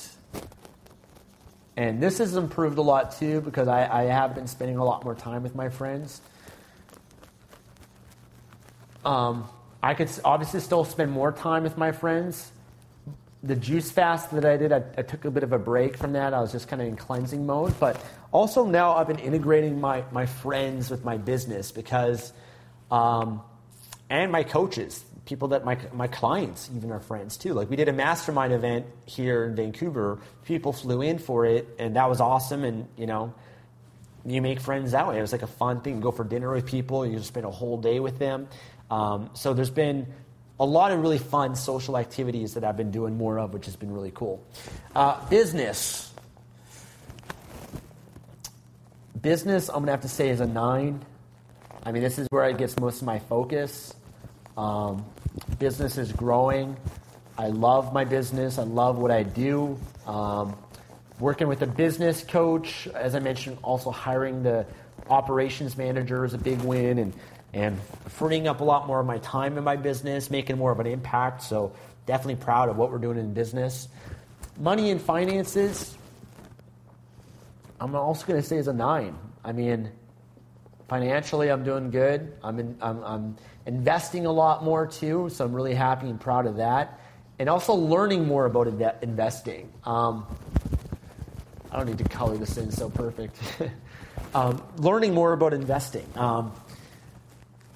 And 1.77 2.01
this 2.01 2.17
has 2.17 2.35
improved 2.35 2.77
a 2.77 2.81
lot 2.81 3.17
too 3.17 3.41
because 3.41 3.67
I, 3.67 4.01
I 4.01 4.03
have 4.03 4.35
been 4.35 4.47
spending 4.47 4.77
a 4.77 4.83
lot 4.83 5.03
more 5.03 5.15
time 5.15 5.43
with 5.43 5.55
my 5.55 5.69
friends. 5.69 6.21
Um, 9.05 9.47
I 9.81 9.93
could 9.93 10.09
obviously 10.23 10.59
still 10.59 10.83
spend 10.83 11.11
more 11.11 11.31
time 11.31 11.63
with 11.63 11.77
my 11.77 11.91
friends. 11.91 12.51
The 13.43 13.55
juice 13.55 13.89
fast 13.89 14.31
that 14.31 14.45
I 14.45 14.57
did, 14.57 14.71
I, 14.71 14.83
I 14.97 15.01
took 15.01 15.25
a 15.25 15.31
bit 15.31 15.43
of 15.43 15.53
a 15.53 15.57
break 15.57 15.97
from 15.97 16.13
that. 16.13 16.33
I 16.33 16.41
was 16.41 16.51
just 16.51 16.67
kind 16.67 16.81
of 16.81 16.87
in 16.87 16.95
cleansing 16.95 17.45
mode. 17.45 17.79
But 17.79 17.99
also 18.31 18.65
now 18.65 18.95
I've 18.95 19.07
been 19.07 19.17
integrating 19.17 19.81
my, 19.81 20.03
my 20.11 20.27
friends 20.27 20.91
with 20.91 21.03
my 21.03 21.17
business 21.17 21.71
because, 21.71 22.33
um, 22.91 23.41
and 24.09 24.31
my 24.31 24.43
coaches 24.43 25.03
people 25.31 25.47
that 25.47 25.63
my, 25.63 25.77
my 25.93 26.07
clients 26.07 26.69
even 26.75 26.91
are 26.91 26.99
friends 26.99 27.37
too. 27.37 27.53
Like 27.53 27.69
we 27.69 27.77
did 27.77 27.87
a 27.87 27.93
mastermind 27.93 28.51
event 28.51 28.85
here 29.05 29.45
in 29.45 29.55
Vancouver. 29.55 30.19
People 30.43 30.73
flew 30.73 31.01
in 31.01 31.19
for 31.19 31.45
it, 31.45 31.69
and 31.79 31.95
that 31.95 32.09
was 32.09 32.19
awesome. 32.19 32.65
And 32.65 32.85
you 32.97 33.05
know, 33.05 33.33
you 34.25 34.41
make 34.41 34.59
friends 34.59 34.91
that 34.91 35.07
way. 35.07 35.17
It 35.17 35.21
was 35.21 35.31
like 35.31 35.41
a 35.41 35.47
fun 35.47 35.79
thing. 35.79 35.95
You 35.95 36.01
go 36.01 36.11
for 36.11 36.25
dinner 36.25 36.51
with 36.51 36.65
people, 36.65 37.07
you 37.07 37.15
just 37.15 37.29
spend 37.29 37.45
a 37.45 37.49
whole 37.49 37.77
day 37.77 38.01
with 38.01 38.19
them. 38.19 38.49
Um, 38.89 39.29
so 39.33 39.53
there's 39.53 39.69
been 39.69 40.05
a 40.59 40.65
lot 40.65 40.91
of 40.91 40.99
really 40.99 41.17
fun 41.17 41.55
social 41.55 41.97
activities 41.97 42.55
that 42.55 42.65
I've 42.65 42.75
been 42.75 42.91
doing 42.91 43.17
more 43.17 43.39
of, 43.39 43.53
which 43.53 43.67
has 43.67 43.77
been 43.77 43.93
really 43.93 44.11
cool. 44.13 44.45
Uh, 44.93 45.25
business. 45.29 46.11
Business, 49.21 49.69
I'm 49.69 49.75
going 49.75 49.85
to 49.85 49.91
have 49.91 50.01
to 50.01 50.09
say, 50.09 50.27
is 50.27 50.41
a 50.41 50.45
nine. 50.45 51.05
I 51.83 51.93
mean, 51.93 52.03
this 52.03 52.19
is 52.19 52.27
where 52.31 52.49
it 52.49 52.57
gets 52.57 52.77
most 52.77 52.99
of 52.99 53.05
my 53.05 53.19
focus. 53.19 53.93
Um, 54.57 55.05
business 55.59 55.97
is 55.97 56.11
growing. 56.11 56.75
I 57.37 57.47
love 57.47 57.93
my 57.93 58.05
business. 58.05 58.57
I 58.57 58.63
love 58.63 58.97
what 58.97 59.11
I 59.11 59.23
do. 59.23 59.79
Um, 60.05 60.57
working 61.19 61.47
with 61.47 61.61
a 61.61 61.67
business 61.67 62.23
coach, 62.23 62.87
as 62.87 63.15
I 63.15 63.19
mentioned, 63.19 63.57
also 63.63 63.91
hiring 63.91 64.43
the 64.43 64.65
operations 65.09 65.77
manager 65.77 66.25
is 66.25 66.33
a 66.33 66.37
big 66.37 66.59
win, 66.61 66.99
and 66.99 67.13
and 67.53 67.79
freeing 68.07 68.47
up 68.47 68.61
a 68.61 68.63
lot 68.63 68.87
more 68.87 68.99
of 68.99 69.05
my 69.05 69.17
time 69.19 69.57
in 69.57 69.63
my 69.63 69.75
business, 69.75 70.29
making 70.29 70.57
more 70.57 70.71
of 70.71 70.79
an 70.79 70.87
impact. 70.87 71.43
So 71.43 71.73
definitely 72.05 72.41
proud 72.43 72.69
of 72.69 72.77
what 72.77 72.91
we're 72.91 72.97
doing 72.97 73.17
in 73.17 73.33
business. 73.33 73.87
Money 74.57 74.91
and 74.91 75.01
finances, 75.01 75.97
I'm 77.79 77.95
also 77.95 78.25
going 78.25 78.41
to 78.41 78.47
say 78.47 78.57
is 78.57 78.67
a 78.67 78.73
nine. 78.73 79.17
I 79.43 79.51
mean, 79.51 79.91
financially, 80.91 81.49
I'm 81.49 81.63
doing 81.63 81.89
good. 81.89 82.33
I'm, 82.43 82.59
in, 82.59 82.77
I'm, 82.81 83.01
I'm 83.05 83.37
investing 83.65 84.25
a 84.25 84.31
lot 84.31 84.61
more 84.61 84.85
too, 84.85 85.29
so 85.29 85.45
I'm 85.45 85.53
really 85.53 85.73
happy 85.73 86.09
and 86.09 86.19
proud 86.19 86.45
of 86.45 86.57
that. 86.57 86.99
And 87.39 87.47
also 87.47 87.73
learning 87.73 88.27
more 88.27 88.45
about 88.45 88.67
investing. 89.01 89.71
Um, 89.85 90.25
I 91.71 91.77
don't 91.77 91.85
need 91.85 91.97
to 91.99 92.03
color 92.03 92.35
this 92.35 92.57
in 92.57 92.71
so 92.71 92.89
perfect. 92.89 93.37
um, 94.35 94.61
learning 94.79 95.13
more 95.13 95.31
about 95.31 95.53
investing. 95.53 96.05
Um, 96.17 96.51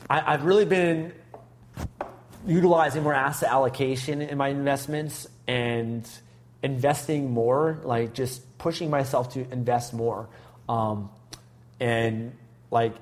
I, 0.09 0.34
have 0.34 0.43
really 0.43 0.66
been 0.66 1.13
utilizing 2.45 3.01
more 3.01 3.13
asset 3.13 3.49
allocation 3.49 4.22
in 4.24 4.38
my 4.38 4.49
investments 4.49 5.26
and 5.47 6.05
investing 6.61 7.32
more, 7.32 7.80
like 7.86 8.13
just 8.13 8.57
pushing 8.57 8.89
myself 8.89 9.36
to 9.36 9.49
invest 9.53 9.93
more. 9.93 10.28
Um, 10.68 11.09
and 11.80 12.34
like, 12.72 12.95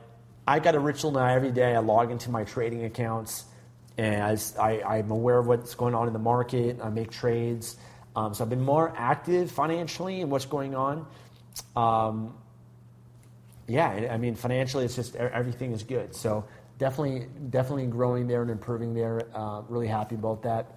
I 0.48 0.60
got 0.60 0.76
a 0.76 0.80
ritual 0.80 1.12
now 1.12 1.26
every 1.26 1.52
day. 1.52 1.76
I 1.76 1.80
log 1.80 2.12
into 2.12 2.30
my 2.30 2.44
trading 2.44 2.84
accounts 2.86 3.46
and 3.98 4.42
I, 4.60 4.98
am 4.98 5.12
aware 5.12 5.38
of 5.38 5.48
what's 5.48 5.76
going 5.76 5.96
on 5.96 6.08
in 6.08 6.14
the 6.14 6.20
market. 6.20 6.80
I 6.82 6.90
make 6.90 7.12
trades. 7.12 7.78
Um, 8.16 8.34
so 8.34 8.44
I've 8.44 8.50
been 8.50 8.62
more 8.62 8.94
active 8.98 9.52
financially 9.52 10.22
in 10.22 10.30
what's 10.30 10.46
going 10.46 10.76
on. 10.76 11.06
Um, 11.76 12.36
yeah, 13.68 14.10
I 14.12 14.18
mean, 14.18 14.36
financially, 14.36 14.86
it's 14.86 14.96
just 14.96 15.16
everything 15.16 15.72
is 15.72 15.84
good. 15.84 16.14
So 16.16 16.46
definitely, 16.78 17.28
definitely 17.50 17.88
growing 17.88 18.28
there 18.28 18.42
and 18.42 18.52
improving 18.52 18.94
there. 18.94 19.22
Uh, 19.34 19.62
really 19.70 19.88
happy 19.88 20.16
about 20.16 20.44
that. 20.44 20.68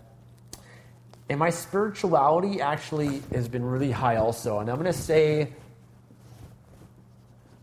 And 1.28 1.41
my 1.41 1.51
spirituality 1.51 2.61
actually 2.61 3.22
has 3.32 3.49
been 3.49 3.64
really 3.64 3.91
high 3.91 4.16
also. 4.16 4.61
And 4.61 4.70
I'm 4.70 4.76
going 4.76 4.87
to 4.87 4.99
say, 4.99 5.53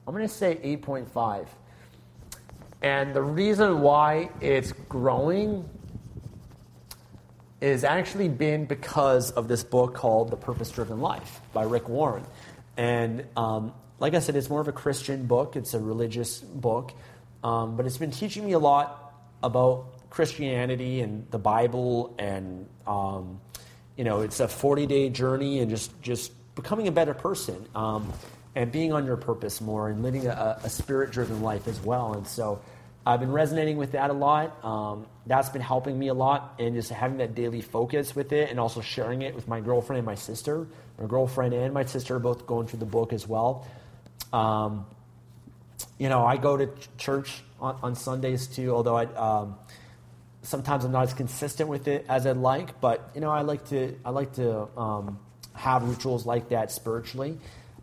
I'm 0.08 0.14
going 0.14 0.28
to 0.28 0.34
say 0.34 0.56
8.5. 0.64 1.48
And 2.82 3.14
the 3.14 3.22
reason 3.22 3.82
why 3.82 4.30
it's 4.42 4.74
growing 4.90 5.70
is 7.62 7.86
actually 7.86 8.28
been 8.28 8.66
because 8.66 9.32
of 9.32 9.48
this 9.48 9.64
book 9.64 9.96
called 9.96 10.30
The 10.30 10.36
Purpose 10.36 10.70
Driven 10.70 11.00
Life 11.00 11.40
by 11.54 11.64
Rick 11.64 11.88
Warren. 11.88 12.26
And 12.76 13.26
um, 13.38 13.74
like 14.00 14.14
I 14.14 14.20
said, 14.20 14.36
it's 14.36 14.50
more 14.50 14.60
of 14.60 14.68
a 14.68 14.74
Christian 14.74 15.28
book, 15.28 15.56
it's 15.56 15.74
a 15.74 15.80
religious 15.80 16.40
book. 16.40 16.94
Um, 17.42 17.78
but 17.78 17.86
it's 17.86 17.98
been 17.98 18.12
teaching 18.12 18.46
me 18.46 18.52
a 18.52 18.60
lot 18.60 19.14
about 19.42 20.10
Christianity 20.10 21.02
and 21.02 21.30
the 21.32 21.40
Bible, 21.40 22.16
and 22.20 22.68
um, 22.86 23.42
you 23.98 24.04
know, 24.04 24.22
it's 24.22 24.40
a 24.40 24.48
40 24.48 24.86
day 24.86 25.10
journey 25.10 25.60
and 25.60 25.70
just 25.70 26.02
just 26.02 26.32
becoming 26.56 26.88
a 26.88 26.92
better 26.92 27.14
person 27.14 27.66
um, 27.76 28.12
and 28.56 28.72
being 28.72 28.94
on 28.94 29.06
your 29.06 29.18
purpose 29.18 29.62
more 29.62 29.90
and 29.90 30.04
living 30.04 30.28
a, 30.28 30.60
a 30.64 30.70
spirit 30.70 31.12
driven 31.12 31.42
life 31.42 31.68
as 31.68 31.80
well. 31.80 32.14
And 32.14 32.28
so 32.28 32.62
I've 33.06 33.20
been 33.20 33.32
resonating 33.32 33.78
with 33.78 33.94
that 33.94 34.10
a 34.10 34.14
lot. 34.14 34.64
Um, 34.64 35.06
that's 35.26 35.50
been 35.50 35.62
helping 35.62 35.98
me 35.98 36.08
a 36.08 36.14
lot, 36.14 36.56
and 36.60 36.76
just 36.76 36.90
having 36.90 37.18
that 37.18 37.36
daily 37.36 37.62
focus 37.62 38.16
with 38.16 38.32
it, 38.32 38.50
and 38.50 38.60
also 38.60 38.82
sharing 38.82 39.22
it 39.22 39.36
with 39.36 39.48
my 39.48 39.60
girlfriend 39.60 39.98
and 40.00 40.06
my 40.06 40.16
sister. 40.16 40.68
My 41.00 41.08
girlfriend 41.08 41.54
and 41.54 41.74
my 41.74 41.84
sister 41.84 42.16
are 42.16 42.20
both 42.20 42.46
going 42.46 42.68
through 42.68 42.80
the 42.80 42.86
book 42.86 43.12
as 43.14 43.28
well. 43.28 43.68
Um, 44.32 44.86
you 45.98 46.10
know, 46.10 46.26
I 46.26 46.38
go 46.38 46.56
to 46.56 46.70
church 46.98 47.42
on, 47.60 47.78
on 47.84 47.96
Sundays 47.96 48.48
too, 48.48 48.74
although 48.74 48.98
I 48.98 49.06
um, 49.06 49.56
sometimes 50.44 50.86
I'm 50.86 50.92
not 50.92 51.04
as 51.04 51.14
consistent 51.14 51.70
with 51.70 51.88
it 51.88 52.06
as 52.08 52.26
I'd 52.26 52.38
like. 52.38 52.80
But 52.80 53.10
you 53.16 53.22
know, 53.22 53.32
I 53.32 53.42
like 53.42 53.68
to 53.70 53.98
I 54.06 54.12
like 54.12 54.34
to 54.34 54.68
um, 54.78 55.20
have 55.54 55.84
rituals 55.84 56.26
like 56.26 56.50
that 56.50 56.72
spiritually. 56.72 57.38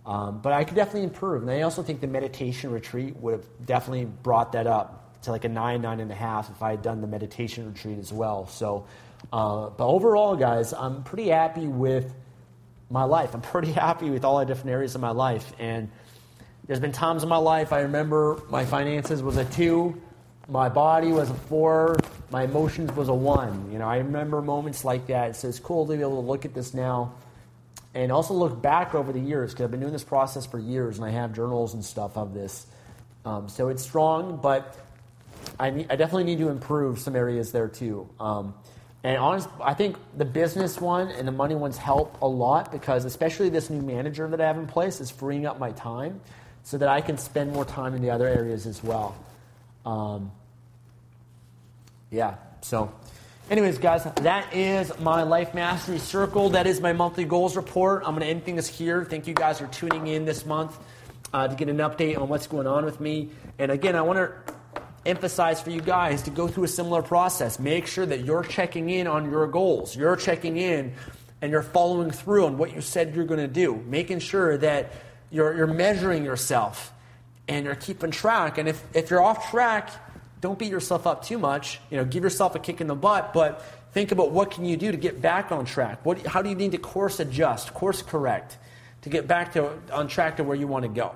Um, 0.06 0.40
but 0.40 0.52
I 0.52 0.64
could 0.64 0.76
definitely 0.76 1.04
improve, 1.04 1.42
and 1.42 1.50
I 1.50 1.62
also 1.62 1.82
think 1.82 2.00
the 2.00 2.06
meditation 2.06 2.70
retreat 2.70 3.16
would 3.16 3.32
have 3.32 3.46
definitely 3.64 4.06
brought 4.06 4.52
that 4.52 4.66
up 4.66 5.20
to 5.22 5.30
like 5.30 5.44
a 5.44 5.48
nine, 5.48 5.82
nine 5.82 6.00
and 6.00 6.10
a 6.10 6.14
half 6.14 6.48
if 6.50 6.62
I 6.62 6.70
had 6.70 6.82
done 6.82 7.02
the 7.02 7.06
meditation 7.06 7.66
retreat 7.66 7.98
as 7.98 8.10
well. 8.10 8.46
So, 8.46 8.86
uh, 9.32 9.68
but 9.68 9.86
overall, 9.86 10.36
guys, 10.36 10.72
I'm 10.72 11.02
pretty 11.02 11.28
happy 11.28 11.66
with 11.66 12.14
my 12.88 13.04
life. 13.04 13.34
I'm 13.34 13.42
pretty 13.42 13.72
happy 13.72 14.08
with 14.08 14.24
all 14.24 14.38
the 14.38 14.46
different 14.46 14.70
areas 14.70 14.94
of 14.94 15.02
my 15.02 15.10
life, 15.10 15.52
and 15.58 15.90
there's 16.66 16.80
been 16.80 16.92
times 16.92 17.22
in 17.22 17.28
my 17.28 17.36
life 17.36 17.72
I 17.72 17.80
remember 17.80 18.40
my 18.48 18.64
finances 18.64 19.22
was 19.22 19.36
a 19.36 19.44
two, 19.44 20.00
my 20.48 20.68
body 20.68 21.12
was 21.12 21.28
a 21.30 21.34
four, 21.34 21.96
my 22.30 22.44
emotions 22.44 22.92
was 22.96 23.08
a 23.08 23.14
one. 23.14 23.70
You 23.72 23.78
know, 23.78 23.88
I 23.88 23.98
remember 23.98 24.40
moments 24.40 24.84
like 24.84 25.06
that. 25.08 25.36
So 25.36 25.48
it's 25.48 25.60
cool 25.60 25.86
to 25.86 25.94
be 25.96 26.00
able 26.00 26.22
to 26.22 26.26
look 26.26 26.44
at 26.44 26.54
this 26.54 26.74
now 26.74 27.12
and 27.94 28.12
also 28.12 28.34
look 28.34 28.60
back 28.60 28.94
over 28.94 29.12
the 29.12 29.20
years 29.20 29.52
because 29.52 29.64
I've 29.64 29.70
been 29.70 29.80
doing 29.80 29.92
this 29.92 30.04
process 30.04 30.46
for 30.46 30.58
years 30.58 30.96
and 30.96 31.04
I 31.04 31.10
have 31.10 31.32
journals 31.32 31.74
and 31.74 31.84
stuff 31.84 32.16
of 32.16 32.34
this. 32.34 32.66
Um, 33.24 33.48
so 33.48 33.68
it's 33.68 33.82
strong, 33.82 34.38
but 34.42 34.76
I, 35.58 35.68
I 35.68 35.96
definitely 35.96 36.24
need 36.24 36.38
to 36.38 36.48
improve 36.48 36.98
some 36.98 37.16
areas 37.16 37.52
there 37.52 37.68
too. 37.68 38.08
Um, 38.18 38.54
and 39.02 39.16
honest, 39.16 39.48
I 39.62 39.74
think 39.74 39.96
the 40.16 40.24
business 40.24 40.80
one 40.80 41.08
and 41.08 41.26
the 41.26 41.32
money 41.32 41.54
ones 41.54 41.78
help 41.78 42.20
a 42.20 42.28
lot 42.28 42.70
because, 42.70 43.06
especially 43.06 43.48
this 43.48 43.70
new 43.70 43.80
manager 43.80 44.28
that 44.28 44.40
I 44.40 44.46
have 44.46 44.58
in 44.58 44.66
place, 44.66 45.00
is 45.00 45.10
freeing 45.10 45.46
up 45.46 45.58
my 45.58 45.72
time 45.72 46.20
so 46.64 46.76
that 46.76 46.88
I 46.88 47.00
can 47.00 47.16
spend 47.16 47.52
more 47.52 47.64
time 47.64 47.94
in 47.94 48.02
the 48.02 48.10
other 48.10 48.28
areas 48.28 48.66
as 48.66 48.84
well. 48.84 49.16
Um, 49.86 50.30
yeah, 52.10 52.34
so, 52.60 52.92
anyways, 53.50 53.78
guys, 53.78 54.04
that 54.04 54.54
is 54.54 54.96
my 55.00 55.24
Life 55.24 55.54
Mastery 55.54 55.98
Circle. 55.98 56.50
That 56.50 56.66
is 56.66 56.80
my 56.80 56.92
monthly 56.92 57.24
goals 57.24 57.56
report. 57.56 58.04
I'm 58.06 58.14
going 58.14 58.20
to 58.20 58.28
end 58.28 58.44
things 58.44 58.68
here. 58.68 59.04
Thank 59.04 59.26
you 59.26 59.34
guys 59.34 59.58
for 59.58 59.66
tuning 59.66 60.06
in 60.06 60.24
this 60.24 60.46
month 60.46 60.78
uh, 61.34 61.48
to 61.48 61.54
get 61.56 61.68
an 61.68 61.78
update 61.78 62.16
on 62.16 62.28
what's 62.28 62.46
going 62.46 62.68
on 62.68 62.84
with 62.84 63.00
me. 63.00 63.30
And 63.58 63.72
again, 63.72 63.96
I 63.96 64.02
want 64.02 64.18
to 64.18 64.54
emphasize 65.04 65.60
for 65.60 65.70
you 65.70 65.80
guys 65.80 66.22
to 66.22 66.30
go 66.30 66.46
through 66.46 66.64
a 66.64 66.68
similar 66.68 67.02
process. 67.02 67.58
Make 67.58 67.88
sure 67.88 68.06
that 68.06 68.24
you're 68.24 68.44
checking 68.44 68.88
in 68.88 69.08
on 69.08 69.28
your 69.30 69.48
goals. 69.48 69.96
You're 69.96 70.16
checking 70.16 70.56
in 70.56 70.94
and 71.42 71.50
you're 71.50 71.62
following 71.62 72.12
through 72.12 72.46
on 72.46 72.56
what 72.56 72.72
you 72.72 72.80
said 72.80 73.16
you're 73.16 73.24
going 73.24 73.40
to 73.40 73.48
do. 73.48 73.82
Making 73.86 74.20
sure 74.20 74.58
that 74.58 74.92
you're, 75.30 75.56
you're 75.56 75.66
measuring 75.66 76.24
yourself 76.24 76.92
and 77.48 77.64
you're 77.64 77.74
keeping 77.74 78.12
track. 78.12 78.58
And 78.58 78.68
if, 78.68 78.84
if 78.94 79.10
you're 79.10 79.22
off 79.22 79.50
track, 79.50 79.90
don't 80.40 80.58
beat 80.58 80.70
yourself 80.70 81.06
up 81.06 81.24
too 81.24 81.38
much. 81.38 81.80
You 81.90 81.98
know, 81.98 82.04
give 82.04 82.22
yourself 82.22 82.54
a 82.54 82.58
kick 82.58 82.80
in 82.80 82.86
the 82.86 82.94
butt, 82.94 83.32
but 83.32 83.62
think 83.92 84.12
about 84.12 84.30
what 84.30 84.50
can 84.50 84.64
you 84.64 84.76
do 84.76 84.90
to 84.90 84.96
get 84.96 85.20
back 85.20 85.52
on 85.52 85.64
track. 85.64 86.04
What, 86.04 86.26
how 86.26 86.42
do 86.42 86.48
you 86.48 86.54
need 86.54 86.72
to 86.72 86.78
course 86.78 87.20
adjust, 87.20 87.74
course 87.74 88.02
correct 88.02 88.58
to 89.02 89.08
get 89.08 89.26
back 89.26 89.52
to, 89.52 89.78
on 89.92 90.08
track 90.08 90.36
to 90.38 90.44
where 90.44 90.56
you 90.56 90.66
want 90.66 90.84
to 90.84 90.88
go? 90.88 91.14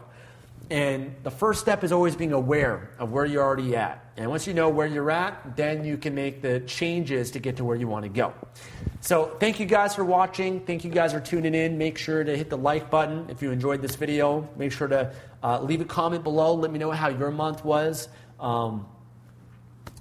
And 0.71 1.15
the 1.23 1.31
first 1.31 1.61
step 1.61 1.85
is 1.85 1.93
always 1.93 2.17
being 2.17 2.33
aware 2.33 2.91
of 2.99 3.13
where 3.13 3.27
you're 3.27 3.43
already 3.43 3.77
at. 3.77 4.03
And 4.17 4.31
once 4.31 4.47
you 4.47 4.55
know 4.55 4.71
where 4.71 4.87
you're 4.87 5.11
at, 5.11 5.57
then 5.57 5.85
you 5.85 5.99
can 5.99 6.15
make 6.15 6.41
the 6.41 6.61
changes 6.61 7.33
to 7.33 7.39
get 7.39 7.57
to 7.59 7.65
where 7.65 7.77
you 7.77 7.87
want 7.87 8.05
to 8.05 8.09
go. 8.09 8.33
So, 9.01 9.37
thank 9.39 9.61
you 9.61 9.67
guys 9.67 9.95
for 9.95 10.05
watching. 10.05 10.61
Thank 10.61 10.85
you 10.85 10.91
guys 10.91 11.13
for 11.13 11.21
tuning 11.21 11.55
in. 11.55 11.77
Make 11.77 11.99
sure 11.99 12.25
to 12.25 12.35
hit 12.35 12.49
the 12.49 12.57
like 12.57 12.91
button 12.91 13.27
if 13.29 13.43
you 13.43 13.51
enjoyed 13.51 13.83
this 13.83 13.97
video. 13.97 14.49
Make 14.57 14.73
sure 14.73 14.89
to 14.89 15.13
uh, 15.43 15.61
leave 15.61 15.83
a 15.83 15.85
comment 15.85 16.25
below. 16.25 16.55
Let 16.55 16.71
me 16.71 16.79
know 16.79 16.91
how 16.93 17.09
your 17.09 17.31
month 17.31 17.63
was. 17.65 18.09
Um, 18.41 18.87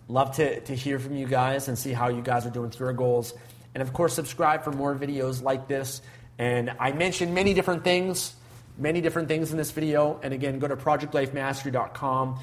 love 0.08 0.36
to, 0.38 0.60
to 0.62 0.76
hear 0.76 1.00
from 1.00 1.16
you 1.16 1.28
guys 1.28 1.68
and 1.68 1.78
see 1.78 1.94
how 1.94 2.10
you 2.10 2.22
guys 2.22 2.46
are 2.46 2.52
doing 2.52 2.72
through 2.72 2.88
your 2.88 2.94
goals. 2.94 3.34
And 3.74 3.82
of 3.82 3.94
course, 3.94 4.14
subscribe 4.14 4.64
for 4.64 4.72
more 4.72 4.96
videos 4.96 5.42
like 5.42 5.68
this. 5.68 6.02
And 6.38 6.74
I 6.80 6.92
mentioned 6.92 7.34
many 7.34 7.54
different 7.54 7.84
things 7.84 8.36
many 8.78 9.02
different 9.02 9.28
things 9.28 9.52
in 9.52 9.58
this 9.58 9.72
video. 9.72 10.20
And 10.24 10.34
again, 10.34 10.60
go 10.60 10.68
to 10.68 10.76
projectlifemastery.com. 10.76 12.40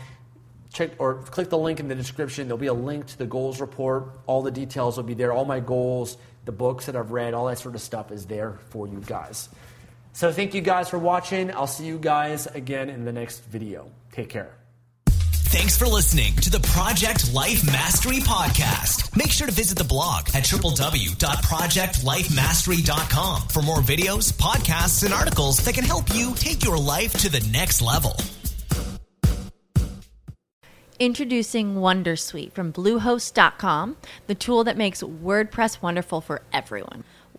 Check 0.73 0.93
or 0.99 1.23
click 1.23 1.51
the 1.51 1.59
link 1.59 1.81
in 1.81 1.89
the 1.89 1.97
description. 1.97 2.47
There'll 2.47 2.59
be 2.59 2.69
a 2.69 2.75
link 2.75 3.07
to 3.07 3.19
the 3.19 3.27
goals 3.27 3.61
report. 3.61 4.21
All 4.27 4.43
the 4.43 4.53
details 4.53 4.97
will 4.97 5.05
be 5.05 5.15
there. 5.15 5.33
All 5.33 5.45
my 5.45 5.59
goals, 5.59 6.17
the 6.45 6.53
books 6.53 6.87
that 6.87 6.95
I've 6.95 7.11
read, 7.11 7.35
all 7.35 7.47
that 7.47 7.59
sort 7.59 7.75
of 7.75 7.81
stuff 7.81 8.13
is 8.13 8.27
there 8.27 8.59
for 8.69 8.87
you 8.87 9.03
guys. 9.05 9.49
So 10.13 10.33
thank 10.33 10.55
you 10.55 10.61
guys 10.61 10.89
for 10.89 10.99
watching. 10.99 11.53
I'll 11.55 11.67
see 11.67 11.87
you 11.87 11.99
guys 11.99 12.47
again 12.47 12.89
in 12.89 13.05
the 13.05 13.13
next 13.13 13.45
video. 13.45 13.91
Take 14.13 14.29
care. 14.29 14.60
Thanks 15.51 15.77
for 15.77 15.89
listening 15.89 16.37
to 16.37 16.49
the 16.49 16.61
Project 16.61 17.35
Life 17.35 17.67
Mastery 17.67 18.19
Podcast. 18.19 19.17
Make 19.17 19.33
sure 19.33 19.49
to 19.49 19.53
visit 19.53 19.77
the 19.77 19.83
blog 19.83 20.29
at 20.29 20.45
www.projectlifemastery.com 20.45 23.43
for 23.49 23.61
more 23.61 23.79
videos, 23.79 24.33
podcasts, 24.33 25.05
and 25.05 25.13
articles 25.13 25.57
that 25.65 25.75
can 25.75 25.83
help 25.83 26.15
you 26.15 26.35
take 26.37 26.65
your 26.65 26.79
life 26.79 27.15
to 27.15 27.29
the 27.29 27.45
next 27.51 27.83
level. 27.83 28.15
Introducing 31.01 31.75
Wondersuite 31.75 32.53
from 32.53 32.73
Bluehost.com, 32.73 33.97
the 34.29 34.37
tool 34.37 34.63
that 34.63 34.77
makes 34.77 35.03
WordPress 35.03 35.83
wonderful 35.83 36.21
for 36.21 36.43
everyone. 36.53 37.03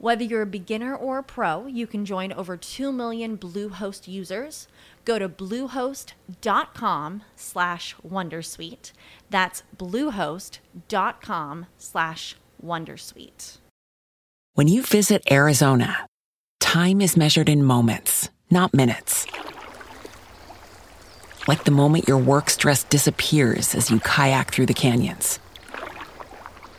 Whether 0.00 0.22
you're 0.22 0.42
a 0.42 0.46
beginner 0.46 0.94
or 0.94 1.18
a 1.18 1.24
pro, 1.24 1.66
you 1.66 1.88
can 1.88 2.04
join 2.04 2.32
over 2.32 2.56
2 2.56 2.92
million 2.92 3.36
Bluehost 3.36 4.06
users. 4.06 4.68
Go 5.04 5.18
to 5.18 5.28
bluehost.com 5.28 7.22
slash 7.34 7.96
wondersuite. 8.06 8.92
That's 9.28 9.64
bluehost.com 9.76 11.66
slash 11.78 12.36
wondersuite. 12.64 13.58
When 14.54 14.68
you 14.68 14.82
visit 14.82 15.22
Arizona, 15.30 16.06
time 16.60 17.00
is 17.00 17.16
measured 17.16 17.48
in 17.48 17.64
moments, 17.64 18.30
not 18.50 18.72
minutes. 18.72 19.26
Like 21.48 21.64
the 21.64 21.72
moment 21.72 22.06
your 22.06 22.18
work 22.18 22.50
stress 22.50 22.84
disappears 22.84 23.74
as 23.74 23.90
you 23.90 23.98
kayak 23.98 24.52
through 24.52 24.66
the 24.66 24.74
canyons 24.74 25.40